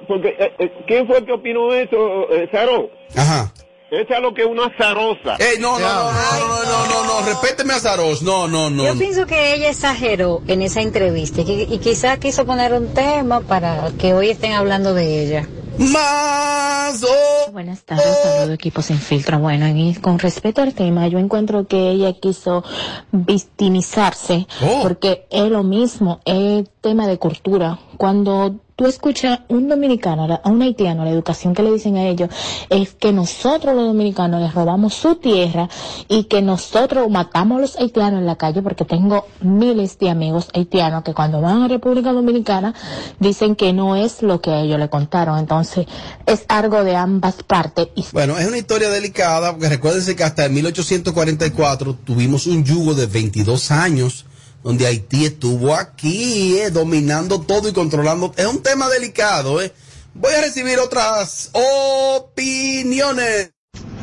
Porque, 0.06 0.28
eh, 0.38 0.52
eh, 0.58 0.72
¿quién 0.86 1.06
fue 1.06 1.18
el 1.18 1.26
que 1.26 1.32
opinó 1.32 1.74
eso, 1.74 2.30
eh, 2.30 2.48
Saro? 2.50 2.88
Ajá. 3.14 3.52
Esa 3.90 4.16
es 4.16 4.22
lo 4.22 4.32
que 4.32 4.42
es 4.42 4.48
una 4.48 4.70
zarosa. 4.78 5.36
Ey, 5.38 5.58
no, 5.60 5.78
no, 5.78 5.86
no, 5.86 6.12
no, 6.12 6.12
no, 6.12 6.64
no, 6.64 6.86
no, 6.86 7.20
no, 7.20 7.26
respéteme 7.26 7.74
a 7.74 7.78
Saros. 7.78 8.22
No, 8.22 8.48
no, 8.48 8.70
no. 8.70 8.84
Yo 8.86 8.98
pienso 8.98 9.26
que 9.26 9.54
ella 9.54 9.70
exageró 9.70 10.40
en 10.46 10.62
esa 10.62 10.80
entrevista 10.80 11.42
y, 11.42 11.66
y 11.70 11.78
quizá 11.78 12.18
quiso 12.18 12.46
poner 12.46 12.72
un 12.72 12.92
tema 12.92 13.40
para 13.40 13.90
que 13.98 14.14
hoy 14.14 14.30
estén 14.30 14.52
hablando 14.52 14.94
de 14.94 15.22
ella. 15.22 15.48
Más 15.78 17.04
Buenas 17.52 17.84
tardes, 17.84 18.04
saludo 18.22 18.52
equipo 18.54 18.82
sin 18.82 18.98
filtro. 18.98 19.38
Bueno, 19.38 19.68
y 19.68 19.94
con 19.94 20.18
respecto 20.18 20.60
al 20.62 20.74
tema, 20.74 21.06
yo 21.06 21.18
encuentro 21.18 21.66
que 21.66 21.90
ella 21.90 22.12
quiso 22.14 22.64
victimizarse 23.12 24.46
porque 24.82 25.26
es 25.30 25.50
lo 25.50 25.62
mismo, 25.62 26.20
es 26.24 26.68
tema 26.80 27.06
de 27.06 27.18
cultura. 27.18 27.78
Cuando 27.96 28.56
tú 28.78 28.86
escuchas 28.86 29.40
un 29.48 29.68
dominicano, 29.68 30.40
a 30.40 30.48
un 30.48 30.62
haitiano, 30.62 31.04
la 31.04 31.10
educación 31.10 31.52
que 31.52 31.64
le 31.64 31.72
dicen 31.72 31.96
a 31.96 32.04
ellos 32.04 32.30
es 32.70 32.94
que 32.94 33.12
nosotros 33.12 33.74
los 33.74 33.88
dominicanos 33.88 34.40
les 34.40 34.54
robamos 34.54 34.94
su 34.94 35.16
tierra 35.16 35.68
y 36.06 36.24
que 36.24 36.42
nosotros 36.42 37.10
matamos 37.10 37.58
a 37.58 37.60
los 37.60 37.76
haitianos 37.76 38.20
en 38.20 38.26
la 38.26 38.36
calle 38.36 38.62
porque 38.62 38.84
tengo 38.84 39.26
miles 39.40 39.98
de 39.98 40.10
amigos 40.10 40.48
haitianos 40.54 41.02
que 41.02 41.12
cuando 41.12 41.40
van 41.40 41.62
a 41.62 41.66
República 41.66 42.12
Dominicana 42.12 42.72
dicen 43.18 43.56
que 43.56 43.72
no 43.72 43.96
es 43.96 44.22
lo 44.22 44.40
que 44.40 44.52
a 44.52 44.60
ellos 44.60 44.78
le 44.78 44.88
contaron. 44.88 45.40
Entonces 45.40 45.84
es 46.24 46.44
algo 46.46 46.84
de 46.84 46.94
ambas 46.94 47.42
partes. 47.42 47.88
Bueno, 48.12 48.38
es 48.38 48.46
una 48.46 48.58
historia 48.58 48.90
delicada, 48.90 49.50
porque 49.50 49.70
recuérdense 49.70 50.14
que 50.14 50.22
hasta 50.22 50.44
en 50.44 50.54
1844 50.54 51.94
tuvimos 52.04 52.46
un 52.46 52.62
yugo 52.62 52.94
de 52.94 53.06
22 53.06 53.72
años, 53.72 54.24
donde 54.62 54.86
Haití 54.86 55.26
estuvo 55.26 55.74
aquí, 55.74 56.58
eh, 56.58 56.70
dominando 56.70 57.40
todo 57.40 57.68
y 57.68 57.72
controlando. 57.72 58.32
Es 58.36 58.46
un 58.46 58.62
tema 58.62 58.88
delicado, 58.88 59.60
¿eh? 59.60 59.72
Voy 60.14 60.32
a 60.34 60.40
recibir 60.40 60.78
otras 60.78 61.50
opiniones. 61.52 63.52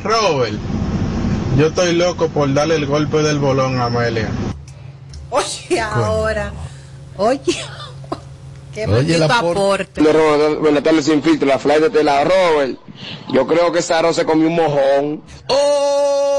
Robert, 0.02 0.58
yo 1.58 1.66
estoy 1.66 1.94
loco 1.94 2.28
por 2.28 2.52
darle 2.54 2.76
el 2.76 2.86
golpe 2.86 3.18
del 3.18 3.38
bolón 3.38 3.80
a 3.80 3.86
Amelia. 3.86 4.30
Oye, 5.30 5.80
ahora. 5.80 6.52
Oye. 7.16 7.56
Qué 8.76 8.86
Oye, 8.86 9.16
la 9.16 9.24
aporte. 9.24 10.02
Buenas 10.60 10.82
tardes 10.82 11.06
sin 11.06 11.22
filtro, 11.22 11.48
la 11.48 11.58
fly 11.58 11.88
de 11.90 12.04
la 12.04 12.22
Robert. 12.24 12.78
Yo 13.32 13.46
creo 13.46 13.72
que 13.72 13.80
Saro 13.80 14.12
se 14.12 14.26
comió 14.26 14.48
un 14.48 14.56
mojón. 14.56 15.22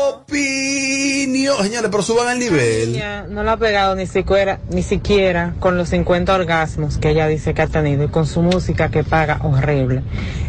Opinión. 0.07 1.57
Señores, 1.63 1.89
pero 1.89 2.03
suban 2.03 2.33
el 2.33 2.37
nivel. 2.37 2.93
Ella 2.93 3.25
no 3.27 3.41
la 3.41 3.53
ha 3.53 3.57
pegado 3.57 3.95
ni 3.95 4.05
siquiera, 4.05 4.59
ni 4.69 4.83
siquiera 4.83 5.55
con 5.59 5.77
los 5.77 5.89
50 5.89 6.31
orgasmos 6.35 6.99
que 6.99 7.09
ella 7.09 7.25
dice 7.27 7.55
que 7.55 7.63
ha 7.63 7.67
tenido 7.67 8.03
y 8.03 8.09
con 8.09 8.27
su 8.27 8.43
música 8.43 8.91
que 8.91 9.03
paga 9.03 9.39
horrible. 9.43 10.03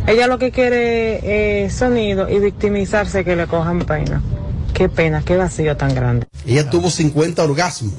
Ella 0.06 0.26
lo 0.26 0.38
que 0.38 0.50
quiere 0.50 1.64
es 1.64 1.72
sonido 1.72 2.28
y 2.28 2.38
victimizarse 2.38 3.24
que 3.24 3.34
le 3.34 3.46
cojan 3.46 3.78
pena. 3.78 4.20
Qué 4.74 4.90
pena, 4.90 5.22
qué 5.24 5.38
vacío 5.38 5.74
tan 5.78 5.94
grande. 5.94 6.26
Ella 6.46 6.68
tuvo 6.68 6.90
50 6.90 7.42
orgasmos. 7.42 7.94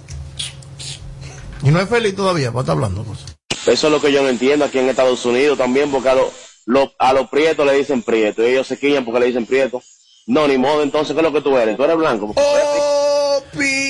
Y 1.63 1.71
no 1.71 1.79
es 1.79 1.89
feliz 1.89 2.15
todavía, 2.15 2.51
pues 2.51 2.61
está 2.65 2.73
hablando. 2.73 3.03
Pues. 3.03 3.38
Eso 3.65 3.87
es 3.87 3.91
lo 3.93 4.01
que 4.01 4.11
yo 4.11 4.21
no 4.23 4.29
entiendo 4.29 4.65
aquí 4.65 4.79
en 4.79 4.89
Estados 4.89 5.25
Unidos 5.25 5.57
también, 5.57 5.91
porque 5.91 6.09
a, 6.09 6.15
lo- 6.15 6.31
lo- 6.65 6.91
a 6.97 7.13
los 7.13 7.29
prietos 7.29 7.65
le 7.65 7.73
dicen 7.73 8.01
prieto, 8.01 8.41
y 8.43 8.51
ellos 8.51 8.67
se 8.67 8.77
quillan 8.79 9.03
porque 9.05 9.19
le 9.19 9.25
dicen 9.27 9.45
prieto. 9.45 9.81
No, 10.27 10.47
ni 10.47 10.57
modo, 10.57 10.83
entonces, 10.83 11.13
¿qué 11.13 11.19
es 11.19 11.23
lo 11.23 11.33
que 11.33 11.41
tú 11.41 11.57
eres? 11.57 11.75
¿Tú 11.75 11.83
eres 11.83 11.97
blanco? 11.97 12.33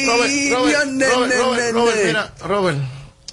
Robert, 0.08 0.32
Robert, 0.52 1.02
Robert, 1.14 1.34
Robert, 1.38 1.74
Robert, 1.74 1.98
mira, 2.06 2.34
Robert, 2.46 2.78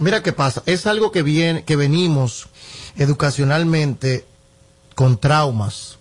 mira 0.00 0.22
qué 0.22 0.32
pasa. 0.32 0.62
Es 0.66 0.86
algo 0.86 1.12
que 1.12 1.22
viene, 1.22 1.64
que 1.64 1.76
venimos 1.76 2.48
educacionalmente 2.96 4.24
con 4.94 5.18
traumas. 5.18 5.98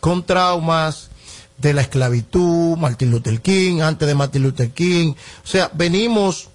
Con 0.00 0.24
traumas 0.24 1.08
de 1.58 1.72
la 1.74 1.80
esclavitud, 1.82 2.76
Martin 2.76 3.10
Luther 3.10 3.40
King, 3.40 3.80
antes 3.80 4.06
de 4.06 4.14
Martin 4.14 4.42
Luther 4.42 4.70
King. 4.70 5.14
O 5.44 5.46
sea, 5.46 5.70
venimos 5.74 6.49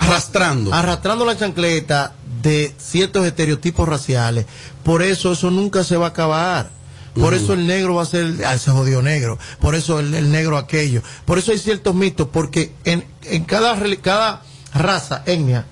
arrastrando. 0.00 0.74
Arrastrando 0.74 1.24
la 1.24 1.36
chancleta 1.36 2.14
de 2.42 2.74
ciertos 2.78 3.26
estereotipos 3.26 3.88
raciales. 3.88 4.46
Por 4.82 5.02
eso 5.02 5.32
eso 5.32 5.50
nunca 5.50 5.84
se 5.84 5.96
va 5.96 6.06
a 6.06 6.10
acabar. 6.10 6.70
Por 7.14 7.34
eso 7.34 7.54
el 7.54 7.66
negro 7.66 7.96
va 7.96 8.02
a 8.02 8.06
ser, 8.06 8.34
ah, 8.46 8.54
ese 8.54 8.70
jodido 8.70 9.02
negro. 9.02 9.38
Por 9.60 9.74
eso 9.74 9.98
el, 9.98 10.14
el 10.14 10.30
negro 10.30 10.56
aquello. 10.56 11.02
Por 11.24 11.38
eso 11.38 11.52
hay 11.52 11.58
ciertos 11.58 11.94
mitos, 11.94 12.28
porque 12.32 12.72
en, 12.84 13.04
en 13.24 13.44
cada, 13.44 13.76
cada 14.00 14.42
raza, 14.72 15.22
etnia, 15.26 15.66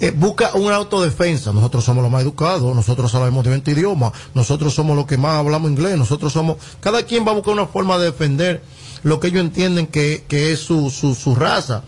eh, 0.00 0.10
busca 0.10 0.52
una 0.54 0.76
autodefensa. 0.76 1.52
Nosotros 1.52 1.84
somos 1.84 2.02
los 2.02 2.12
más 2.12 2.22
educados, 2.22 2.74
nosotros 2.74 3.10
sabemos 3.10 3.44
de 3.44 3.50
20 3.50 3.70
idiomas, 3.70 4.12
nosotros 4.34 4.74
somos 4.74 4.94
los 4.94 5.06
que 5.06 5.16
más 5.16 5.38
hablamos 5.38 5.70
inglés, 5.70 5.96
nosotros 5.96 6.32
somos... 6.32 6.58
Cada 6.80 7.02
quien 7.04 7.26
va 7.26 7.30
a 7.30 7.34
buscar 7.34 7.54
una 7.54 7.66
forma 7.66 7.96
de 7.98 8.06
defender 8.06 8.62
lo 9.02 9.20
que 9.20 9.28
ellos 9.28 9.40
entienden 9.40 9.86
que, 9.86 10.24
que 10.28 10.52
es 10.52 10.60
su, 10.60 10.90
su, 10.90 11.14
su 11.14 11.34
raza. 11.34 11.82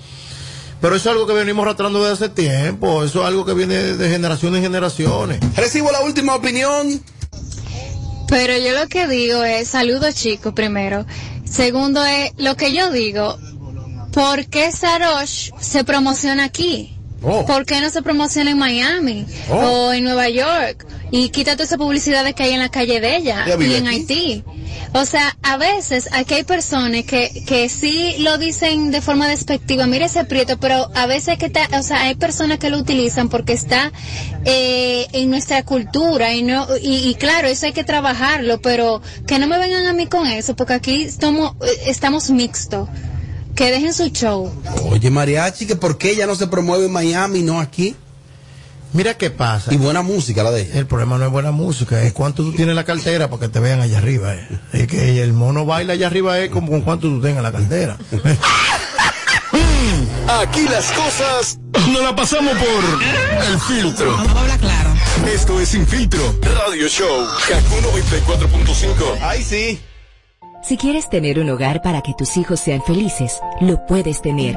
Pero 0.81 0.95
eso 0.97 1.09
es 1.09 1.13
algo 1.15 1.27
que 1.27 1.33
venimos 1.33 1.63
arrastrando 1.65 2.05
desde 2.05 2.27
hace 2.27 2.35
tiempo, 2.35 3.03
eso 3.03 3.21
es 3.23 3.27
algo 3.27 3.45
que 3.45 3.55
viene 3.55 3.75
de 3.75 4.09
generaciones 4.11 4.59
en 4.59 4.65
generaciones. 4.65 5.41
Recibo 5.57 5.91
la 5.91 6.01
última 6.03 6.35
opinión. 6.35 7.03
Pero 8.29 8.57
yo 8.59 8.79
lo 8.79 8.87
que 8.89 9.07
digo 9.07 9.43
es, 9.45 9.69
saludo 9.69 10.11
chicos 10.13 10.53
primero. 10.53 11.07
Segundo 11.45 12.05
es, 12.05 12.33
lo 12.37 12.57
que 12.57 12.73
yo 12.75 12.91
digo, 12.91 13.39
¿por 14.13 14.47
qué 14.47 14.73
Sarosh 14.73 15.51
se 15.61 15.85
promociona 15.85 16.45
aquí? 16.45 16.93
Oh. 17.23 17.47
¿Por 17.47 17.65
qué 17.65 17.81
no 17.81 17.89
se 17.91 18.03
promociona 18.03 18.51
en 18.51 18.59
Miami 18.59 19.27
Oh. 19.51 19.55
o 19.89 19.93
en 19.93 20.05
Nueva 20.05 20.29
York? 20.29 20.87
Y 21.11 21.29
quita 21.29 21.53
toda 21.53 21.65
esa 21.65 21.79
publicidad 21.79 22.25
que 22.35 22.43
hay 22.43 22.53
en 22.53 22.59
la 22.59 22.69
calle 22.69 23.01
de 23.01 23.17
ella 23.17 23.45
y 23.47 23.75
en 23.75 23.87
aquí. 23.87 23.97
Haití. 23.97 24.45
O 24.93 25.05
sea, 25.05 25.37
a 25.43 25.57
veces 25.57 26.09
aquí 26.13 26.35
hay 26.35 26.45
personas 26.45 27.05
que, 27.05 27.45
que 27.47 27.69
sí 27.69 28.17
lo 28.21 28.39
dicen 28.39 28.91
de 28.91 29.01
forma 29.01 29.29
despectiva, 29.29 29.87
mire 29.87 30.07
ese 30.07 30.25
prieto, 30.25 30.59
pero 30.59 30.91
a 30.95 31.07
veces 31.07 31.39
que 31.39 31.47
está, 31.47 31.69
o 31.79 31.83
sea, 31.83 32.03
hay 32.03 32.15
personas 32.15 32.59
que 32.59 32.71
lo 32.71 32.79
utilizan 32.79 33.29
porque 33.29 33.53
está 33.53 33.93
eh, 34.45 35.07
en 35.13 35.31
nuestra 35.31 35.65
cultura 35.65 36.33
y 36.33 36.43
no 36.43 36.67
y, 36.81 37.09
y 37.09 37.15
claro, 37.15 37.49
eso 37.49 37.67
hay 37.67 37.73
que 37.73 37.85
trabajarlo, 37.85 38.61
pero 38.61 39.03
que 39.27 39.39
no 39.39 39.47
me 39.47 39.59
vengan 39.59 39.87
a 39.87 39.93
mí 39.93 40.07
con 40.07 40.27
eso, 40.27 40.57
porque 40.57 40.75
aquí 40.75 41.03
estamos, 41.03 41.53
eh, 41.63 41.83
estamos 41.87 42.31
mixtos. 42.31 42.89
Que 43.55 43.71
dejen 43.71 43.95
su 43.95 44.09
show. 44.09 44.53
Oye, 44.91 45.09
Mariachi, 45.09 45.67
que 45.67 45.77
por 45.77 45.97
qué 45.97 46.11
ella 46.11 46.27
no 46.27 46.35
se 46.35 46.47
promueve 46.47 46.85
en 46.85 46.93
Miami 46.93 47.39
y 47.39 47.43
no 47.43 47.59
aquí. 47.59 47.97
Mira 48.97 49.13
qué 49.15 49.29
pasa. 49.29 49.75
Y 49.75 49.77
buena 49.77 50.01
música 50.01 50.43
la 50.43 50.51
de 50.51 50.63
ella. 50.63 50.79
El 50.79 50.87
problema 50.87 51.19
no 51.19 51.27
es 51.27 51.31
buena 51.31 51.51
música, 51.51 52.03
es 52.03 52.15
cuánto 52.15 52.43
tú 52.43 52.53
tienes 52.53 52.71
en 52.71 52.77
la 52.77 52.85
cartera 52.85 53.29
para 53.29 53.41
que 53.41 53.49
te 53.49 53.61
vean 53.61 53.81
allá 53.83 53.99
arriba. 53.99 54.35
eh. 54.35 54.49
Es 54.73 54.87
que 54.87 55.23
el 55.23 55.35
mono 55.35 55.67
baila 55.67 55.93
allá 55.93 56.07
arriba 56.07 56.39
es 56.39 56.49
como 56.51 56.71
con 56.71 56.81
cuánto 56.81 57.07
tú 57.07 57.21
tengas 57.21 57.37
en 57.39 57.43
la 57.43 57.53
cartera. 57.53 57.99
Aquí 60.41 60.63
las 60.69 60.91
cosas 60.93 61.59
no 61.93 62.01
la 62.01 62.17
pasamos 62.17 62.55
por 62.57 62.85
el 63.53 63.61
filtro. 63.61 64.13
Vamos 64.17 64.35
a 64.35 64.41
hablar 64.41 64.59
claro. 64.61 64.91
Esto 65.33 65.61
es 65.61 65.69
Sin 65.69 65.87
Filtro 65.87 66.35
Radio 66.43 66.89
Show. 66.89 67.27
Kaku 67.49 67.77
94.5. 67.99 69.19
Ay, 69.21 69.43
sí. 69.43 69.79
Si 70.65 70.77
quieres 70.79 71.09
tener 71.11 71.39
un 71.39 71.51
hogar 71.51 71.83
para 71.83 72.01
que 72.01 72.15
tus 72.17 72.37
hijos 72.39 72.61
sean 72.61 72.83
felices, 72.83 73.41
lo 73.61 73.85
puedes 73.87 74.23
tener. 74.23 74.57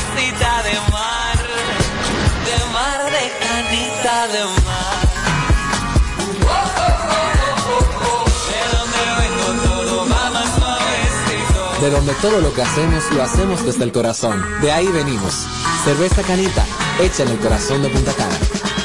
De 11.81 11.89
donde 11.89 12.13
todo 12.21 12.41
lo 12.41 12.53
que 12.53 12.61
hacemos 12.61 13.03
lo 13.11 13.23
hacemos 13.23 13.65
desde 13.65 13.83
el 13.83 13.91
corazón. 13.91 14.39
De 14.61 14.71
ahí 14.71 14.87
venimos. 14.87 15.47
Cerveza 15.83 16.21
Canita, 16.21 16.63
hecha 17.01 17.23
en 17.23 17.29
el 17.29 17.39
corazón 17.39 17.81
de 17.81 17.89
Punta 17.89 18.13
Cana. 18.13 18.37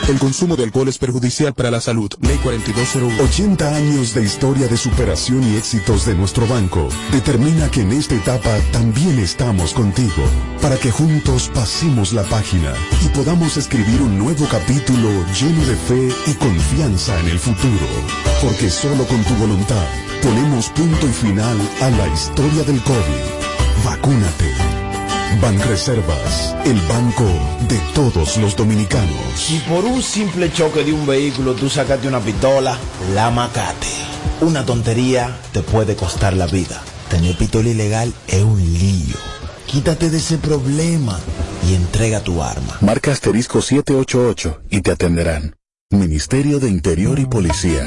El 0.09 0.19
consumo 0.19 0.57
de 0.57 0.65
alcohol 0.65 0.89
es 0.89 0.97
perjudicial 0.97 1.53
para 1.53 1.71
la 1.71 1.83
salud. 1.83 2.11
Ley 2.23 2.39
4201. 2.39 3.23
80 3.23 3.75
años 3.75 4.15
de 4.15 4.23
historia 4.23 4.67
de 4.67 4.79
superación 4.79 5.43
y 5.43 5.57
éxitos 5.57 6.07
de 6.07 6.15
nuestro 6.15 6.47
banco 6.47 6.89
determina 7.13 7.71
que 7.71 7.83
en 7.83 7.93
esta 7.93 8.15
etapa 8.15 8.57
también 8.73 9.19
estamos 9.19 9.75
contigo, 9.75 10.23
para 10.63 10.77
que 10.77 10.91
juntos 10.91 11.51
pasemos 11.53 12.15
la 12.15 12.23
página 12.23 12.73
y 13.05 13.09
podamos 13.09 13.59
escribir 13.59 14.01
un 14.01 14.17
nuevo 14.17 14.47
capítulo 14.49 15.11
lleno 15.39 15.67
de 15.67 15.77
fe 15.77 16.09
y 16.31 16.35
confianza 16.35 17.19
en 17.21 17.29
el 17.29 17.39
futuro. 17.39 17.87
Porque 18.41 18.71
solo 18.71 19.05
con 19.07 19.23
tu 19.25 19.35
voluntad 19.35 19.87
ponemos 20.23 20.69
punto 20.71 21.07
y 21.07 21.13
final 21.13 21.59
a 21.81 21.91
la 21.91 22.09
historia 22.09 22.63
del 22.65 22.83
COVID. 22.83 23.85
Vacúnate. 23.85 24.53
Banreservas, 25.41 26.57
el 26.65 26.81
banco 26.83 27.25
de 27.69 27.79
todos 27.95 28.37
los 28.39 28.57
dominicanos. 28.57 29.17
Si 29.37 29.59
por 29.61 29.85
un 29.85 30.03
simple 30.03 30.51
choque 30.53 30.85
de 30.85 30.93
un 30.93 31.07
vehículo 31.07 31.55
tú 31.55 31.69
sacaste 31.69 32.09
una 32.09 32.21
pistola, 32.21 32.79
la 33.15 33.31
macate. 33.31 33.87
Una 34.41 34.65
tontería 34.65 35.37
te 35.53 35.63
puede 35.63 35.95
costar 35.97 36.35
la 36.35 36.47
vida. 36.47 36.83
Tener 37.11 37.37
pistola 37.37 37.69
ilegal 37.69 38.13
es 38.29 38.43
un 38.43 38.61
lío. 38.61 39.17
Quítate 39.67 40.11
de 40.11 40.19
ese 40.19 40.39
problema 40.39 41.19
y 41.69 41.75
entrega 41.75 42.21
tu 42.21 42.43
arma. 42.43 42.79
Marca 42.81 43.13
asterisco 43.13 43.61
788 43.61 44.63
y 44.71 44.81
te 44.81 44.93
atenderán. 44.93 45.57
Ministerio 45.91 46.59
de 46.59 46.69
Interior 46.69 47.19
y 47.19 47.27
Policía. 47.27 47.87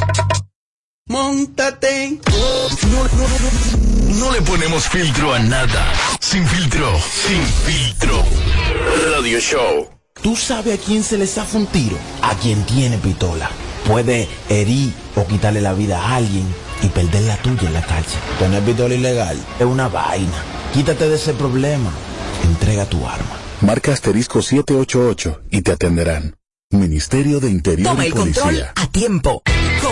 Montate. 1.11 2.19
No, 2.31 2.87
no, 2.89 3.03
no, 3.03 4.17
no 4.17 4.31
le 4.31 4.41
ponemos 4.43 4.87
filtro 4.87 5.33
a 5.33 5.39
nada. 5.39 5.85
Sin 6.21 6.47
filtro, 6.47 6.87
sin 7.27 7.43
filtro. 7.65 8.23
Radio 9.13 9.37
Show. 9.41 9.89
¿Tú 10.23 10.37
sabes 10.37 10.79
a 10.79 10.81
quién 10.81 11.03
se 11.03 11.17
le 11.17 11.27
zafa 11.27 11.57
un 11.57 11.67
tiro? 11.67 11.97
A 12.21 12.33
quien 12.35 12.65
tiene 12.65 12.97
pistola. 12.97 13.51
Puede 13.85 14.29
herir 14.47 14.93
o 15.17 15.27
quitarle 15.27 15.59
la 15.59 15.73
vida 15.73 16.01
a 16.01 16.15
alguien 16.15 16.45
y 16.81 16.87
perder 16.87 17.23
la 17.23 17.35
tuya 17.41 17.67
en 17.67 17.73
la 17.73 17.81
calle. 17.81 18.15
Tener 18.39 18.63
pistola 18.63 18.95
ilegal 18.95 19.37
es 19.59 19.65
una 19.65 19.89
vaina. 19.89 20.41
Quítate 20.73 21.09
de 21.09 21.15
ese 21.17 21.33
problema. 21.33 21.91
Entrega 22.45 22.85
tu 22.85 23.05
arma. 23.05 23.37
Marca 23.59 23.91
asterisco 23.91 24.41
788 24.41 25.41
y 25.51 25.61
te 25.61 25.73
atenderán. 25.73 26.37
Ministerio 26.69 27.41
de 27.41 27.49
Interior 27.49 27.89
Toma 27.89 28.05
y 28.05 28.07
el 28.07 28.13
control 28.13 28.45
Policía. 28.45 28.73
a 28.77 28.87
tiempo. 28.87 29.43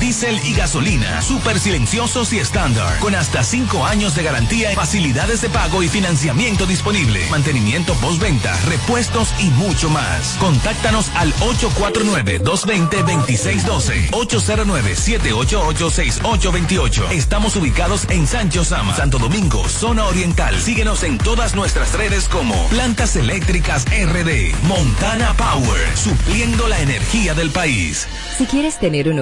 diésel 0.00 0.40
y 0.44 0.54
gasolina. 0.54 1.20
Súper 1.20 1.58
silenciosos 1.58 2.32
y 2.32 2.38
estándar. 2.38 2.98
Con 3.00 3.14
hasta 3.14 3.42
5 3.42 3.84
años 3.84 4.14
de 4.14 4.22
garantía, 4.22 4.70
facilidades 4.74 5.42
de 5.42 5.50
pago 5.50 5.82
y 5.82 5.88
financiamiento 5.88 6.64
disponible. 6.66 7.26
Mantenimiento 7.30 7.92
postventa, 7.94 8.54
repuestos 8.62 9.34
y 9.38 9.50
mucho 9.50 9.90
más. 9.90 10.36
Contáctanos 10.38 11.10
al 11.16 11.34
849-220-2612. 11.34 14.10
809-788-6828. 14.10 17.10
Estamos 17.10 17.56
ubicados 17.56 18.06
en 18.08 18.26
Sancho 18.26 18.64
Sama, 18.64 18.96
Santo 18.96 19.18
Domingo, 19.18 19.68
zona 19.68 20.06
oriental. 20.06 20.58
Síguenos 20.58 21.02
en 21.02 21.18
todas 21.18 21.54
nuestras 21.54 21.92
redes 21.92 22.26
como 22.28 22.54
Plantas 22.68 23.16
Eléctricas 23.16 23.84
RD. 23.86 24.54
Montana 24.62 25.34
Power, 25.36 25.96
supliendo 25.96 26.68
la 26.68 26.80
energía 26.80 27.34
del 27.34 27.50
país. 27.50 28.06
Si 28.38 28.46
quieres 28.46 28.78
tener 28.78 29.08
un 29.08 29.18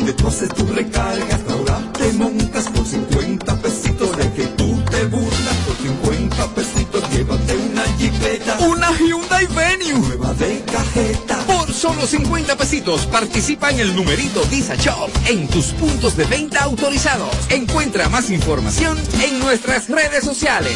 Donde 0.00 0.14
tú 0.14 0.28
haces 0.28 0.48
tu 0.54 0.66
recarga 0.66 1.38
Ahora 1.50 1.92
te 1.92 2.10
montas 2.14 2.68
por 2.70 2.86
50 2.86 3.54
pesitos 3.60 4.16
De 4.16 4.32
que 4.32 4.46
tú 4.56 4.82
te 4.90 5.04
burlas 5.04 5.56
Por 5.66 5.76
50 5.76 6.54
pesitos 6.54 7.10
Llévate 7.10 7.54
una 7.54 7.82
jipeta 7.98 8.58
Una 8.60 8.90
Hyundai 8.98 9.46
Venue. 9.48 9.98
Nueva 9.98 10.32
de 10.32 10.62
cajeta 10.72 11.36
Por 11.46 11.70
solo 11.74 12.06
50 12.06 12.56
pesitos 12.56 13.04
participa 13.08 13.70
en 13.72 13.80
el 13.80 13.94
numerito 13.94 14.42
Visa 14.50 14.74
Shop 14.74 15.10
en 15.28 15.46
tus 15.48 15.66
puntos 15.66 16.16
de 16.16 16.24
venta 16.24 16.64
autorizados. 16.64 17.34
Encuentra 17.50 18.08
más 18.08 18.30
información 18.30 18.98
en 19.22 19.38
nuestras 19.38 19.88
redes 19.88 20.24
sociales. 20.24 20.74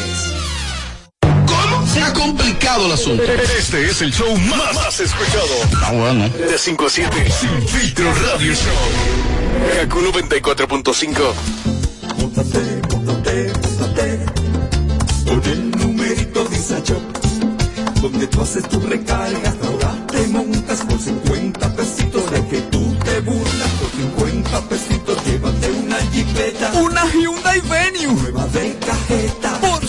Se 1.95 2.01
ha 2.01 2.11
complicado 2.11 2.87
el 2.87 2.91
asunto. 2.91 3.23
Este 3.23 3.85
es 3.89 4.01
el 4.01 4.11
show 4.11 4.37
más, 4.37 4.75
más 4.75 4.99
escuchado. 4.99 5.47
Ah, 5.81 5.91
bueno. 5.93 6.27
De 6.27 6.57
5 6.57 6.85
a 6.85 6.89
7. 6.89 7.31
Sin 7.39 7.67
filtro 7.69 8.13
radio 8.13 8.53
show. 8.53 9.79
Kaku 9.79 10.01
94.5. 10.01 11.33
Móntate, 12.17 12.81
móntate, 12.91 13.53
móntate 13.61 14.25
Con 15.23 15.41
el 15.45 15.71
numerito 15.71 16.45
Visa 16.49 16.79
Shop 16.83 17.01
Donde 18.01 18.27
tú 18.27 18.41
haces 18.41 18.67
tu 18.67 18.79
recarga 18.81 19.53
Ahora 19.63 19.95
te 20.11 20.27
montas 20.27 20.81
por 20.81 20.99
50 20.99 21.75
pesitos 21.75 22.29
De 22.31 22.45
que 22.47 22.57
tú 22.63 22.93
te 23.05 23.19
burlas 23.21 23.69
Por 23.79 23.89
50 23.89 24.61
pesitos 24.67 25.25
Llévate 25.25 25.71
una 25.71 25.97
jipeta 26.11 26.73
Una 26.73 27.05
Hyundai 27.13 27.61
Venue. 27.61 28.34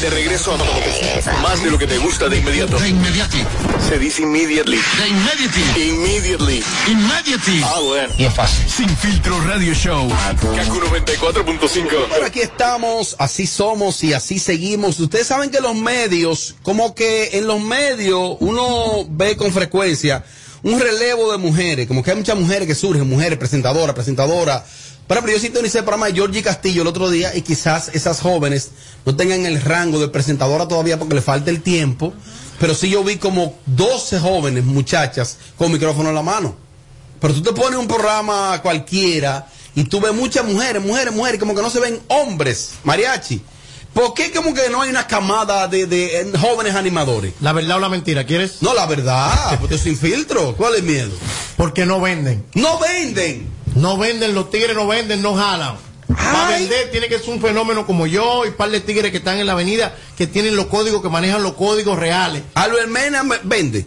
De 0.00 0.10
regreso 0.10 0.54
a 0.54 1.42
más 1.42 1.60
de 1.62 1.70
lo 1.70 1.76
que 1.76 1.88
te 1.88 1.98
gusta 1.98 2.28
de 2.28 2.38
inmediato. 2.38 2.78
De 2.78 2.88
inmediati. 2.88 3.44
Se 3.88 3.98
dice 3.98 4.22
immediately. 4.22 4.78
De 4.98 5.08
immediately. 5.08 5.88
Immediately. 5.88 6.64
Immediately. 6.88 7.62
Ah, 7.64 7.80
bueno. 7.80 8.14
Y 8.16 8.24
es 8.24 8.34
fácil. 8.34 8.68
Sin 8.68 8.96
Filtro 8.96 9.40
Radio 9.40 9.74
Show. 9.74 10.08
Kaku 10.08 10.80
94.5. 10.80 11.88
Pero 12.10 12.26
aquí 12.26 12.40
estamos, 12.40 13.16
así 13.18 13.46
somos 13.46 14.04
y 14.04 14.12
así 14.12 14.38
seguimos. 14.38 15.00
Ustedes 15.00 15.26
saben 15.26 15.50
que 15.50 15.60
los 15.60 15.74
medios, 15.74 16.54
como 16.62 16.94
que 16.94 17.30
en 17.38 17.48
los 17.48 17.60
medios 17.60 18.36
uno 18.38 19.04
ve 19.08 19.36
con 19.36 19.52
frecuencia 19.52 20.24
un 20.62 20.78
relevo 20.78 21.32
de 21.32 21.38
mujeres, 21.38 21.86
como 21.86 22.02
que 22.02 22.10
hay 22.10 22.16
muchas 22.16 22.38
mujeres 22.38 22.68
que 22.68 22.74
surgen, 22.74 23.08
mujeres 23.08 23.38
presentadoras, 23.38 23.94
presentadoras. 23.94 24.62
Por 25.06 25.16
ejemplo, 25.16 25.34
yo 25.34 25.40
sintonicé 25.40 25.78
el 25.78 25.84
programa 25.84 26.06
de 26.06 26.14
Georgie 26.14 26.42
Castillo 26.42 26.82
el 26.82 26.88
otro 26.88 27.10
día 27.10 27.34
y 27.34 27.42
quizás 27.42 27.90
esas 27.92 28.20
jóvenes 28.20 28.70
no 29.04 29.16
tengan 29.16 29.44
el 29.44 29.60
rango 29.60 29.98
de 29.98 30.08
presentadora 30.08 30.68
todavía 30.68 30.98
porque 30.98 31.16
le 31.16 31.22
falta 31.22 31.50
el 31.50 31.62
tiempo, 31.62 32.12
pero 32.60 32.74
sí 32.74 32.88
yo 32.88 33.02
vi 33.02 33.16
como 33.16 33.56
12 33.66 34.20
jóvenes, 34.20 34.64
muchachas, 34.64 35.38
con 35.58 35.72
micrófono 35.72 36.10
en 36.10 36.14
la 36.14 36.22
mano. 36.22 36.54
Pero 37.20 37.34
tú 37.34 37.42
te 37.42 37.52
pones 37.52 37.78
un 37.78 37.88
programa 37.88 38.60
cualquiera 38.62 39.46
y 39.74 39.84
tú 39.84 40.00
ves 40.00 40.14
muchas 40.14 40.44
mujeres, 40.44 40.82
mujeres, 40.82 41.12
mujeres, 41.12 41.40
como 41.40 41.54
que 41.54 41.62
no 41.62 41.70
se 41.70 41.80
ven 41.80 42.00
hombres, 42.08 42.72
mariachi. 42.84 43.42
¿Por 43.94 44.14
qué 44.14 44.30
como 44.32 44.54
que 44.54 44.70
no 44.70 44.80
hay 44.82 44.90
una 44.90 45.06
camada 45.06 45.68
de, 45.68 45.86
de, 45.86 46.20
eh, 46.20 46.32
jóvenes 46.40 46.74
animadores? 46.74 47.34
La 47.40 47.52
verdad 47.52 47.76
o 47.76 47.80
la 47.80 47.88
mentira, 47.90 48.24
¿quieres? 48.24 48.62
No, 48.62 48.72
la 48.74 48.86
verdad, 48.86 49.58
porque 49.60 49.76
sin 49.76 49.98
filtro. 49.98 50.56
¿Cuál 50.56 50.74
es 50.74 50.80
el 50.80 50.86
miedo? 50.86 51.10
Porque 51.58 51.84
no 51.84 52.00
venden. 52.00 52.44
No 52.54 52.78
venden. 52.78 53.48
No 53.74 53.98
venden, 53.98 54.34
los 54.34 54.50
tigres 54.50 54.74
no 54.74 54.86
venden, 54.86 55.20
no 55.22 55.34
jalan. 55.34 55.76
Para 56.08 56.48
vender 56.58 56.90
tiene 56.90 57.08
que 57.08 57.18
ser 57.18 57.30
un 57.30 57.40
fenómeno 57.40 57.86
como 57.86 58.06
yo 58.06 58.44
y 58.46 58.50
par 58.50 58.70
de 58.70 58.80
tigres 58.80 59.10
que 59.10 59.18
están 59.18 59.38
en 59.38 59.46
la 59.46 59.52
avenida 59.52 59.94
que 60.16 60.26
tienen 60.26 60.56
los 60.56 60.66
códigos, 60.66 61.00
que 61.02 61.08
manejan 61.08 61.42
los 61.42 61.54
códigos 61.54 61.98
reales. 61.98 62.42
Albert 62.54 62.88
Mena 62.88 63.22
me- 63.22 63.38
vende. 63.42 63.86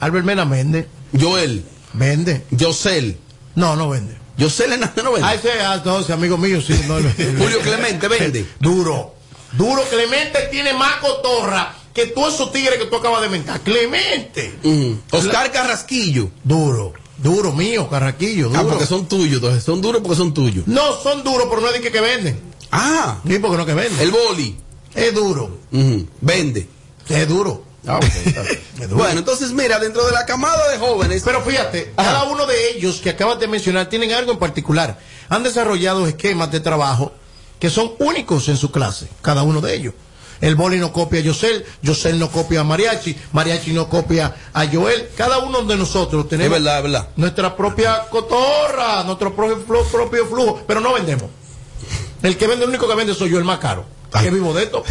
Albert 0.00 0.24
Mena 0.24 0.44
vende. 0.44 0.88
Joel. 1.18 1.64
Vende. 1.94 2.44
Yosel. 2.50 3.18
No, 3.54 3.76
no 3.76 3.88
vende. 3.90 4.16
Yosel 4.38 4.72
Hernández 4.72 5.04
no 5.04 5.12
vende. 5.12 5.28
Ah, 5.28 5.34
ese, 5.34 5.50
ah, 5.60 5.82
no, 5.84 6.00
ese 6.00 6.12
amigo 6.14 6.38
mío, 6.38 6.60
sí. 6.62 6.72
No, 6.86 6.94
Julio 7.38 7.60
Clemente 7.60 8.08
vende. 8.08 8.46
Duro. 8.60 9.14
Duro. 9.52 9.82
Clemente 9.90 10.48
tiene 10.50 10.72
más 10.74 10.96
cotorra 10.96 11.74
que 11.94 12.06
todos 12.06 12.34
esos 12.34 12.52
tigres 12.52 12.78
que 12.78 12.86
tú 12.86 12.96
acabas 12.96 13.22
de 13.22 13.28
mentar. 13.28 13.60
Clemente. 13.60 14.54
Oscar 15.10 15.50
Carrasquillo. 15.52 16.30
Duro. 16.42 16.92
Duro 17.18 17.52
mío, 17.52 17.88
Carraquillo. 17.88 18.48
Duro. 18.48 18.60
Ah, 18.60 18.66
porque 18.68 18.86
son 18.86 19.06
tuyos, 19.06 19.36
entonces. 19.36 19.62
Son 19.62 19.80
duros 19.80 20.02
porque 20.02 20.16
son 20.16 20.34
tuyos. 20.34 20.66
No, 20.66 21.00
son 21.00 21.22
duros, 21.22 21.46
pero 21.48 21.60
no 21.60 21.68
es 21.68 21.74
de 21.74 21.80
que, 21.80 21.92
que 21.92 22.00
venden. 22.00 22.40
Ah. 22.72 23.20
Sí, 23.26 23.38
porque 23.38 23.56
no 23.56 23.66
que 23.66 23.74
venden. 23.74 24.00
El 24.00 24.10
boli. 24.10 24.56
Es 24.94 25.14
duro. 25.14 25.58
Vende. 26.20 26.66
Es 27.08 27.28
duro. 27.28 27.64
Ah, 27.86 27.96
ok, 27.96 28.04
está 28.04 28.42
bien. 28.42 28.90
bueno, 28.90 29.18
entonces 29.18 29.50
mira, 29.50 29.78
dentro 29.78 30.04
de 30.06 30.12
la 30.12 30.24
camada 30.24 30.70
de 30.70 30.78
jóvenes. 30.78 31.22
Pero 31.24 31.42
fíjate, 31.42 31.92
cada 31.96 32.24
uno 32.24 32.46
de 32.46 32.70
ellos 32.70 33.00
que 33.00 33.10
acabas 33.10 33.40
de 33.40 33.48
mencionar 33.48 33.88
tienen 33.88 34.12
algo 34.12 34.32
en 34.32 34.38
particular. 34.38 34.98
Han 35.28 35.42
desarrollado 35.42 36.06
esquemas 36.06 36.50
de 36.50 36.60
trabajo 36.60 37.12
que 37.62 37.70
son 37.70 37.92
únicos 38.00 38.48
en 38.48 38.56
su 38.56 38.72
clase, 38.72 39.06
cada 39.20 39.44
uno 39.44 39.60
de 39.60 39.72
ellos. 39.76 39.94
El 40.40 40.56
boli 40.56 40.80
no 40.80 40.92
copia 40.92 41.20
a 41.20 41.22
Yosel, 41.22 41.64
Yosel 41.80 42.18
no 42.18 42.28
copia 42.28 42.58
a 42.58 42.64
Mariachi, 42.64 43.16
Mariachi 43.30 43.72
no 43.72 43.88
copia 43.88 44.34
a 44.52 44.66
Joel. 44.66 45.10
Cada 45.16 45.38
uno 45.38 45.62
de 45.62 45.76
nosotros 45.76 46.24
Es 46.24 46.30
tenemos 46.30 46.54
verdad, 46.54 46.78
es 46.78 46.82
verdad. 46.82 47.08
nuestra 47.14 47.56
propia 47.56 48.08
cotorra, 48.10 49.04
nuestro 49.04 49.32
propio 49.36 50.26
flujo, 50.26 50.60
pero 50.66 50.80
no 50.80 50.92
vendemos. 50.92 51.30
El 52.24 52.36
que 52.36 52.48
vende, 52.48 52.64
el 52.64 52.70
único 52.70 52.88
que 52.88 52.96
vende 52.96 53.14
soy 53.14 53.30
yo, 53.30 53.38
el 53.38 53.44
más 53.44 53.60
caro. 53.60 53.84
Que 54.20 54.28
vivo 54.30 54.52
de 54.52 54.64
esto. 54.64 54.82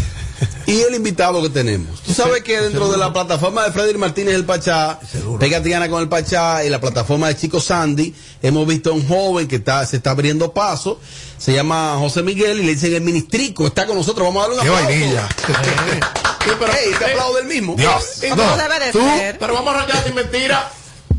Y 0.65 0.81
el 0.81 0.95
invitado 0.95 1.41
que 1.41 1.49
tenemos. 1.49 2.01
Tú 2.01 2.13
sabes 2.13 2.43
que 2.43 2.59
dentro 2.61 2.89
de 2.91 2.97
la 2.97 3.11
plataforma 3.11 3.63
de 3.65 3.71
Freddy 3.71 3.97
Martínez 3.97 4.35
el 4.35 4.45
Pachá, 4.45 4.99
Pégate 5.39 5.69
Gana 5.69 5.89
con 5.89 6.01
el 6.01 6.07
Pachá 6.09 6.63
y 6.63 6.69
la 6.69 6.79
plataforma 6.79 7.27
de 7.27 7.35
Chico 7.35 7.59
Sandy, 7.59 8.13
hemos 8.41 8.65
visto 8.67 8.91
a 8.91 8.93
un 8.93 9.07
joven 9.07 9.47
que 9.47 9.57
está, 9.57 9.85
se 9.85 9.97
está 9.97 10.11
abriendo 10.11 10.53
paso. 10.53 10.99
Se 11.37 11.53
llama 11.53 11.95
José 11.99 12.21
Miguel 12.23 12.59
y 12.59 12.63
le 12.65 12.73
dicen 12.73 12.93
el 12.93 13.01
ministrico. 13.01 13.67
Está 13.67 13.85
con 13.85 13.95
nosotros. 13.97 14.25
Vamos 14.27 14.45
a 14.45 14.47
darle 14.47 14.61
un 14.61 14.67
Qué 14.67 14.69
aplauso. 14.69 14.99
vainilla. 14.99 15.29
pero, 16.59 16.73
Ey, 16.73 16.93
te 16.97 17.05
aplaudo 17.05 17.35
del 17.37 17.45
mismo. 17.47 17.75
Dios. 17.75 18.23
Y 18.23 18.29
No, 18.29 18.35
no 18.35 18.57
debe 18.57 18.79
de 18.85 18.91
tú, 18.91 18.99
ser. 18.99 19.37
pero 19.39 19.53
vamos 19.53 19.73
a 19.73 19.77
arrancar 19.79 20.03
sin 20.05 20.15
mentira. 20.15 20.71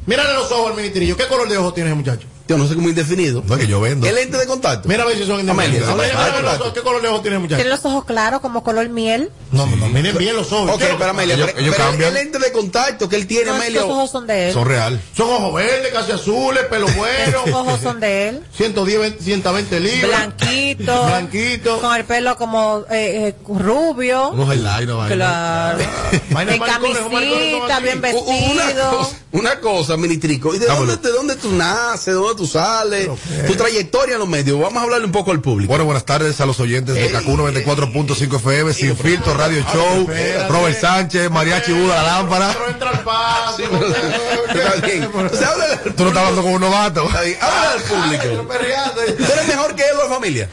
Mírale 0.07 0.33
los 0.35 0.51
ojos 0.51 0.70
al 0.70 0.77
ministrillo. 0.77 1.16
¿Qué 1.16 1.27
color 1.27 1.49
de 1.49 1.59
ojos 1.59 1.75
tiene 1.75 1.91
ese 1.91 1.97
muchacho? 1.97 2.27
Yo 2.49 2.59
no 2.59 2.66
sé 2.68 2.74
cómo 2.74 2.88
indefinido. 2.88 3.43
No 3.47 3.55
es 3.55 3.61
que 3.61 3.66
yo 3.66 3.80
vendo. 3.80 4.07
El 4.07 4.14
lente 4.14 4.36
de 4.36 4.47
contacto. 4.47 4.88
Mira 4.88 5.05
a 5.05 5.07
ver 5.07 5.16
si 5.16 5.24
son 5.24 5.49
Amelia, 5.49 5.78
indefinidos. 5.80 6.72
¿Qué 6.74 6.80
color 6.80 7.01
de 7.01 7.09
ojos 7.09 7.22
tiene 7.22 7.36
el 7.36 7.43
muchacho? 7.43 7.57
Tiene 7.57 7.70
los 7.70 7.84
ojos 7.84 8.05
claros 8.05 8.40
como 8.40 8.62
color 8.64 8.88
miel. 8.88 9.30
No, 9.53 9.66
no, 9.66 9.76
no, 9.76 9.88
miren 9.88 10.16
bien 10.18 10.34
los 10.36 10.51
ojos. 10.53 10.70
Ok, 10.72 10.78
¿Qué 10.78 10.84
es 10.86 10.90
lo 10.93 10.99
pero 10.99 11.11
Amelia, 11.11 11.34
Ellos- 11.34 11.47
pero- 11.47 11.59
ellos 11.61 11.74
pero 11.76 11.88
cambian. 11.90 12.09
el 12.09 12.14
lente 12.14 12.38
de 12.38 12.53
contacto 12.53 13.09
que 13.09 13.16
él 13.16 13.26
tiene, 13.26 13.47
No, 13.47 13.55
Amelia. 13.55 13.80
los 13.82 13.90
ojos 13.90 14.11
son 14.11 14.26
de 14.26 14.49
él. 14.49 14.53
Son 14.55 14.66
real. 14.66 15.01
Son 15.16 15.30
ojos 15.30 15.55
verdes, 15.55 15.93
casi 15.93 16.12
azules, 16.12 16.64
pelo 16.68 16.86
bueno. 16.97 17.43
Los 17.47 17.55
ojos 17.55 17.80
son 17.80 18.01
de 18.01 18.28
él. 18.28 18.43
110, 18.57 19.14
120 19.20 19.80
libras. 19.80 20.09
Blanquito. 20.11 21.05
Blanquito. 21.07 21.80
Con 21.80 21.95
el 21.97 22.05
pelo 22.05 22.36
como 22.36 22.84
eh, 22.90 23.28
eh, 23.28 23.34
rubio. 23.49 24.30
Unos 24.30 24.55
highlights. 24.55 25.12
Claro. 25.12 25.78
En 26.30 26.59
camisita, 26.59 27.80
bien 27.80 28.01
vestido. 28.01 29.11
Una 29.33 29.61
cosa, 29.61 29.97
ministrico. 29.97 30.55
¿Y 30.55 30.59
de 30.59 30.66
Vámonos. 30.66 30.95
dónde, 30.95 31.09
de 31.09 31.14
dónde 31.16 31.37
tú 31.37 31.51
naces? 31.53 32.07
¿De 32.07 32.12
dónde 32.12 32.35
tú 32.37 32.47
sales? 32.47 33.09
Tu 33.47 33.55
trayectoria 33.55 34.14
en 34.14 34.18
los 34.20 34.28
medios. 34.28 34.61
Vamos 34.61 34.78
a 34.80 34.85
hablarle 34.85 35.07
un 35.07 35.12
poco 35.12 35.30
al 35.30 35.41
público. 35.41 35.68
Bueno, 35.70 35.85
buenas 35.85 36.05
tardes 36.05 36.41
a 36.41 36.47
los 36.47 36.61
oyentes 36.61 36.95
de 36.95 37.11
Kaku 37.11 37.37
94.5 37.37 38.37
FM, 38.37 38.72
Sin 38.74 38.97
Filtro, 38.97 39.35
Radio 39.35 39.64
Show, 39.72 40.07
Robert 40.49 40.80
Sánchez, 40.80 41.30
Mariachi 41.30 41.72
Buda, 41.72 42.03
La 42.03 42.18
Lámpara. 42.18 42.55
Pero 44.53 44.87
bien. 44.87 45.11
Tú 45.11 45.18
no 46.05 46.09
estás 46.09 46.22
hablando 46.22 46.43
con 46.43 46.53
un 46.53 46.61
novato. 46.61 47.07
háblale 47.09 47.39
al 47.41 47.83
público. 47.83 48.55
¿Tú 49.16 49.33
eres 49.33 49.49
mejor 49.49 49.74
que 49.74 49.83
él 49.83 49.97
o 49.99 50.09
la 50.09 50.14
familia? 50.14 50.51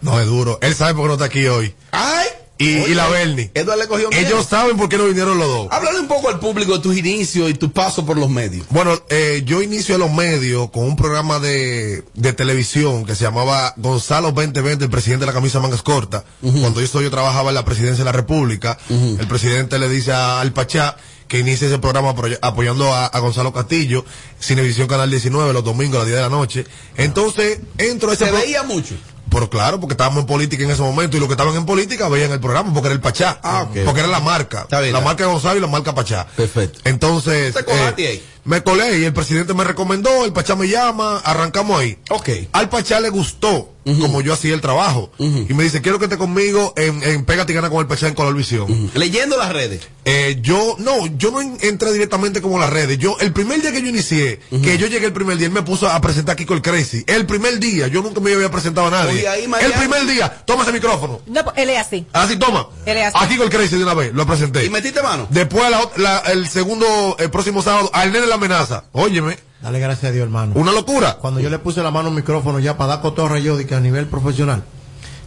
No, 0.00 0.18
es 0.20 0.26
duro. 0.26 0.58
Él 0.62 0.74
sabe 0.74 0.94
por 0.94 1.02
qué 1.04 1.08
no 1.08 1.12
está 1.14 1.24
aquí 1.26 1.46
hoy. 1.46 1.74
¡Ay! 1.92 2.28
Y, 2.60 2.76
Oye, 2.78 2.90
y 2.90 2.94
la 2.94 3.08
Bernie. 3.08 3.50
Eduardo 3.54 3.82
le 3.82 3.88
cogió 3.88 4.08
miedo. 4.10 4.20
Ellos 4.26 4.46
saben 4.46 4.76
por 4.76 4.88
qué 4.88 4.98
no 4.98 5.06
vinieron 5.06 5.38
los 5.38 5.48
dos. 5.48 5.68
Háblale 5.70 5.98
un 5.98 6.08
poco 6.08 6.28
al 6.28 6.38
público 6.38 6.74
de 6.74 6.80
tus 6.80 6.96
inicios 6.96 7.48
y 7.48 7.54
tu 7.54 7.72
paso 7.72 8.04
por 8.04 8.18
los 8.18 8.28
medios. 8.28 8.66
Bueno, 8.70 9.00
eh, 9.08 9.42
yo 9.46 9.62
inicio 9.62 9.94
en 9.94 10.00
los 10.02 10.12
medios 10.12 10.70
con 10.70 10.84
un 10.84 10.94
programa 10.94 11.38
de, 11.38 12.04
de 12.14 12.32
televisión 12.34 13.06
que 13.06 13.14
se 13.14 13.24
llamaba 13.24 13.72
Gonzalo 13.78 14.32
2020, 14.32 14.84
el 14.84 14.90
presidente 14.90 15.22
de 15.22 15.26
la 15.26 15.32
camisa 15.32 15.58
mangas 15.58 15.82
cortas. 15.82 16.22
Cuando 16.42 16.80
yo, 16.80 16.84
estoy- 16.86 17.04
yo 17.04 17.10
trabajaba 17.10 17.48
en 17.48 17.54
la 17.54 17.64
presidencia 17.64 18.04
de 18.04 18.10
la 18.10 18.12
República, 18.12 18.76
el 18.90 19.26
presidente 19.26 19.78
le 19.78 19.88
dice 19.88 20.12
al 20.12 20.52
Pachá 20.52 20.96
que 21.30 21.38
inicie 21.38 21.68
ese 21.68 21.78
programa 21.78 22.10
apoy- 22.14 22.38
apoyando 22.42 22.92
a, 22.92 23.06
a 23.06 23.18
Gonzalo 23.20 23.52
Castillo, 23.52 24.04
Cinevisión 24.40 24.88
Canal 24.88 25.08
19, 25.10 25.52
los 25.52 25.62
domingos 25.64 25.94
a 25.96 25.98
las 26.00 26.06
10 26.08 26.16
de 26.16 26.22
la 26.22 26.28
noche. 26.28 26.66
Entonces, 26.96 27.60
entro 27.78 28.10
a 28.10 28.14
ese 28.14 28.26
Se 28.26 28.32
veía 28.32 28.64
mucho. 28.64 28.94
Pero 29.30 29.48
claro, 29.48 29.78
porque 29.78 29.92
estábamos 29.92 30.22
en 30.22 30.26
política 30.26 30.64
en 30.64 30.72
ese 30.72 30.82
momento 30.82 31.16
y 31.16 31.20
los 31.20 31.28
que 31.28 31.34
estaban 31.34 31.54
en 31.54 31.64
política 31.64 32.08
veían 32.08 32.32
el 32.32 32.40
programa 32.40 32.72
porque 32.74 32.88
era 32.88 32.94
el 32.94 33.00
Pachá. 33.00 33.38
Ah. 33.44 33.64
Porque 33.84 34.00
era 34.00 34.08
la 34.08 34.18
marca. 34.18 34.62
Está 34.62 34.80
bien, 34.80 34.92
la 34.92 35.00
marca 35.00 35.24
Gonzalo 35.26 35.56
y 35.56 35.60
la 35.60 35.68
marca 35.68 35.94
Pachá. 35.94 36.26
Perfecto. 36.36 36.80
Entonces, 36.82 37.54
Te 37.54 37.64
colaste 37.64 38.08
ahí. 38.08 38.22
me 38.44 38.60
colé 38.64 38.98
y 38.98 39.04
el 39.04 39.12
presidente 39.12 39.54
me 39.54 39.62
recomendó, 39.62 40.24
el 40.24 40.32
Pachá 40.32 40.56
me 40.56 40.66
llama, 40.68 41.18
arrancamos 41.18 41.78
ahí. 41.80 41.96
Ok. 42.10 42.28
Al 42.50 42.68
Pachá 42.68 42.98
le 42.98 43.10
gustó 43.10 43.72
como 43.84 44.20
yo 44.20 44.32
hacía 44.32 44.54
el 44.54 44.60
trabajo. 44.60 45.10
Y 45.18 45.52
me 45.54 45.64
dice, 45.64 45.80
quiero 45.82 45.98
que 45.98 46.04
esté 46.04 46.16
conmigo 46.18 46.72
en, 46.76 47.02
en 47.02 47.24
Pégate 47.24 47.52
y 47.52 47.54
Gana 47.54 47.70
con 47.70 47.80
el 47.80 47.86
Pachá 47.86 48.08
en 48.08 48.14
Color 48.14 48.34
Visión. 48.34 48.90
Leyendo 48.94 49.36
las 49.36 49.52
redes. 49.52 49.80
Eh, 50.04 50.38
yo, 50.42 50.76
no, 50.78 51.06
yo 51.18 51.30
no 51.30 51.40
en- 51.40 51.58
entré 51.60 51.92
directamente 51.92 52.40
como 52.40 52.58
las 52.58 52.70
redes. 52.70 52.98
Yo, 52.98 53.16
el 53.20 53.32
primer 53.32 53.60
día 53.60 53.72
que 53.72 53.82
yo 53.82 53.88
inicié, 53.88 54.40
que 54.62 54.78
yo 54.78 54.86
llegué 54.86 55.06
el 55.06 55.12
primer 55.12 55.36
día, 55.36 55.46
él 55.46 55.52
me 55.52 55.62
puso 55.62 55.88
a 55.88 56.00
presentar 56.00 56.32
a 56.34 56.36
Kiko 56.36 56.54
el 56.54 56.62
Crazy. 56.62 57.04
El 57.06 57.26
primer 57.26 57.58
día, 57.58 57.86
yo 57.88 58.02
nunca 58.02 58.20
me 58.20 58.32
había 58.32 58.50
presentado 58.50 58.86
a 58.86 58.90
nadie. 58.90 59.26
Ahí, 59.28 59.44
el 59.44 59.72
primer 59.72 60.06
día, 60.06 60.42
toma 60.46 60.62
ese 60.62 60.72
micrófono. 60.72 61.20
No, 61.26 61.44
pues, 61.44 61.56
él 61.58 61.70
es 61.70 61.78
así. 61.78 62.06
Así, 62.12 62.36
toma. 62.36 62.68
Él 62.86 62.96
es 62.96 63.06
así. 63.14 63.16
A 63.24 63.28
Kiko 63.28 63.44
el 63.44 63.50
Crazy 63.50 63.76
de 63.76 63.84
una 63.84 63.94
vez, 63.94 64.12
lo 64.14 64.26
presenté. 64.26 64.64
¿Y 64.64 64.70
metiste 64.70 65.02
mano? 65.02 65.26
Después, 65.30 65.70
la 65.70 65.80
la- 65.96 66.18
el 66.32 66.48
segundo, 66.48 67.16
el 67.18 67.30
próximo 67.30 67.62
sábado, 67.62 67.90
al 67.92 68.12
nene 68.12 68.26
la 68.26 68.34
amenaza. 68.36 68.84
Óyeme, 68.92 69.38
Dale 69.62 69.78
gracias 69.78 70.10
a 70.10 70.12
Dios, 70.12 70.24
hermano. 70.24 70.52
una 70.56 70.72
locura. 70.72 71.18
Cuando 71.20 71.40
yo 71.40 71.50
le 71.50 71.58
puse 71.58 71.82
la 71.82 71.90
mano 71.90 72.08
al 72.08 72.14
micrófono 72.14 72.58
ya 72.58 72.76
para 72.76 72.94
dar 72.94 73.00
cotorra 73.02 73.38
yo 73.38 73.56
de 73.56 73.66
que 73.66 73.74
a 73.74 73.80
nivel 73.80 74.06
profesional, 74.06 74.64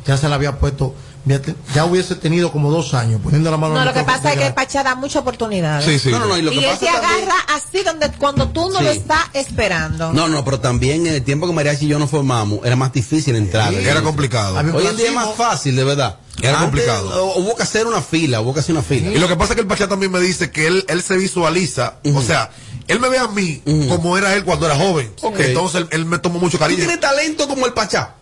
ya 0.07 0.17
se 0.17 0.27
la 0.27 0.35
había 0.35 0.57
puesto, 0.59 0.95
ya 1.25 1.39
te- 1.39 1.55
ya 1.75 1.85
hubiese 1.85 2.15
tenido 2.15 2.51
como 2.51 2.71
dos 2.71 2.93
años 2.95 3.21
poniendo 3.23 3.49
la 3.51 3.57
mano 3.57 3.75
No, 3.75 3.85
lo 3.85 3.93
que 3.93 4.03
pasa 4.03 4.33
es 4.33 4.39
que 4.39 4.51
Pachá 4.51 4.83
da 4.83 4.95
muchas 4.95 5.21
oportunidades. 5.21 5.85
Sí, 5.85 5.99
sí. 5.99 6.09
No, 6.09 6.19
no, 6.19 6.25
no, 6.27 6.37
y 6.37 6.41
lo 6.41 6.49
que 6.51 6.57
y 6.57 6.59
él 6.65 6.71
pasa 6.71 6.79
te 6.79 6.85
también- 6.87 7.29
agarra 7.29 7.35
así 7.55 7.83
donde 7.83 8.11
cuando 8.17 8.49
tú 8.49 8.69
no 8.71 8.79
Sí. 8.79 8.83
lo 8.85 8.89
estás 8.91 9.23
esperando. 9.33 10.11
No, 10.13 10.27
no, 10.27 10.43
pero 10.43 10.59
también 10.59 11.05
en 11.05 11.13
el 11.13 11.23
tiempo 11.23 11.45
que 11.47 11.53
Mariachi 11.53 11.85
y 11.85 11.89
yo 11.89 11.99
nos 11.99 12.09
formamos, 12.09 12.59
era 12.65 12.75
más 12.75 12.91
difícil 12.91 13.35
entrar. 13.35 13.71
Era 13.73 14.01
complicado. 14.01 14.55
Hoy 14.75 14.87
en 14.87 14.97
día 14.97 15.07
es 15.09 15.13
más 15.13 15.29
fácil, 15.35 15.75
de 15.75 15.83
verdad. 15.83 16.17
Era 16.41 16.59
Antes, 16.59 16.63
complicado. 16.63 17.33
hubo 17.35 17.55
que 17.55 17.61
hacer 17.63 17.85
una 17.85 18.01
fila, 18.01 18.41
hubo 18.41 18.53
que 18.55 18.61
hacer 18.61 18.73
una 18.73 18.83
fila. 18.83 19.09
Y 19.11 19.19
lo 19.19 19.27
que 19.27 19.35
pasa 19.35 19.53
es 19.53 19.55
que 19.57 19.61
el 19.61 19.67
Pachá 19.67 19.87
también 19.87 20.11
me 20.11 20.19
dice 20.19 20.49
que 20.49 20.65
él, 20.65 20.83
él 20.89 21.03
se 21.03 21.15
visualiza, 21.15 21.97
o 22.13 22.21
sea, 22.23 22.49
él 22.87 22.99
me 22.99 23.09
ve 23.09 23.17
a 23.17 23.27
mí 23.27 23.61
como 23.89 24.17
era 24.17 24.35
él 24.35 24.43
cuando 24.43 24.65
era 24.65 24.75
joven. 24.75 25.11
Entonces 25.39 25.81
él, 25.81 25.87
él 25.91 26.05
me 26.05 26.19
tomó 26.19 26.39
mucho 26.39 26.57
¿Tú 26.57 26.61
cariño. 26.63 26.79
tienes 26.79 26.99
talento 26.99 27.47
como 27.47 27.65
el 27.65 27.73
Pachá? 27.73 28.15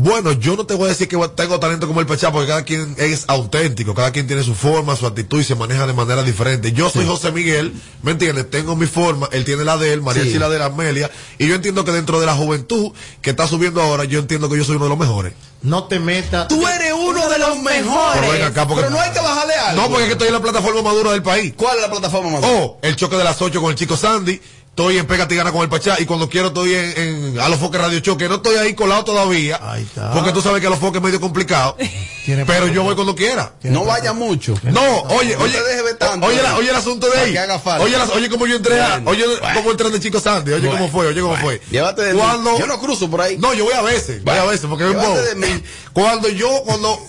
Bueno, 0.00 0.30
yo 0.30 0.54
no 0.54 0.64
te 0.64 0.74
voy 0.74 0.84
a 0.86 0.88
decir 0.90 1.08
que 1.08 1.16
tengo 1.34 1.58
talento 1.58 1.88
como 1.88 1.98
el 1.98 2.06
Pachá, 2.06 2.30
porque 2.30 2.46
cada 2.46 2.62
quien 2.62 2.94
es 2.98 3.24
auténtico, 3.26 3.94
cada 3.96 4.12
quien 4.12 4.28
tiene 4.28 4.44
su 4.44 4.54
forma, 4.54 4.94
su 4.94 5.04
actitud 5.08 5.40
y 5.40 5.44
se 5.44 5.56
maneja 5.56 5.88
de 5.88 5.92
manera 5.92 6.22
diferente. 6.22 6.70
Yo 6.70 6.88
soy 6.88 7.04
José 7.04 7.32
Miguel, 7.32 7.72
¿me 8.04 8.12
entiendes? 8.12 8.48
Tengo 8.48 8.76
mi 8.76 8.86
forma, 8.86 9.28
él 9.32 9.44
tiene 9.44 9.64
la 9.64 9.76
de 9.76 9.92
él, 9.92 10.00
María 10.00 10.22
Sí. 10.22 10.38
la 10.38 10.48
de 10.48 10.60
la 10.60 10.66
Amelia, 10.66 11.10
y 11.36 11.48
yo 11.48 11.56
entiendo 11.56 11.84
que 11.84 11.90
dentro 11.90 12.20
de 12.20 12.26
la 12.26 12.34
juventud 12.36 12.92
que 13.22 13.30
está 13.30 13.48
subiendo 13.48 13.82
ahora, 13.82 14.04
yo 14.04 14.20
entiendo 14.20 14.48
que 14.48 14.56
yo 14.56 14.62
soy 14.62 14.76
uno 14.76 14.84
de 14.84 14.90
los 14.90 14.98
mejores. 14.98 15.32
No 15.62 15.88
te 15.88 15.98
metas. 15.98 16.46
Tú 16.46 16.64
eres 16.68 16.87
uno 17.18 17.28
de 17.28 17.38
los 17.38 17.58
mejores. 17.58 18.30
Pero 18.30 18.46
acá, 18.46 18.66
porque- 18.66 18.82
Pero 18.84 18.94
no 18.94 19.00
hay 19.00 19.10
que 19.10 19.20
bajarle 19.20 19.54
algo. 19.54 19.82
No, 19.82 19.88
porque 19.88 20.02
es 20.02 20.06
que 20.08 20.12
estoy 20.12 20.28
en 20.28 20.34
la 20.34 20.40
plataforma 20.40 20.82
madura 20.82 21.10
del 21.12 21.22
país. 21.22 21.52
¿Cuál 21.56 21.76
es 21.76 21.82
la 21.82 21.90
plataforma 21.90 22.30
más? 22.30 22.40
Oh, 22.44 22.78
el 22.82 22.96
choque 22.96 23.16
de 23.16 23.24
las 23.24 23.40
8 23.42 23.60
con 23.60 23.70
el 23.70 23.76
chico 23.76 23.96
Sandy. 23.96 24.40
Estoy 24.78 24.96
en 24.96 25.08
Pégate 25.08 25.34
y 25.34 25.36
Gana 25.36 25.50
con 25.50 25.62
el 25.62 25.68
Pachá. 25.68 25.96
Y 25.98 26.06
cuando 26.06 26.28
quiero 26.28 26.48
estoy 26.48 26.72
en, 26.72 27.32
en 27.34 27.40
A 27.40 27.48
los 27.48 27.58
Foques 27.58 27.80
Radio 27.80 27.98
Show. 27.98 28.16
Que 28.16 28.28
no 28.28 28.36
estoy 28.36 28.58
ahí 28.58 28.74
colado 28.74 29.02
todavía. 29.02 29.58
Ahí 29.60 29.82
está. 29.82 30.12
Porque 30.12 30.30
tú 30.30 30.40
sabes 30.40 30.60
que 30.60 30.68
a 30.68 30.70
los 30.70 30.78
Foques 30.78 30.98
es 31.00 31.02
medio 31.02 31.20
complicado. 31.20 31.76
Tiene 32.24 32.44
pero 32.46 32.68
yo 32.68 32.84
voy 32.84 32.94
cuando 32.94 33.16
quiera. 33.16 33.54
no 33.64 33.84
vaya 33.84 34.12
mucho. 34.12 34.54
No, 34.62 34.80
oye, 35.08 35.34
No 35.36 35.42
oye, 35.42 35.60
ver 35.82 35.96
tanto. 35.98 36.24
oye, 36.28 36.40
la- 36.40 36.56
oye 36.56 36.70
el 36.70 36.76
asunto 36.76 37.10
de 37.10 37.18
ahí. 37.18 37.32
que 37.32 37.40
haga 37.40 37.58
falta. 37.58 37.84
Oye, 37.84 37.98
la- 37.98 38.04
oye 38.04 38.28
cómo 38.30 38.46
yo 38.46 38.54
entré 38.54 38.80
a, 38.80 38.98
Bueno, 39.00 39.10
oye 39.10 39.26
bueno. 39.26 39.48
cómo 39.54 39.70
entré 39.72 39.90
de 39.90 39.98
Chico 39.98 40.20
Sandy, 40.20 40.52
oye 40.52 40.68
Bueno, 40.68 40.82
cómo 40.86 40.92
fue, 40.92 41.06
oye 41.08 41.20
cómo 41.22 41.32
bueno. 41.32 41.44
fue. 41.44 41.60
Llévate 41.72 42.02
de 42.02 42.14
mí. 42.14 42.20
cuando, 42.20 42.56
Yo 42.56 42.66
no 42.68 42.78
cruzo 42.78 43.10
por 43.10 43.20
ahí. 43.22 43.36
No, 43.36 43.54
yo 43.54 43.64
voy 43.64 43.74
a 43.74 43.82
veces, 43.82 44.22
voy 44.22 44.36
a 44.36 44.44
veces, 44.44 44.66
porque 44.68 44.84
mí. 44.84 45.62
Cuando 45.92 46.28
yo, 46.28 46.48
cuando, 46.64 47.00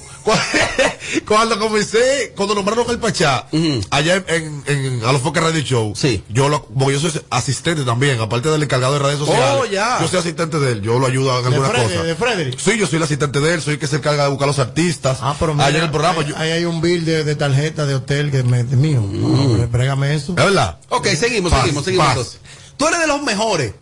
Cuando 1.25 1.57
comencé, 1.59 2.33
cuando 2.35 2.53
nombraron 2.55 2.85
el 2.89 2.99
Pachá, 2.99 3.47
allá 3.89 4.15
en, 4.27 4.63
en, 4.67 4.75
en 4.85 5.05
A 5.05 5.11
los 5.11 5.21
Foques 5.21 5.41
Radio 5.41 5.61
Show, 5.61 5.93
yo 6.29 6.49
lo, 6.49 6.65
porque 6.65 6.99
yo 6.99 6.99
soy 7.09 7.21
asistente 7.29 7.83
también, 7.83 8.19
aparte 8.19 8.49
del 8.49 8.61
encargado 8.63 8.93
de 8.93 8.99
redes 8.99 9.19
sociales. 9.19 9.45
Oh, 9.59 9.65
ya. 9.65 9.97
Yo 10.01 10.07
soy 10.07 10.19
asistente 10.19 10.59
de 10.59 10.73
él, 10.73 10.81
yo 10.81 10.99
lo 10.99 11.07
ayudo 11.07 11.39
en 11.39 11.45
algunas 11.53 11.71
cosas. 11.71 12.03
de 12.03 12.15
Frederick. 12.15 12.59
Sí, 12.59 12.77
yo 12.77 12.85
soy 12.87 12.97
el 12.97 13.03
asistente 13.03 13.39
de 13.39 13.53
él, 13.55 13.61
soy 13.61 13.73
el 13.73 13.79
que 13.79 13.87
se 13.87 13.95
encarga 13.97 14.23
de 14.23 14.29
buscar 14.29 14.47
los 14.47 14.59
artistas. 14.59 15.17
Ah, 15.21 15.35
pero 15.39 15.53
mira, 15.53 15.65
allá 15.65 15.77
en 15.79 15.83
el 15.85 15.91
programa. 15.91 16.21
ahí, 16.21 16.27
yo- 16.29 16.37
ahí 16.37 16.51
hay 16.51 16.65
un 16.65 16.81
bill 16.81 17.05
de, 17.05 17.23
de 17.23 17.35
tarjeta 17.35 17.85
de 17.85 17.95
hotel 17.95 18.29
que 18.31 18.43
me, 18.43 18.63
de 18.63 18.75
mío. 18.75 19.01
No, 19.01 19.67
brégame 19.67 20.13
eso. 20.15 20.33
¿Es 20.37 20.43
verdad? 20.45 20.77
Ok, 20.89 21.07
seguimos, 21.09 21.51
Paz, 21.51 21.61
seguimos, 21.61 21.85
seguimos. 21.85 22.07
paz. 22.07 22.37
Tú 22.77 22.87
eres 22.87 22.99
de 22.99 23.07
los 23.07 23.21
mejores. 23.23 23.73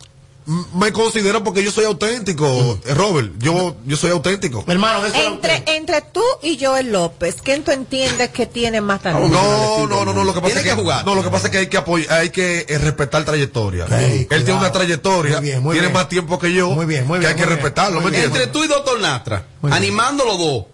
Me 0.72 0.92
considero 0.94 1.44
porque 1.44 1.62
yo 1.62 1.70
soy 1.70 1.84
auténtico, 1.84 2.78
eh, 2.86 2.94
Robert. 2.94 3.32
Yo, 3.38 3.76
yo 3.84 3.96
soy 3.98 4.10
auténtico. 4.12 4.64
Hermano, 4.66 5.04
Entre, 5.06 5.62
entre 5.76 6.00
tú 6.00 6.22
y 6.42 6.58
Joel 6.58 6.90
López, 6.90 7.36
¿quién 7.42 7.62
tú 7.64 7.70
entiendes 7.70 8.30
que 8.30 8.46
tiene 8.46 8.80
más 8.80 9.02
talento? 9.02 9.28
No, 9.28 9.86
no, 9.86 10.06
no, 10.06 10.14
no, 10.14 10.24
lo 10.24 10.32
que 10.32 10.40
pasa 10.40 10.54
Tiene 10.54 10.60
es 10.60 10.64
que, 10.64 10.76
que 10.76 10.82
jugar. 10.82 11.04
no, 11.04 11.14
lo 11.14 11.22
que 11.22 11.28
pasa 11.28 11.48
es 11.48 11.52
que 11.52 11.58
hay 11.58 11.66
que 11.66 11.76
apoyar, 11.76 12.10
hay 12.12 12.30
que 12.30 12.64
eh, 12.66 12.78
respetar 12.78 13.26
trayectoria. 13.26 13.84
Él 13.84 14.26
tiene 14.26 14.54
una 14.54 14.72
trayectoria, 14.72 15.36
Muy 15.40 15.44
bien, 15.50 15.62
muy 15.62 15.72
tiene 15.74 15.88
bien. 15.88 15.92
más 15.98 16.08
tiempo 16.08 16.38
que 16.38 16.50
yo, 16.54 16.70
Muy 16.70 16.86
bien, 16.86 17.06
muy 17.06 17.18
que 17.18 17.26
bien, 17.26 17.32
hay 17.32 17.36
que 17.44 17.46
respetarlo, 17.46 18.00
¿me? 18.00 18.18
Entre 18.18 18.46
tú 18.46 18.64
y 18.64 18.68
Doctor 18.68 18.98
Nastra, 19.00 19.44
Muy 19.60 19.70
bien. 19.70 19.82
animando 19.82 20.24
los 20.24 20.38
dos. 20.38 20.64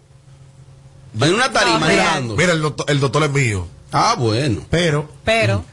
En 1.20 1.34
una 1.34 1.50
tarima, 1.52 1.88
No. 2.20 2.36
Mira, 2.36 2.52
el 2.52 2.62
doctor, 2.62 2.86
el 2.88 3.00
doctor 3.00 3.24
es 3.24 3.30
mío. 3.30 3.66
Ah, 3.90 4.14
bueno. 4.18 4.60
Pero, 4.70 5.08
Pero, 5.24 5.64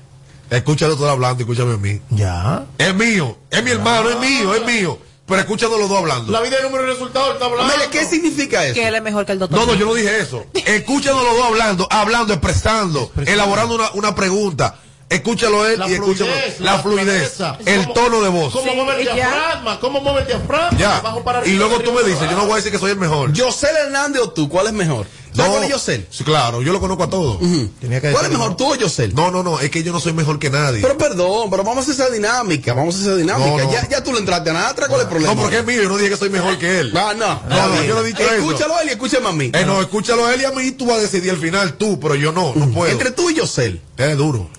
Escucha 0.52 0.86
al 0.86 0.92
doctor 0.92 1.10
hablando, 1.10 1.42
escúchame 1.42 1.74
a 1.74 1.78
mí. 1.78 2.00
ya. 2.10 2.66
Es 2.78 2.94
mío, 2.94 3.38
es 3.50 3.64
mi 3.64 3.72
hermano, 3.72 4.10
es 4.10 4.20
mío, 4.20 4.54
es 4.54 4.66
mío. 4.66 5.00
Pero 5.26 5.40
escúchalo 5.40 5.78
los 5.78 5.88
dos 5.88 5.98
hablando. 6.00 6.30
La 6.32 6.42
vida 6.42 6.58
de 6.58 6.64
número 6.64 6.84
y 6.84 6.88
resultado 6.88 7.32
está 7.34 7.46
hablando. 7.46 7.64
Amelia, 7.74 7.90
¿qué 7.90 8.04
significa 8.06 8.66
eso? 8.66 8.74
que 8.76 8.86
él 8.86 8.96
es 8.96 9.02
mejor 9.02 9.26
que 9.26 9.32
el 9.32 9.40
doctor. 9.40 9.58
No, 9.60 9.66
no, 9.66 9.76
yo 9.76 9.86
no 9.86 9.94
dije 9.94 10.20
eso. 10.20 10.46
Escúchalo 10.54 11.24
los 11.24 11.38
dos 11.38 11.46
hablando, 11.46 11.88
hablando, 11.90 12.34
expresando, 12.34 13.12
elaborando 13.26 13.76
una, 13.76 13.92
una 13.94 14.14
pregunta. 14.14 14.76
Escúchalo 15.08 15.66
él 15.68 15.78
La 15.80 15.90
y 15.90 15.94
escúchalo. 15.94 16.32
fluidez, 16.32 16.60
la, 16.62 16.72
la 16.74 16.80
fluidez, 16.80 17.38
el 17.66 17.82
¿Cómo- 17.84 17.94
tono 17.94 18.22
de 18.22 18.30
voz. 18.30 18.54
¿Cómo 18.54 18.76
mueve 18.76 19.02
el 19.02 19.14
diafragma? 19.14 19.80
¿Cómo 19.80 20.00
mueve 20.02 20.22
el 20.22 20.28
diafragma? 20.28 20.78
Ya. 20.78 21.02
Y 21.46 21.52
luego 21.52 21.80
tú 21.80 21.92
me 21.94 22.04
dices, 22.04 22.30
yo 22.30 22.36
no 22.38 22.44
voy 22.44 22.54
a 22.54 22.56
decir 22.58 22.72
que 22.72 22.78
soy 22.78 22.92
el 22.92 22.98
mejor. 22.98 23.32
Yosel 23.34 23.76
Hernández 23.76 24.22
o 24.22 24.30
tú, 24.32 24.48
¿cuál 24.50 24.68
es 24.68 24.74
mejor? 24.74 25.06
¿Sabes 25.34 25.50
No. 25.50 25.58
cuál 25.58 25.64
es 25.64 25.70
Yosel? 25.70 26.08
Sí, 26.10 26.24
claro, 26.24 26.62
yo 26.62 26.74
lo 26.74 26.80
conozco 26.80 27.04
a 27.04 27.10
todos. 27.10 27.40
Tenía 27.80 28.02
que 28.02 28.12
¿Cuál 28.12 28.26
es 28.26 28.32
mejor, 28.32 28.58
tú 28.58 28.74
o 28.74 28.76
Yosel? 28.76 29.16
No, 29.16 29.32
no, 29.32 29.44
no, 29.44 29.60
es 29.60 29.70
que 29.70 29.82
yo 29.84 29.94
no 29.94 30.00
soy 30.00 30.12
mejor 30.14 30.40
que 30.40 30.50
nadie. 30.50 30.82
Pero 30.82 30.98
perdón, 30.98 31.50
pero 31.50 31.64
vamos 31.64 31.78
a 31.88 31.92
hacer 31.92 31.94
esa 32.06 32.14
dinámica, 32.14 32.74
vamos 32.74 32.96
a 32.96 32.98
hacer 33.00 33.12
esa 33.12 33.18
dinámica. 33.18 33.50
No, 33.50 33.64
no. 33.64 33.72
Ya, 33.72 33.88
ya 33.88 34.04
tú 34.04 34.12
le 34.12 34.20
entraste 34.20 34.50
a 34.50 34.54
Natra, 34.54 34.88
¿cuál 34.88 35.02
es 35.02 35.06
el 35.06 35.10
problema? 35.10 35.34
no, 35.34 35.42
porque 35.42 35.60
es 35.60 35.66
mío, 35.66 35.82
yo 35.84 35.90
no 35.90 35.98
dije 35.98 36.10
que 36.10 36.18
soy 36.18 36.30
mejor 36.30 36.58
que 36.58 36.80
él. 36.80 36.92
Ah, 36.98 37.14
no, 37.18 37.42
No, 37.50 37.68
no, 37.76 37.84
yo 37.84 37.96
no 37.96 38.02
he 38.02 38.08
dicho 38.08 38.22
eso. 38.24 38.34
Escúchalo 38.34 38.76
a 38.76 38.82
él 38.82 38.90
y 38.90 38.92
escúchame 38.92 39.28
a 39.30 39.32
mí. 39.32 39.52
Eh, 39.54 39.64
no, 39.66 39.80
escúchalo 39.82 40.26
a 40.26 40.34
él 40.34 40.42
y 40.42 40.46
a 40.46 40.52
mí 40.52 40.64
y 40.64 40.72
tú 40.72 40.86
vas 40.86 40.98
a 40.98 41.02
decidir 41.02 41.32
al 41.32 41.38
final 41.38 41.74
tú, 41.76 42.00
pero 42.00 42.16
yo 42.16 42.32
no, 42.32 42.54
no 42.56 42.68
puedo. 42.70 42.92
Entre 42.92 43.12
tú 43.12 43.30
y 43.30 43.36
Yosel. 43.36 43.82
Es 43.98 44.18
duro. 44.18 44.50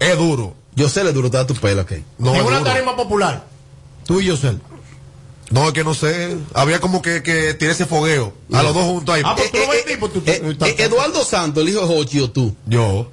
Es 0.00 0.16
duro. 0.18 0.54
Yosel 0.74 1.08
es 1.08 1.14
duro, 1.14 1.30
te 1.30 1.36
da 1.36 1.46
tu 1.46 1.54
pelo, 1.54 1.82
ok. 1.82 1.92
No, 2.18 2.30
en 2.34 2.40
es 2.40 2.46
una 2.46 2.62
tarima 2.64 2.96
popular. 2.96 3.44
Tú 4.06 4.20
y 4.20 4.26
Yosel. 4.26 4.60
No, 5.50 5.66
es 5.66 5.72
que 5.72 5.84
no 5.84 5.94
sé. 5.94 6.36
Había 6.54 6.80
como 6.80 7.00
que, 7.00 7.22
que 7.22 7.54
tiene 7.54 7.72
ese 7.72 7.86
fogueo. 7.86 8.32
A 8.52 8.62
los 8.62 8.74
dos 8.74 8.84
juntos 8.84 9.14
ahí. 9.14 9.22
Ah, 9.24 9.34
pues 9.36 9.50
tú 9.50 9.58
eh, 9.58 9.62
no 9.64 9.72
ves 9.72 9.80
eh, 9.80 9.88
tipo. 9.88 10.06
Eh, 10.26 10.56
eh, 10.60 10.74
Eduardo 10.78 11.24
Santos, 11.24 11.62
el 11.62 11.70
hijo 11.70 11.86
de 11.86 11.94
Hochi 11.94 12.20
o 12.20 12.30
tú. 12.30 12.54
Yo. 12.66 13.10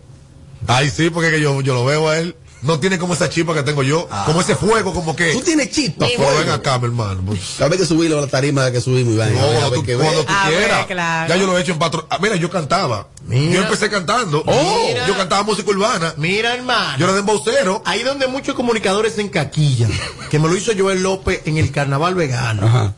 Ay, 0.67 0.89
sí, 0.89 1.09
porque 1.09 1.31
que 1.31 1.39
yo, 1.39 1.61
yo 1.61 1.73
lo 1.73 1.85
veo 1.85 2.09
a 2.09 2.17
él. 2.17 2.35
No 2.65 2.79
tiene 2.79 2.97
como 2.97 3.13
esa 3.13 3.29
chispa 3.29 3.53
que 3.53 3.63
tengo 3.63 3.83
yo. 3.83 4.07
Como 4.25 4.41
ese 4.41 4.55
fuego, 4.55 4.93
como 4.93 5.15
que. 5.15 5.33
Tú 5.33 5.41
tienes 5.41 5.71
chispa, 5.71 6.05
Pero 6.07 6.37
ven 6.39 6.49
acá, 6.49 6.79
mi 6.79 6.85
hermano. 6.85 7.21
Pues, 7.25 7.61
A 7.61 7.67
ver 7.67 7.79
que 7.79 7.85
subirlo 7.85 8.17
a 8.17 8.21
la 8.21 8.27
tarima 8.27 8.71
que 8.71 8.81
subimos 8.81 9.13
y 9.13 9.17
vayan. 9.17 9.35
No, 9.35 9.47
cuando 9.47 9.71
tú, 9.71 9.83
qué 9.83 9.95
cuando 9.95 10.25
tú 10.25 10.33
quieras. 10.47 10.85
claro. 10.87 11.29
Ya 11.33 11.39
yo 11.39 11.47
lo 11.47 11.57
he 11.57 11.61
hecho 11.61 11.73
en 11.73 11.79
patrón. 11.79 12.05
Ah, 12.09 12.17
mira, 12.21 12.35
yo 12.35 12.49
cantaba. 12.49 13.07
Mira. 13.27 13.53
Yo 13.53 13.61
empecé 13.61 13.89
cantando. 13.89 14.43
Mira. 14.45 15.07
Yo 15.07 15.15
cantaba 15.15 15.43
música 15.43 15.69
urbana. 15.69 16.13
Mira, 16.17 16.53
hermano. 16.55 16.97
Yo 16.97 17.05
era 17.05 17.13
de 17.13 17.19
embocero. 17.19 17.81
Ahí 17.85 18.03
donde 18.03 18.27
muchos 18.27 18.55
comunicadores 18.55 19.13
se 19.13 19.21
encaquillan, 19.21 19.91
que 20.29 20.39
me 20.39 20.47
lo 20.47 20.55
hizo 20.55 20.71
Joel 20.77 21.03
López 21.03 21.41
en 21.45 21.57
el 21.57 21.71
carnaval 21.71 22.15
vegano. 22.15 22.65
Ajá. 22.65 22.93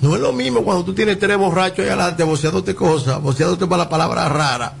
No 0.00 0.14
es 0.14 0.20
lo 0.20 0.32
mismo 0.32 0.62
cuando 0.62 0.84
tú 0.84 0.94
tienes 0.94 1.18
tres 1.18 1.36
borrachos 1.36 1.80
ahí 1.80 1.86
adelante 1.86 2.22
boceándote 2.22 2.74
cosas, 2.74 3.20
boceándote 3.20 3.66
para 3.66 3.84
la 3.84 3.88
palabra 3.88 4.28
rara, 4.28 4.74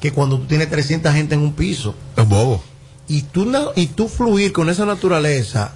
que 0.00 0.12
cuando 0.12 0.38
tú 0.38 0.46
tienes 0.46 0.68
300 0.68 1.12
gente 1.12 1.34
en 1.36 1.42
un 1.42 1.52
piso. 1.52 1.94
Es 2.16 2.28
bobo. 2.28 2.62
Y 3.08 3.22
tú, 3.22 3.50
y 3.76 3.86
tú 3.88 4.08
fluir 4.08 4.52
con 4.52 4.68
esa 4.68 4.84
naturaleza, 4.84 5.72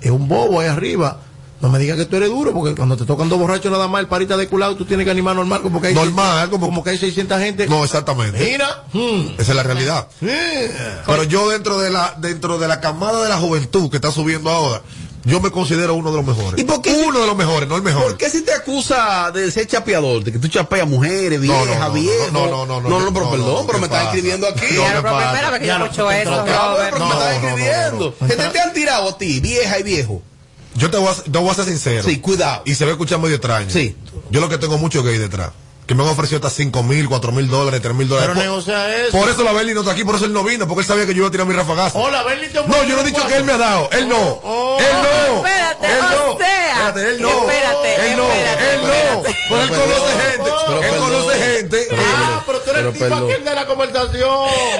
es 0.00 0.10
un 0.10 0.28
bobo 0.28 0.60
ahí 0.60 0.68
arriba. 0.68 1.20
No 1.60 1.68
me 1.68 1.78
digas 1.78 1.96
que 1.96 2.06
tú 2.06 2.16
eres 2.16 2.28
duro, 2.28 2.52
porque 2.52 2.74
cuando 2.74 2.96
te 2.96 3.04
tocan 3.04 3.28
dos 3.28 3.38
borrachos 3.38 3.70
nada 3.70 3.86
más, 3.86 4.00
el 4.00 4.08
parita 4.08 4.36
de 4.36 4.48
culado, 4.48 4.74
tú 4.76 4.84
tienes 4.84 5.04
que 5.04 5.12
animar 5.12 5.36
normal, 5.36 5.62
como 5.62 5.80
que 5.80 5.88
hay, 5.88 5.94
Normal, 5.94 6.50
como- 6.50 6.66
como 6.66 6.82
que 6.82 6.90
hay 6.90 6.98
600 6.98 7.38
gente. 7.38 7.68
No, 7.68 7.84
exactamente. 7.84 8.36
Mira, 8.38 8.82
hmm, 8.92 9.34
Esa 9.38 9.52
es 9.52 9.54
la 9.56 9.62
realidad. 9.62 10.08
Pero 10.20 11.22
yo 11.24 11.48
dentro 11.50 11.78
de 11.78 11.90
la 11.90 12.14
dentro 12.18 12.58
de 12.58 12.66
la 12.66 12.80
camada 12.80 13.22
de 13.22 13.28
la 13.28 13.36
juventud 13.38 13.90
que 13.90 13.96
está 13.98 14.10
subiendo 14.10 14.50
ahora, 14.50 14.82
yo 15.24 15.40
me 15.40 15.50
considero 15.50 15.94
uno 15.94 16.10
de 16.10 16.16
los 16.22 16.26
mejores. 16.36 16.60
¿Y 16.60 16.64
por 16.64 16.82
qué 16.82 16.92
Uno 16.92 17.20
de 17.20 17.26
los 17.26 17.36
mejores, 17.36 17.68
no 17.68 17.76
el 17.76 17.82
mejor. 17.82 18.02
¿Por 18.04 18.16
qué 18.16 18.28
si 18.30 18.42
te 18.42 18.52
acusa 18.52 19.30
de 19.32 19.50
ser 19.50 19.66
chapeador? 19.66 20.24
De 20.24 20.32
que 20.32 20.38
tú 20.38 20.48
chapeas 20.48 20.86
mujeres, 20.88 21.40
viejas, 21.40 21.66
no, 21.66 21.78
no, 21.88 21.92
viejos. 21.92 22.32
no, 22.32 22.46
no, 22.46 22.66
no, 22.66 22.80
no, 22.80 22.88
no, 22.88 23.00
no, 23.00 23.12
pero 23.12 23.24
no, 23.26 23.30
perdón, 23.30 23.48
no, 23.54 23.66
pero 23.66 23.72
¿qué 23.74 23.78
me 23.80 23.86
están 23.86 24.04
pasa? 24.04 24.04
escribiendo 24.04 24.48
aquí. 24.48 24.74
No, 24.74 24.82
Ya, 24.82 24.94
¿qué 24.96 25.02
pero 25.02 25.16
primera 25.16 25.50
vez 25.50 25.60
que 25.60 25.66
yo 25.66 25.78
no, 25.78 25.84
escucho 25.84 26.10
eso, 26.10 26.32
Ah, 26.48 26.76
pero 26.90 26.98
me 26.98 27.14
no, 27.14 27.28
escribiendo. 27.30 27.98
no, 27.98 28.14
no. 28.20 28.26
¿Qué 28.28 28.36
te, 28.36 28.60
han 28.60 28.72
tirado 28.72 29.08
a 29.08 29.18
ti, 29.18 29.40
vieja 29.40 29.78
y 29.78 29.82
viejo? 29.82 30.22
Yo 30.74 30.90
te 30.90 30.96
voy 30.96 31.08
a, 31.08 31.14
te 31.14 31.38
voy 31.38 31.50
a 31.50 31.54
ser 31.54 31.64
sincero. 31.66 32.02
Sí, 32.02 32.18
cuidado. 32.20 32.62
Y 32.64 32.74
se 32.74 32.84
va 32.84 32.90
a 32.90 32.92
escuchar 32.92 33.18
medio 33.18 33.36
extraño. 33.36 33.70
Sí. 33.70 33.94
Yo 34.30 34.40
lo 34.40 34.48
que 34.48 34.58
tengo 34.58 34.78
mucho 34.78 35.02
gay 35.02 35.18
detrás. 35.18 35.50
Que 35.86 35.96
me 35.96 36.04
han 36.04 36.08
ofrecido 36.10 36.36
hasta 36.36 36.48
5 36.48 36.82
mil, 36.84 37.08
4 37.08 37.32
mil 37.32 37.48
dólares, 37.48 37.82
3 37.82 37.94
mil 37.94 38.08
dólares. 38.08 38.30
pero 38.32 38.40
Por- 38.40 38.50
negocia 38.52 38.96
eso. 39.04 39.18
Por 39.18 39.28
eso 39.28 39.42
la 39.42 39.52
Berli 39.52 39.74
no 39.74 39.80
está 39.80 39.92
aquí, 39.92 40.04
por 40.04 40.14
eso 40.14 40.24
él 40.26 40.32
no 40.32 40.44
vino, 40.44 40.66
porque 40.68 40.82
él 40.82 40.86
sabía 40.86 41.04
que 41.06 41.12
yo 41.12 41.18
iba 41.18 41.28
a 41.28 41.30
tirar 41.32 41.46
mi 41.46 41.54
rafagazo. 41.54 41.98
Te 42.00 42.68
No, 42.68 42.84
yo 42.84 42.94
no 42.96 43.02
he 43.02 43.04
dicho 43.04 43.26
que 43.26 43.36
él 43.36 43.44
me 43.44 43.52
ha 43.52 43.58
dado. 43.58 43.90
Él 43.90 44.08
no. 44.08 44.16
Oh, 44.44 44.78
él 44.78 44.86
no. 45.02 45.36
espérate, 45.46 45.86
él 45.88 45.98
no. 46.00 46.32
o 46.34 46.38
sea, 46.38 46.71
Espérate, 46.88 47.10
él 47.10 47.22
no. 47.22 47.28
espérate, 47.28 48.10
él 48.10 48.16
no. 48.16 48.32
espérate, 48.32 48.74
él 48.74 48.80
no. 48.82 49.22
Pero 49.48 49.62
él 49.62 49.68
Pero 49.68 49.76
conoce 49.78 50.12
gente. 50.20 50.50
Pero 50.66 50.82
él 50.82 50.96
conoce 50.96 51.38
gente. 51.38 51.88
Ah, 52.90 52.96
pero 52.98 53.26
tipo 53.26 53.44
de 53.50 53.54
la 53.54 53.66
conversación. 53.66 54.30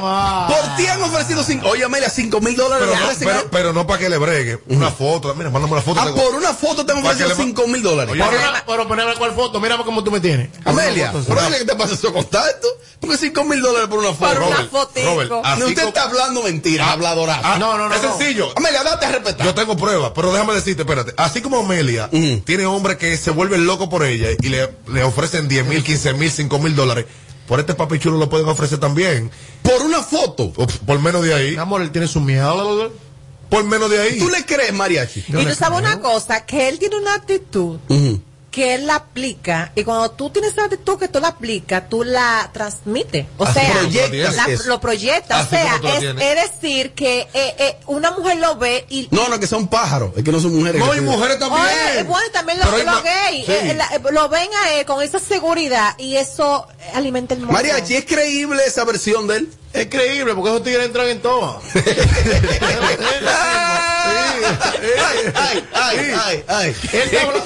Ah. 0.03 0.46
Por 0.48 0.76
ti 0.76 0.86
han 0.86 1.03
ofrecido 1.03 1.42
cinco. 1.44 1.68
Oye, 1.68 1.84
Amelia, 1.84 2.11
cinco 2.11 2.40
mil 2.40 2.57
dólares. 2.57 2.86
Pero 2.88 2.98
no, 2.98 3.05
ofrecen 3.05 3.28
pero, 3.28 3.40
a- 3.40 3.50
pero 3.50 3.72
no 3.72 3.86
para 3.86 3.98
que 3.98 4.09
le 4.09 4.18
bregue. 4.18 4.59
Una 4.68 4.90
foto. 4.90 5.34
Mira, 5.34 5.50
mándame 5.50 5.72
una 5.74 5.82
foto. 5.82 6.00
Ah, 6.00 6.07
por 6.14 6.34
una 6.34 6.53
foto 6.55 6.84
te 6.86 6.92
han 6.92 7.03
que 7.03 7.09
ofrecido 7.09 7.34
cinco 7.36 7.66
mil 7.66 7.82
dólares. 7.82 8.12
Oye, 8.12 8.22
Pero, 8.66 8.88
poneme 8.88 9.14
cuál 9.16 9.32
foto, 9.32 9.61
mira 9.61 9.76
cómo 9.78 10.03
tú 10.05 10.11
me 10.11 10.20
tienes. 10.20 10.48
Amelia, 10.64 11.12
foto, 11.12 11.24
¿por 11.26 11.40
sí. 11.40 11.46
qué 11.59 11.64
te 11.64 11.74
pasa 11.76 11.96
su 11.96 12.12
contacto? 12.12 12.68
Porque 13.00 13.16
cinco 13.16 13.44
mil 13.44 13.61
dólares 13.61 13.88
por 13.88 13.98
una 13.98 14.12
foto. 14.12 14.34
Por 14.34 14.42
una. 14.42 14.57
Robert, 15.05 15.30
No, 15.59 15.66
usted 15.66 15.88
está 15.88 16.05
hablando 16.05 16.42
mentiras, 16.42 16.88
habladorazo. 16.88 17.40
Ah, 17.44 17.57
No, 17.59 17.76
no, 17.76 17.88
no, 17.88 17.94
Es 17.94 18.03
no. 18.03 18.16
sencillo. 18.16 18.53
Amelia, 18.57 18.82
date 18.84 19.07
a 19.07 19.11
respetar. 19.12 19.44
Yo 19.46 19.55
tengo 19.55 19.76
pruebas, 19.76 20.12
pero 20.14 20.32
déjame 20.32 20.55
decirte, 20.55 20.82
espérate. 20.82 21.12
Así 21.16 21.40
como 21.42 21.59
Amelia 21.61 22.09
tiene 22.44 22.66
hombres 22.66 22.96
que 22.96 23.16
se 23.16 23.30
vuelven 23.30 23.66
locos 23.66 23.88
por 23.88 24.05
ella 24.05 24.28
y 24.40 24.48
le, 24.48 24.70
le 24.92 25.03
ofrecen 25.03 25.48
10 25.48 25.66
mil, 25.66 25.82
15 25.82 26.12
mil, 26.14 26.30
5 26.30 26.59
mil 26.59 26.76
dólares, 26.76 27.07
por 27.47 27.61
este 27.61 27.74
papi 27.74 27.99
chulo 27.99 28.18
lo 28.18 28.28
pueden 28.28 28.49
ofrecer 28.49 28.78
también. 28.78 29.30
Por 29.62 29.82
una 29.82 30.03
foto. 30.03 30.53
O 30.57 30.66
por 30.66 30.99
menos 31.01 31.22
de 31.22 31.34
ahí. 31.34 31.51
Mi 31.53 31.59
amor, 31.59 31.82
él 31.82 31.90
tiene 31.90 32.09
su 32.09 32.20
miedo. 32.20 32.93
Por 33.49 33.64
menos 33.64 33.90
de 33.90 34.01
ahí. 34.01 34.18
¿Tú 34.18 34.28
le 34.28 34.45
crees, 34.47 34.72
mariachi? 34.72 35.24
Y 35.28 35.32
tú 35.32 35.55
sabes 35.55 35.78
una 35.78 36.01
cosa, 36.01 36.47
que 36.47 36.68
él 36.68 36.78
tiene 36.78 36.97
una 36.97 37.14
actitud 37.14 37.78
que 38.53 38.74
él 38.74 38.86
la 38.86 38.96
aplica 38.96 39.72
y 39.74 39.82
cuando 39.82 40.11
tú 40.12 40.30
tienes 40.30 40.53
esa 40.53 40.64
actitud 40.64 40.98
que 40.98 41.09
tú 41.09 41.18
la 41.20 41.28
aplicas, 41.28 41.88
tú 41.88 42.05
la 42.05 42.50
transmites. 42.53 43.26
O 43.38 43.44
Así 43.44 43.61
sea, 43.61 43.72
proyectas 43.72 44.36
la- 44.36 44.46
lo 44.66 44.80
proyectas. 44.80 45.46
Así 45.46 45.57
o 45.57 45.59
sea, 45.59 45.78
la 45.82 45.96
es, 45.96 46.03
es 46.05 46.61
decir 46.61 46.92
que 46.92 47.20
eh, 47.32 47.55
eh, 47.59 47.76
una 47.86 48.11
mujer 48.12 48.36
lo 48.36 48.57
ve 48.57 48.84
y... 48.90 49.09
No, 49.11 49.28
no, 49.28 49.40
que 49.40 49.46
son 49.46 49.68
pájaros. 49.68 50.12
Es 50.16 50.22
que 50.22 50.30
no 50.30 50.38
son 50.38 50.55
mujeres. 50.55 50.80
No, 50.84 50.94
y 50.94 51.00
mujeres 51.00 51.38
también. 51.38 51.62
Oye, 51.62 52.03
bueno, 52.05 52.26
y 52.28 52.32
también 52.32 52.59
los, 52.59 52.70
los 52.70 52.84
ma- 52.84 53.00
gays 53.00 53.46
Sí. 53.46 53.53
eh, 53.53 53.74
la- 53.74 53.86
eh, 53.86 54.00
lo 54.12 54.28
ven 54.28 54.48
a 54.64 54.72
él 54.74 54.84
con 54.86 55.03
esa 55.03 55.18
seguridad 55.18 55.94
y 55.98 56.16
eso 56.16 56.66
alimenta 56.94 57.32
el 57.34 57.40
mundo. 57.40 57.55
Mariachi, 57.55 57.96
¿es 57.96 58.05
creíble 58.05 58.62
esa 58.66 58.84
versión 58.84 59.26
de 59.26 59.38
él? 59.38 59.48
Es 59.72 59.86
creíble, 59.86 60.34
porque 60.34 60.50
esos 60.50 60.62
tigres 60.62 60.84
entran 60.84 61.09
en 61.09 61.22
todo. 61.22 61.62
ay, 64.61 65.32
ay, 65.34 65.64
ay, 65.74 66.12
ay, 66.26 66.44
ay. 66.48 66.76
Él 66.92 67.18
habla- 67.18 67.44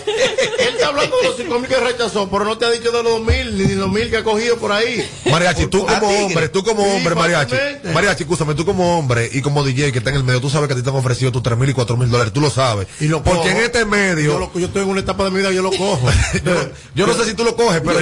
él 0.58 0.74
está 0.74 0.88
hablando 0.88 1.16
de 1.18 1.28
los 1.28 1.36
5 1.36 1.58
mil 1.58 1.68
que 1.68 1.76
rechazó, 1.76 2.28
pero 2.30 2.44
no 2.44 2.58
te 2.58 2.64
ha 2.66 2.70
dicho 2.70 2.90
de 2.90 3.02
los 3.02 3.12
2 3.18 3.22
mil 3.24 3.58
ni 3.58 3.64
de 3.64 3.76
los 3.76 3.90
mil 3.90 4.10
que 4.10 4.18
ha 4.18 4.24
cogido 4.24 4.56
por 4.58 4.72
ahí. 4.72 5.08
Mariachi, 5.30 5.66
tú 5.66 5.86
como 5.86 6.08
hombre, 6.08 6.48
tú 6.48 6.64
como 6.64 6.82
hombre, 6.82 7.14
Mariachi. 7.14 7.54
Mariachi, 7.92 8.22
escúchame, 8.24 8.54
tú 8.54 8.64
como 8.64 8.98
hombre 8.98 9.28
y 9.32 9.40
como 9.42 9.62
DJ 9.64 9.92
que 9.92 9.98
está 9.98 10.10
en 10.10 10.16
el 10.16 10.24
medio, 10.24 10.40
tú 10.40 10.50
sabes 10.50 10.68
que 10.68 10.74
a 10.74 10.76
ti 10.76 10.82
te 10.82 10.90
han 10.90 10.96
ofrecido 10.96 11.32
tus 11.32 11.42
3 11.42 11.56
mil 11.58 11.70
y 11.70 11.74
4 11.74 11.96
mil 11.96 12.10
dólares, 12.10 12.32
tú 12.32 12.40
lo 12.40 12.50
sabes. 12.50 12.86
Y 13.00 13.08
lo 13.08 13.22
Porque 13.22 13.50
en 13.50 13.58
este 13.58 13.84
medio, 13.84 14.50
Yo, 14.54 14.66
estoy 14.66 14.82
en 14.82 14.88
una 14.88 15.00
etapa 15.00 15.24
de 15.24 15.30
mi 15.30 15.38
vida, 15.38 15.50
yo 15.52 15.62
lo 15.62 15.70
cojo. 15.70 16.08
yo, 16.94 17.06
no 17.06 17.14
sé 17.14 17.24
si 17.24 17.34
tú 17.34 17.44
lo 17.44 17.56
coges, 17.56 17.80
pero 17.84 17.98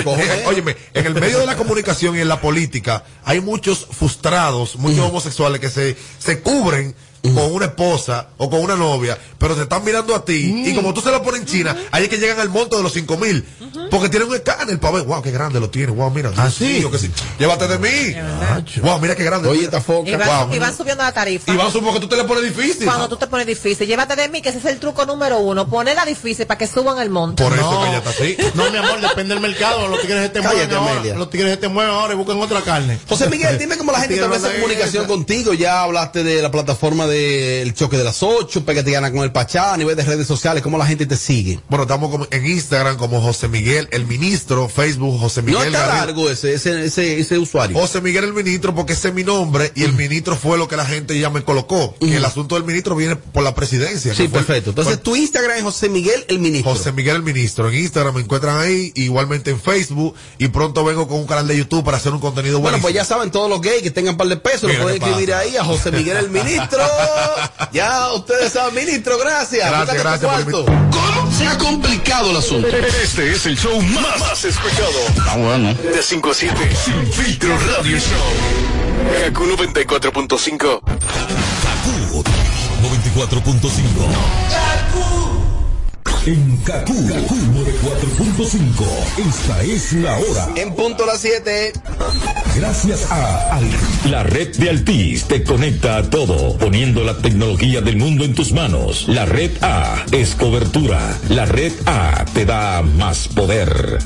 óyeme, 0.46 0.76
en 0.94 1.06
el 1.06 1.14
medio 1.14 1.38
de 1.38 1.46
la 1.46 1.56
comunicación 1.56 2.16
y 2.16 2.20
en 2.20 2.28
la 2.28 2.40
política 2.40 3.04
hay 3.24 3.40
muchos 3.40 3.86
frustrados, 3.90 4.76
muchos 4.76 5.00
homosexuales 5.00 5.60
que 5.60 5.70
se, 5.70 5.96
se 6.18 6.40
cubren 6.40 6.94
con 7.32 7.52
una 7.52 7.66
esposa 7.66 8.28
o 8.36 8.50
con 8.50 8.60
una 8.60 8.76
novia 8.76 9.16
pero 9.44 9.54
te 9.56 9.62
están 9.64 9.84
mirando 9.84 10.14
a 10.14 10.24
ti. 10.24 10.50
Mm. 10.54 10.68
Y 10.68 10.74
como 10.74 10.94
tú 10.94 11.02
se 11.02 11.10
lo 11.10 11.22
pones 11.22 11.42
en 11.42 11.46
China, 11.46 11.76
ahí 11.90 12.04
es 12.04 12.08
que 12.08 12.16
llegan 12.16 12.40
al 12.40 12.48
monto 12.48 12.78
de 12.78 12.82
los 12.82 12.94
5 12.94 13.18
mil. 13.18 13.44
Porque 13.90 14.08
tienen 14.08 14.26
un 14.28 14.34
escáner 14.34 14.80
para 14.80 14.94
ver, 14.94 15.04
wow, 15.04 15.20
qué 15.20 15.30
grande 15.30 15.60
lo 15.60 15.68
tiene, 15.68 15.92
wow, 15.92 16.10
mira. 16.10 16.32
¿Ah, 16.38 16.50
sí? 16.50 16.78
Dios, 16.78 16.90
que 16.90 16.98
sí. 16.98 17.10
Llévate 17.38 17.68
de 17.68 17.78
mí. 17.78 18.14
Wow, 18.80 18.98
mira 19.00 19.14
qué 19.14 19.22
grande. 19.22 19.48
Oye, 19.50 19.64
esta 19.64 19.82
foca. 19.82 20.08
Y 20.08 20.16
van, 20.16 20.48
Wow. 20.48 20.56
y 20.56 20.58
van 20.58 20.74
subiendo 20.74 21.02
la 21.04 21.12
tarifa. 21.12 21.52
Y 21.52 21.56
van 21.58 21.66
a 21.66 21.70
suponer 21.70 21.94
que 21.94 22.00
tú 22.00 22.08
te 22.08 22.16
le 22.16 22.24
pones 22.24 22.42
difícil. 22.44 22.86
Cuando 22.86 23.06
tú 23.06 23.16
te 23.18 23.26
pones 23.26 23.46
difícil, 23.46 23.86
llévate 23.86 24.16
de 24.16 24.30
mí, 24.30 24.40
que 24.40 24.48
ese 24.48 24.58
es 24.58 24.64
el 24.64 24.78
truco 24.78 25.04
número 25.04 25.38
uno. 25.40 25.68
Ponerla 25.68 26.06
difícil 26.06 26.46
para 26.46 26.56
que 26.56 26.66
suban 26.66 26.98
el 27.00 27.10
monte. 27.10 27.42
Por 27.44 27.52
eso 27.52 27.70
No. 27.70 27.82
que 27.82 27.88
ella 27.88 27.98
está 27.98 28.10
así. 28.10 28.36
No, 28.54 28.70
mi 28.70 28.78
amor, 28.78 28.98
depende 29.02 29.34
del 29.34 29.42
mercado. 29.42 29.88
Los 29.88 30.00
tigres 30.00 30.22
se 30.22 30.28
te 30.30 30.40
mueven 30.40 30.72
ahora. 30.72 31.14
Los 31.16 31.28
tigres 31.28 31.50
se 31.50 31.56
te 31.58 31.68
mueven 31.68 31.92
ahora 31.92 32.14
y 32.14 32.16
buscan 32.16 32.40
otra 32.40 32.62
carne. 32.62 32.98
José 33.06 33.28
Miguel, 33.28 33.58
dime 33.58 33.76
cómo 33.76 33.92
la 33.92 34.00
gente 34.00 34.14
establece 34.14 34.54
comunicación 34.54 35.06
contigo. 35.06 35.52
Ya 35.52 35.82
hablaste 35.82 36.24
de 36.24 36.40
la 36.40 36.50
plataforma 36.50 37.06
del 37.18 37.74
choque 37.74 37.96
de 37.96 38.04
las 38.04 38.22
8, 38.22 38.64
Pégate 38.64 38.90
gana 38.90 39.10
con 39.12 39.22
el 39.22 39.32
Pachá, 39.32 39.72
a 39.74 39.76
nivel 39.76 39.96
de 39.96 40.02
redes 40.04 40.26
sociales, 40.26 40.62
cómo 40.62 40.78
la 40.78 40.86
gente 40.86 41.06
te 41.06 41.16
sigue. 41.16 41.60
Bueno, 41.68 41.84
estamos 41.84 42.10
como 42.10 42.26
en 42.30 42.46
Instagram 42.46 42.96
como 42.96 43.20
José 43.20 43.48
Miguel, 43.48 43.88
el 43.92 44.06
ministro, 44.06 44.68
Facebook 44.68 45.18
José 45.20 45.42
No 45.42 45.46
Miguel 45.48 45.66
está 45.74 45.86
Garrido. 45.86 46.06
largo 46.06 46.30
ese, 46.30 46.54
ese, 46.54 46.84
ese, 46.84 47.18
ese 47.20 47.38
usuario. 47.38 47.78
José 47.78 48.00
Miguel 48.00 48.24
el 48.24 48.32
ministro, 48.32 48.74
porque 48.74 48.92
ese 48.94 49.08
es 49.08 49.14
mi 49.14 49.24
nombre 49.24 49.72
y 49.74 49.84
el 49.84 49.92
ministro 49.94 50.36
fue 50.36 50.58
lo 50.58 50.68
que 50.68 50.76
la 50.76 50.84
gente 50.86 51.18
ya 51.18 51.30
me 51.30 51.42
colocó. 51.42 51.94
Que 52.00 52.16
el 52.16 52.24
asunto 52.24 52.54
del 52.56 52.64
ministro 52.64 52.96
viene 52.96 53.16
por 53.16 53.42
la 53.42 53.54
presidencia. 53.54 54.14
Sí, 54.14 54.28
perfecto. 54.28 54.70
Entonces, 54.70 54.94
fue- 54.94 55.02
tu 55.02 55.16
Instagram 55.16 55.56
es 55.58 55.62
José 55.62 55.88
Miguel 55.88 56.24
el 56.28 56.38
ministro. 56.38 56.72
José 56.72 56.92
Miguel 56.92 57.16
el 57.16 57.22
ministro. 57.22 57.68
En 57.70 57.76
Instagram 57.78 58.14
me 58.14 58.20
encuentran 58.22 58.58
ahí, 58.58 58.92
igualmente 58.96 59.50
en 59.50 59.60
Facebook. 59.60 60.14
Y 60.38 60.48
pronto 60.48 60.84
vengo 60.84 61.06
con 61.08 61.18
un 61.18 61.26
canal 61.26 61.46
de 61.46 61.56
YouTube 61.56 61.84
para 61.84 61.96
hacer 61.96 62.12
un 62.12 62.20
contenido 62.20 62.58
Bueno, 62.58 62.76
bueno. 62.78 62.82
pues 62.82 62.94
ya 62.94 63.04
saben, 63.04 63.30
todos 63.30 63.48
los 63.50 63.60
gays 63.60 63.82
que 63.82 63.90
tengan 63.90 64.14
un 64.14 64.18
par 64.18 64.28
de 64.28 64.36
pesos, 64.36 64.72
lo 64.72 64.82
pueden 64.82 65.02
escribir 65.02 65.32
ahí 65.34 65.56
a 65.56 65.64
José 65.64 65.90
Miguel 65.92 66.16
el 66.16 66.30
ministro. 66.30 66.78
ya 67.72 68.12
ustedes 68.12 68.52
saben, 68.52 68.74
ministro, 68.74 69.18
gracias. 69.18 69.68
Gracias, 69.68 69.98
gracias 69.98 70.44
por. 70.44 70.64
¿Cómo? 70.64 71.32
Se 71.36 71.46
ha 71.46 71.58
complicado 71.58 72.30
el 72.30 72.36
asunto. 72.36 72.68
Este 72.68 73.32
es 73.32 73.46
el 73.46 73.58
show 73.58 73.80
más, 73.80 74.20
más 74.20 74.44
escuchado. 74.44 74.92
Ah, 75.28 75.36
bueno. 75.36 75.74
De 75.74 76.02
5 76.02 76.30
a 76.30 76.34
7. 76.34 76.76
Sin 76.84 77.12
filtro 77.12 77.58
radio 77.58 77.98
show. 77.98 79.24
Kaku 79.24 79.44
94.5. 79.44 80.80
94.5. 82.82 85.13
En 86.26 86.56
Kaku, 86.64 86.94
Kaku 87.06 87.34
94.5. 87.34 89.28
Esta 89.28 89.62
es 89.62 89.92
la 89.92 90.16
hora. 90.16 90.48
En 90.56 90.74
punto 90.74 91.04
a 91.04 91.08
las 91.08 91.20
7. 91.20 91.72
Gracias 92.56 93.10
a 93.10 93.56
Al- 93.56 94.10
La 94.10 94.22
red 94.22 94.56
de 94.56 94.70
Altis 94.70 95.24
te 95.24 95.44
conecta 95.44 95.98
a 95.98 96.02
todo, 96.08 96.56
poniendo 96.56 97.04
la 97.04 97.18
tecnología 97.18 97.82
del 97.82 97.96
mundo 97.98 98.24
en 98.24 98.34
tus 98.34 98.52
manos. 98.52 99.06
La 99.08 99.26
red 99.26 99.50
A 99.62 100.02
es 100.12 100.34
cobertura. 100.34 101.14
La 101.28 101.44
red 101.44 101.72
A 101.86 102.24
te 102.32 102.46
da 102.46 102.80
más 102.82 103.28
poder. 103.28 103.98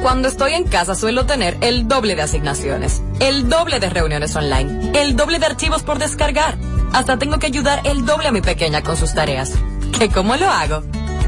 Cuando 0.00 0.28
estoy 0.28 0.52
en 0.54 0.64
casa 0.64 0.94
suelo 0.94 1.26
tener 1.26 1.58
el 1.60 1.86
doble 1.88 2.14
de 2.14 2.22
asignaciones, 2.22 3.02
el 3.20 3.48
doble 3.50 3.78
de 3.80 3.90
reuniones 3.90 4.34
online, 4.36 4.92
el 4.94 5.16
doble 5.16 5.38
de 5.38 5.46
archivos 5.46 5.82
por 5.82 5.98
descargar. 5.98 6.56
Hasta 6.92 7.18
tengo 7.18 7.38
que 7.38 7.46
ayudar 7.48 7.82
el 7.84 8.06
doble 8.06 8.28
a 8.28 8.32
mi 8.32 8.40
pequeña 8.40 8.82
con 8.82 8.96
sus 8.96 9.12
tareas. 9.12 9.52
¿Que 9.92 10.08
cómo 10.08 10.36
lo 10.36 10.48
hago? 10.48 10.82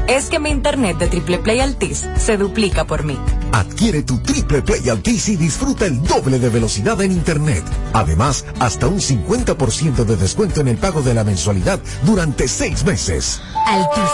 Es 0.07 0.29
que 0.29 0.39
mi 0.39 0.49
internet 0.49 0.97
de 0.97 1.07
Triple 1.07 1.37
Play 1.37 1.59
Altis 1.59 2.05
se 2.17 2.37
duplica 2.37 2.85
por 2.85 3.03
mí. 3.03 3.17
Adquiere 3.51 4.03
tu 4.03 4.19
Triple 4.19 4.61
Play 4.61 4.89
Altis 4.89 5.29
y 5.29 5.35
disfruta 5.35 5.85
el 5.85 6.01
doble 6.03 6.39
de 6.39 6.49
velocidad 6.49 7.01
en 7.01 7.11
Internet. 7.11 7.63
Además, 7.93 8.45
hasta 8.59 8.87
un 8.87 8.99
50% 8.99 10.03
de 10.05 10.15
descuento 10.15 10.61
en 10.61 10.67
el 10.67 10.77
pago 10.77 11.01
de 11.01 11.13
la 11.13 11.23
mensualidad 11.23 11.79
durante 12.03 12.47
seis 12.47 12.83
meses. 12.83 13.41
Altis. 13.65 14.11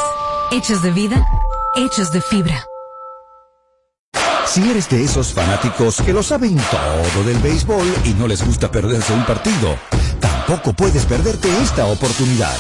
Hechos 0.51 0.81
de 0.81 0.91
vida, 0.91 1.25
hechos 1.75 2.11
de 2.11 2.21
fibra. 2.21 2.63
Si 4.47 4.69
eres 4.69 4.89
de 4.89 5.03
esos 5.03 5.33
fanáticos 5.33 6.01
que 6.01 6.13
lo 6.13 6.23
saben 6.23 6.57
todo 6.71 7.23
del 7.25 7.37
béisbol 7.39 7.85
y 8.05 8.13
no 8.13 8.27
les 8.27 8.45
gusta 8.45 8.71
perderse 8.71 9.13
un 9.13 9.25
partido, 9.25 9.75
tampoco 10.19 10.73
puedes 10.73 11.05
perderte 11.05 11.49
esta 11.61 11.85
oportunidad. 11.85 12.55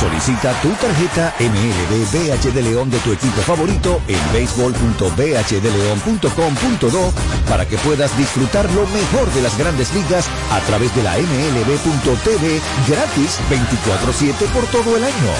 Solicita 0.00 0.52
tu 0.60 0.70
tarjeta 0.72 1.32
MLB 1.40 2.04
BH 2.12 2.52
de 2.52 2.62
León 2.62 2.90
de 2.90 2.98
tu 2.98 3.12
equipo 3.12 3.40
favorito 3.40 4.02
en 4.08 4.20
béisbol.bhdeleon.com.do 4.32 7.12
para 7.48 7.66
que 7.66 7.78
puedas 7.78 8.14
disfrutar 8.18 8.70
lo 8.72 8.86
mejor 8.88 9.32
de 9.32 9.40
las 9.42 9.56
grandes 9.56 9.94
ligas 9.94 10.26
a 10.50 10.60
través 10.60 10.94
de 10.94 11.02
la 11.02 11.16
MLB.tv 11.16 12.60
gratis 12.86 13.40
24-7 13.48 14.34
por 14.52 14.66
todo 14.66 14.94
el 14.96 15.04
año. 15.04 15.32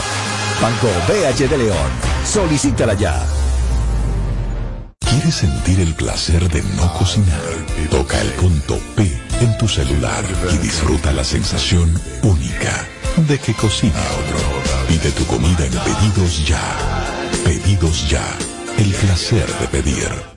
Banco 0.63 0.89
BH 1.07 1.51
de 1.51 1.59
León. 1.59 1.91
Solicítala 2.25 2.95
ya. 2.95 3.27
¿Quieres 5.01 5.35
sentir 5.35 5.81
el 5.81 5.95
placer 5.95 6.49
de 6.49 6.63
no 6.77 6.91
cocinar? 6.95 7.43
Toca 7.91 8.19
el 8.21 8.31
punto 8.33 8.79
P 8.97 9.03
en 9.41 9.59
tu 9.59 9.69
celular 9.69 10.25
y 10.53 10.57
disfruta 10.59 11.13
la 11.13 11.25
sensación 11.25 11.93
única 12.23 12.87
de 13.17 13.39
que 13.39 13.55
cocine 13.55 13.93
otro. 13.93 14.39
Pide 14.89 15.11
tu 15.13 15.25
comida 15.27 15.65
en 15.65 15.73
Pedidos 15.73 16.47
Ya. 16.47 16.77
Pedidos 17.45 18.09
Ya. 18.09 18.37
El 18.79 18.93
placer 18.93 19.47
de 19.59 19.69
pedir. 19.69 20.37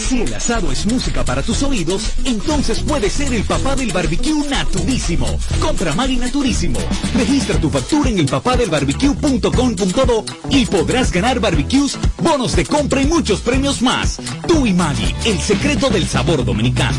Si 0.00 0.22
el 0.22 0.32
asado 0.34 0.72
es 0.72 0.86
música 0.86 1.24
para 1.24 1.42
tus 1.42 1.62
oídos, 1.62 2.14
entonces 2.24 2.80
puede 2.80 3.10
ser 3.10 3.34
el 3.34 3.44
papá 3.44 3.76
del 3.76 3.92
barbecue 3.92 4.48
naturísimo. 4.48 5.38
Compra 5.60 5.94
Maggi 5.94 6.16
Naturísimo. 6.16 6.80
Registra 7.14 7.60
tu 7.60 7.70
factura 7.70 8.10
en 8.10 8.18
elpapadelbarbecue.com.do 8.18 10.24
y 10.48 10.66
podrás 10.66 11.12
ganar 11.12 11.38
barbecues, 11.38 11.96
bonos 12.18 12.56
de 12.56 12.64
compra 12.64 13.02
y 13.02 13.06
muchos 13.06 13.40
premios 13.40 13.82
más. 13.82 14.18
Tú 14.48 14.66
y 14.66 14.72
Maggi, 14.72 15.14
el 15.26 15.38
secreto 15.38 15.90
del 15.90 16.08
sabor 16.08 16.44
dominicano. 16.44 16.98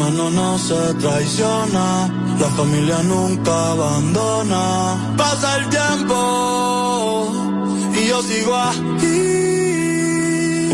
Hermano 0.00 0.30
no 0.30 0.56
se 0.56 0.94
traiciona, 0.94 2.08
la 2.40 2.48
familia 2.56 3.02
nunca 3.02 3.72
abandona. 3.72 5.14
Pasa 5.14 5.58
el 5.58 5.68
tiempo 5.68 7.30
y 7.92 8.08
yo 8.08 8.22
sigo 8.22 8.56
aquí. 8.56 9.20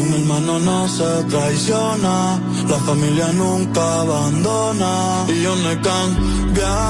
Un 0.01 0.14
hermano 0.14 0.61
no 0.61 0.87
se 0.89 1.24
traiciona, 1.24 2.39
la 2.68 2.79
familia 2.87 3.33
nunca 3.33 4.03
abandona. 4.03 5.24
Y 5.27 5.43
yo 5.43 5.57
no 5.57 5.70
he 5.72 5.81
cambiado 5.81 6.87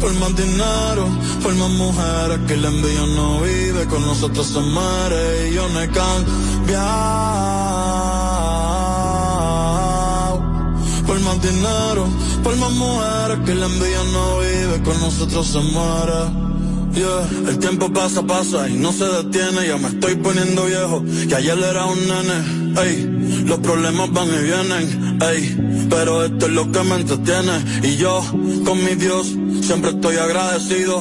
por 0.00 0.14
más 0.14 0.34
dinero, 0.34 1.06
por 1.42 1.54
más 1.54 1.68
mujeres 1.68 2.38
que 2.48 2.56
la 2.56 2.68
envidia 2.68 3.06
no 3.14 3.40
vive, 3.42 3.86
con 3.88 4.00
nosotros 4.06 4.46
se 4.46 4.60
muere 4.60 5.50
y 5.50 5.54
yo 5.54 5.68
no 5.68 5.82
he 5.82 5.88
cambiado. 5.90 7.71
Dinero, 11.42 12.08
por 12.42 12.56
más 12.56 12.72
mujeres 12.72 13.38
que 13.44 13.54
la 13.54 13.66
envidia 13.66 14.02
no 14.12 14.38
vive, 14.38 14.82
con 14.84 14.98
nosotros 15.00 15.46
se 15.46 15.58
muere. 15.58 16.52
Yeah. 16.94 17.26
El 17.48 17.58
tiempo 17.58 17.90
pasa, 17.90 18.22
pasa 18.22 18.68
y 18.68 18.74
no 18.74 18.92
se 18.92 19.04
detiene. 19.04 19.66
Ya 19.66 19.78
me 19.78 19.88
estoy 19.88 20.14
poniendo 20.16 20.66
viejo. 20.66 21.02
Que 21.26 21.34
ayer 21.34 21.58
era 21.58 21.86
un 21.86 21.98
nene. 22.06 22.82
Ey, 22.82 23.44
los 23.46 23.58
problemas 23.60 24.12
van 24.12 24.28
y 24.28 24.42
vienen. 24.44 25.18
Ey, 25.22 25.86
pero 25.88 26.24
esto 26.24 26.46
es 26.46 26.52
lo 26.52 26.70
que 26.70 26.82
me 26.82 26.96
entretiene. 26.96 27.64
Y 27.82 27.96
yo, 27.96 28.22
con 28.64 28.84
mi 28.84 28.94
Dios, 28.94 29.34
siempre 29.62 29.90
estoy 29.90 30.16
agradecido. 30.16 31.00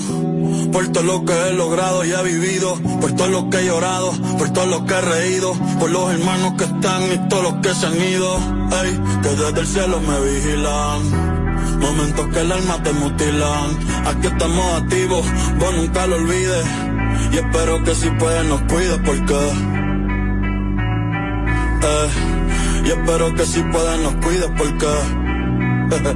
Por 0.72 0.88
todo 0.90 1.04
lo 1.04 1.26
que 1.26 1.34
he 1.34 1.54
logrado 1.54 2.06
y 2.06 2.12
he 2.12 2.24
vivido. 2.24 2.76
Por 3.00 3.12
todo 3.14 3.28
lo 3.28 3.50
que 3.50 3.60
he 3.60 3.66
llorado. 3.66 4.12
Por 4.38 4.50
todo 4.52 4.66
lo 4.66 4.86
que 4.86 4.94
he 4.94 5.02
reído. 5.02 5.54
Por 5.80 5.90
los 5.92 6.12
hermanos 6.12 6.54
que 6.58 6.64
están 6.66 7.04
y 7.12 7.30
todos 7.30 7.44
los 7.44 7.54
que 7.56 7.74
se 7.74 7.86
han 7.86 7.96
ido. 7.96 8.38
Ey, 8.82 9.00
que 9.22 9.30
desde 9.30 9.60
el 9.60 9.68
cielo 9.68 10.00
me 10.02 10.20
vigilan. 10.32 11.42
Momentos 11.80 12.28
que 12.28 12.42
el 12.42 12.52
alma 12.52 12.82
te 12.84 12.94
mutilan. 12.94 13.92
Aquí 14.06 14.28
estamos 14.28 14.82
activos, 14.82 15.26
vos 15.60 15.76
nunca 15.76 16.08
lo 16.08 16.16
olvides. 16.16 16.66
Y 17.32 17.38
espero 17.38 17.84
que 17.84 17.96
si 17.96 18.10
puedes 18.12 18.46
nos 18.46 18.62
cuides 18.64 19.00
porque. 19.06 19.34
Eh, 21.84 22.10
y 22.86 22.90
espero 22.90 23.34
que 23.34 23.46
si 23.46 23.62
puedes 23.64 24.00
nos 24.02 24.16
cuides 24.16 24.52
porque. 24.58 24.88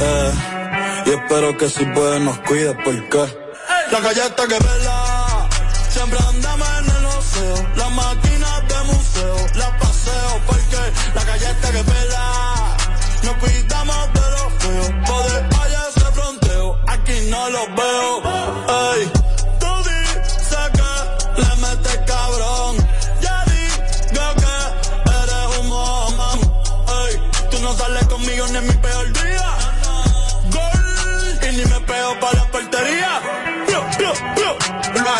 eh, 0.00 0.61
y 1.04 1.10
espero 1.10 1.56
que 1.56 1.68
si 1.68 1.84
puedes 1.86 2.20
nos 2.20 2.38
cuides 2.40 2.76
porque. 2.84 3.42
La 3.90 4.00
galleta 4.00 4.46
que 4.46 4.58
vela, 4.58 5.48
siempre 5.88 6.18
andamos 6.28 6.68
en 6.78 6.96
el 6.96 7.06
oceo. 7.06 7.68
Las 7.76 7.90
máquinas 7.90 8.68
de 8.68 8.92
museo, 8.92 9.36
las 9.54 9.70
paseo 9.80 10.40
porque 10.46 10.82
la 11.14 11.24
galleta 11.24 11.72
que 11.72 11.82
vela, 11.82 12.76
nos 13.24 13.34
cuidamos 13.36 14.12
de 14.14 14.20
los 14.20 14.52
feos. 14.58 14.92
Poder 15.06 15.48
vaya 15.50 15.80
ese 15.88 16.12
fronteo, 16.12 16.80
aquí 16.88 17.26
no 17.30 17.50
los 17.50 17.66
veo. 17.74 18.31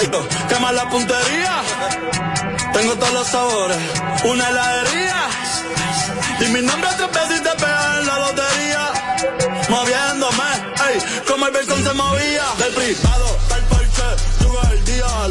Right. 0.03 0.48
Quema 0.48 0.72
la 0.72 0.88
puntería. 0.88 1.62
Tengo 2.72 2.94
todos 2.96 3.12
los 3.12 3.26
sabores. 3.28 3.78
Una 4.24 4.48
heladería. 4.48 5.28
Y 6.40 6.44
mi 6.46 6.61
nombre 6.62 6.88
tres 6.96 7.11
veces 7.12 7.40
y 7.40 7.42
te 7.42 7.50
en 7.50 8.07
la 8.07 8.18
lotería. 8.18 8.92
Moviéndome, 9.68 10.50
ey, 10.88 11.22
como 11.26 11.46
el 11.46 11.53
balcón 11.53 11.84
se 11.84 11.92
movía. 11.92 12.44
Del 12.59 12.74
privado, 12.74 13.38
del 13.48 13.64
porche, 13.64 14.03
subo 14.40 14.61
el 14.72 14.84
día, 14.84 15.28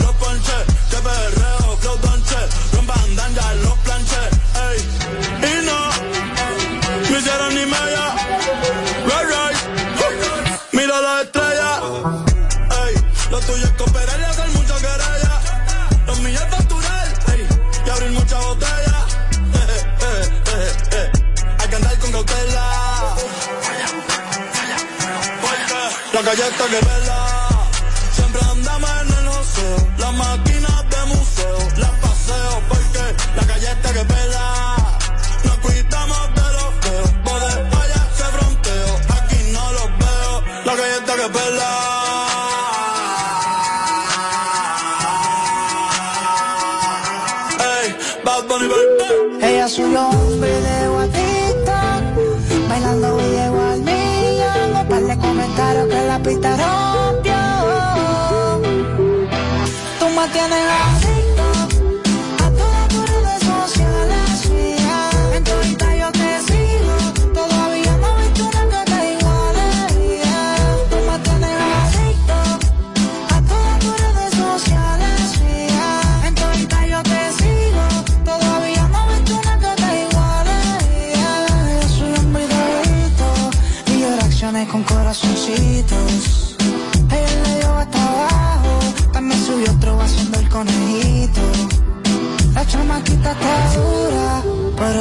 La 26.32 26.38
galleta 26.38 26.66
que 26.70 26.86
vela. 26.86 27.21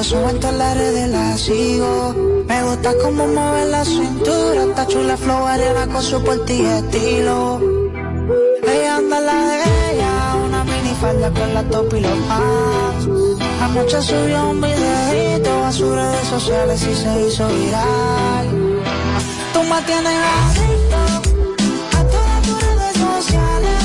Eso 0.00 0.30
en 0.30 0.40
todas 0.40 0.56
las 0.56 0.76
redes 0.76 1.08
la 1.10 1.36
sigo. 1.36 2.44
Me 2.48 2.62
gusta 2.62 2.92
cómo 3.02 3.26
mueve 3.26 3.66
la 3.66 3.84
cintura, 3.84 4.64
está 4.64 4.86
chula 4.86 5.16
flow 5.16 5.46
arena 5.46 5.86
con 5.92 6.02
su 6.02 6.22
porte 6.24 6.54
y 6.54 6.64
estilo. 6.64 7.60
Ella 8.72 8.96
anda 8.96 9.20
la 9.20 9.38
de 9.50 9.58
ella, 9.90 10.12
una 10.46 10.64
minifalda 10.64 11.30
con 11.30 11.54
la 11.54 11.62
top 11.64 11.94
y 11.94 12.00
los 12.00 12.18
pants. 12.28 13.04
Anoche 13.62 14.02
subió 14.02 14.50
un 14.50 14.60
videito 14.60 15.64
a 15.64 15.72
sus 15.72 15.90
redes 15.94 16.26
sociales 16.28 16.80
y 16.82 16.94
se 16.94 17.26
hizo 17.26 17.46
viral. 17.48 18.46
Tú 19.52 19.60
me 19.70 19.82
tienes 19.82 20.18
adicto 20.40 21.00
a 21.98 22.04
todas 22.14 22.42
tus 22.46 22.62
redes 22.62 22.96
sociales. 22.96 23.80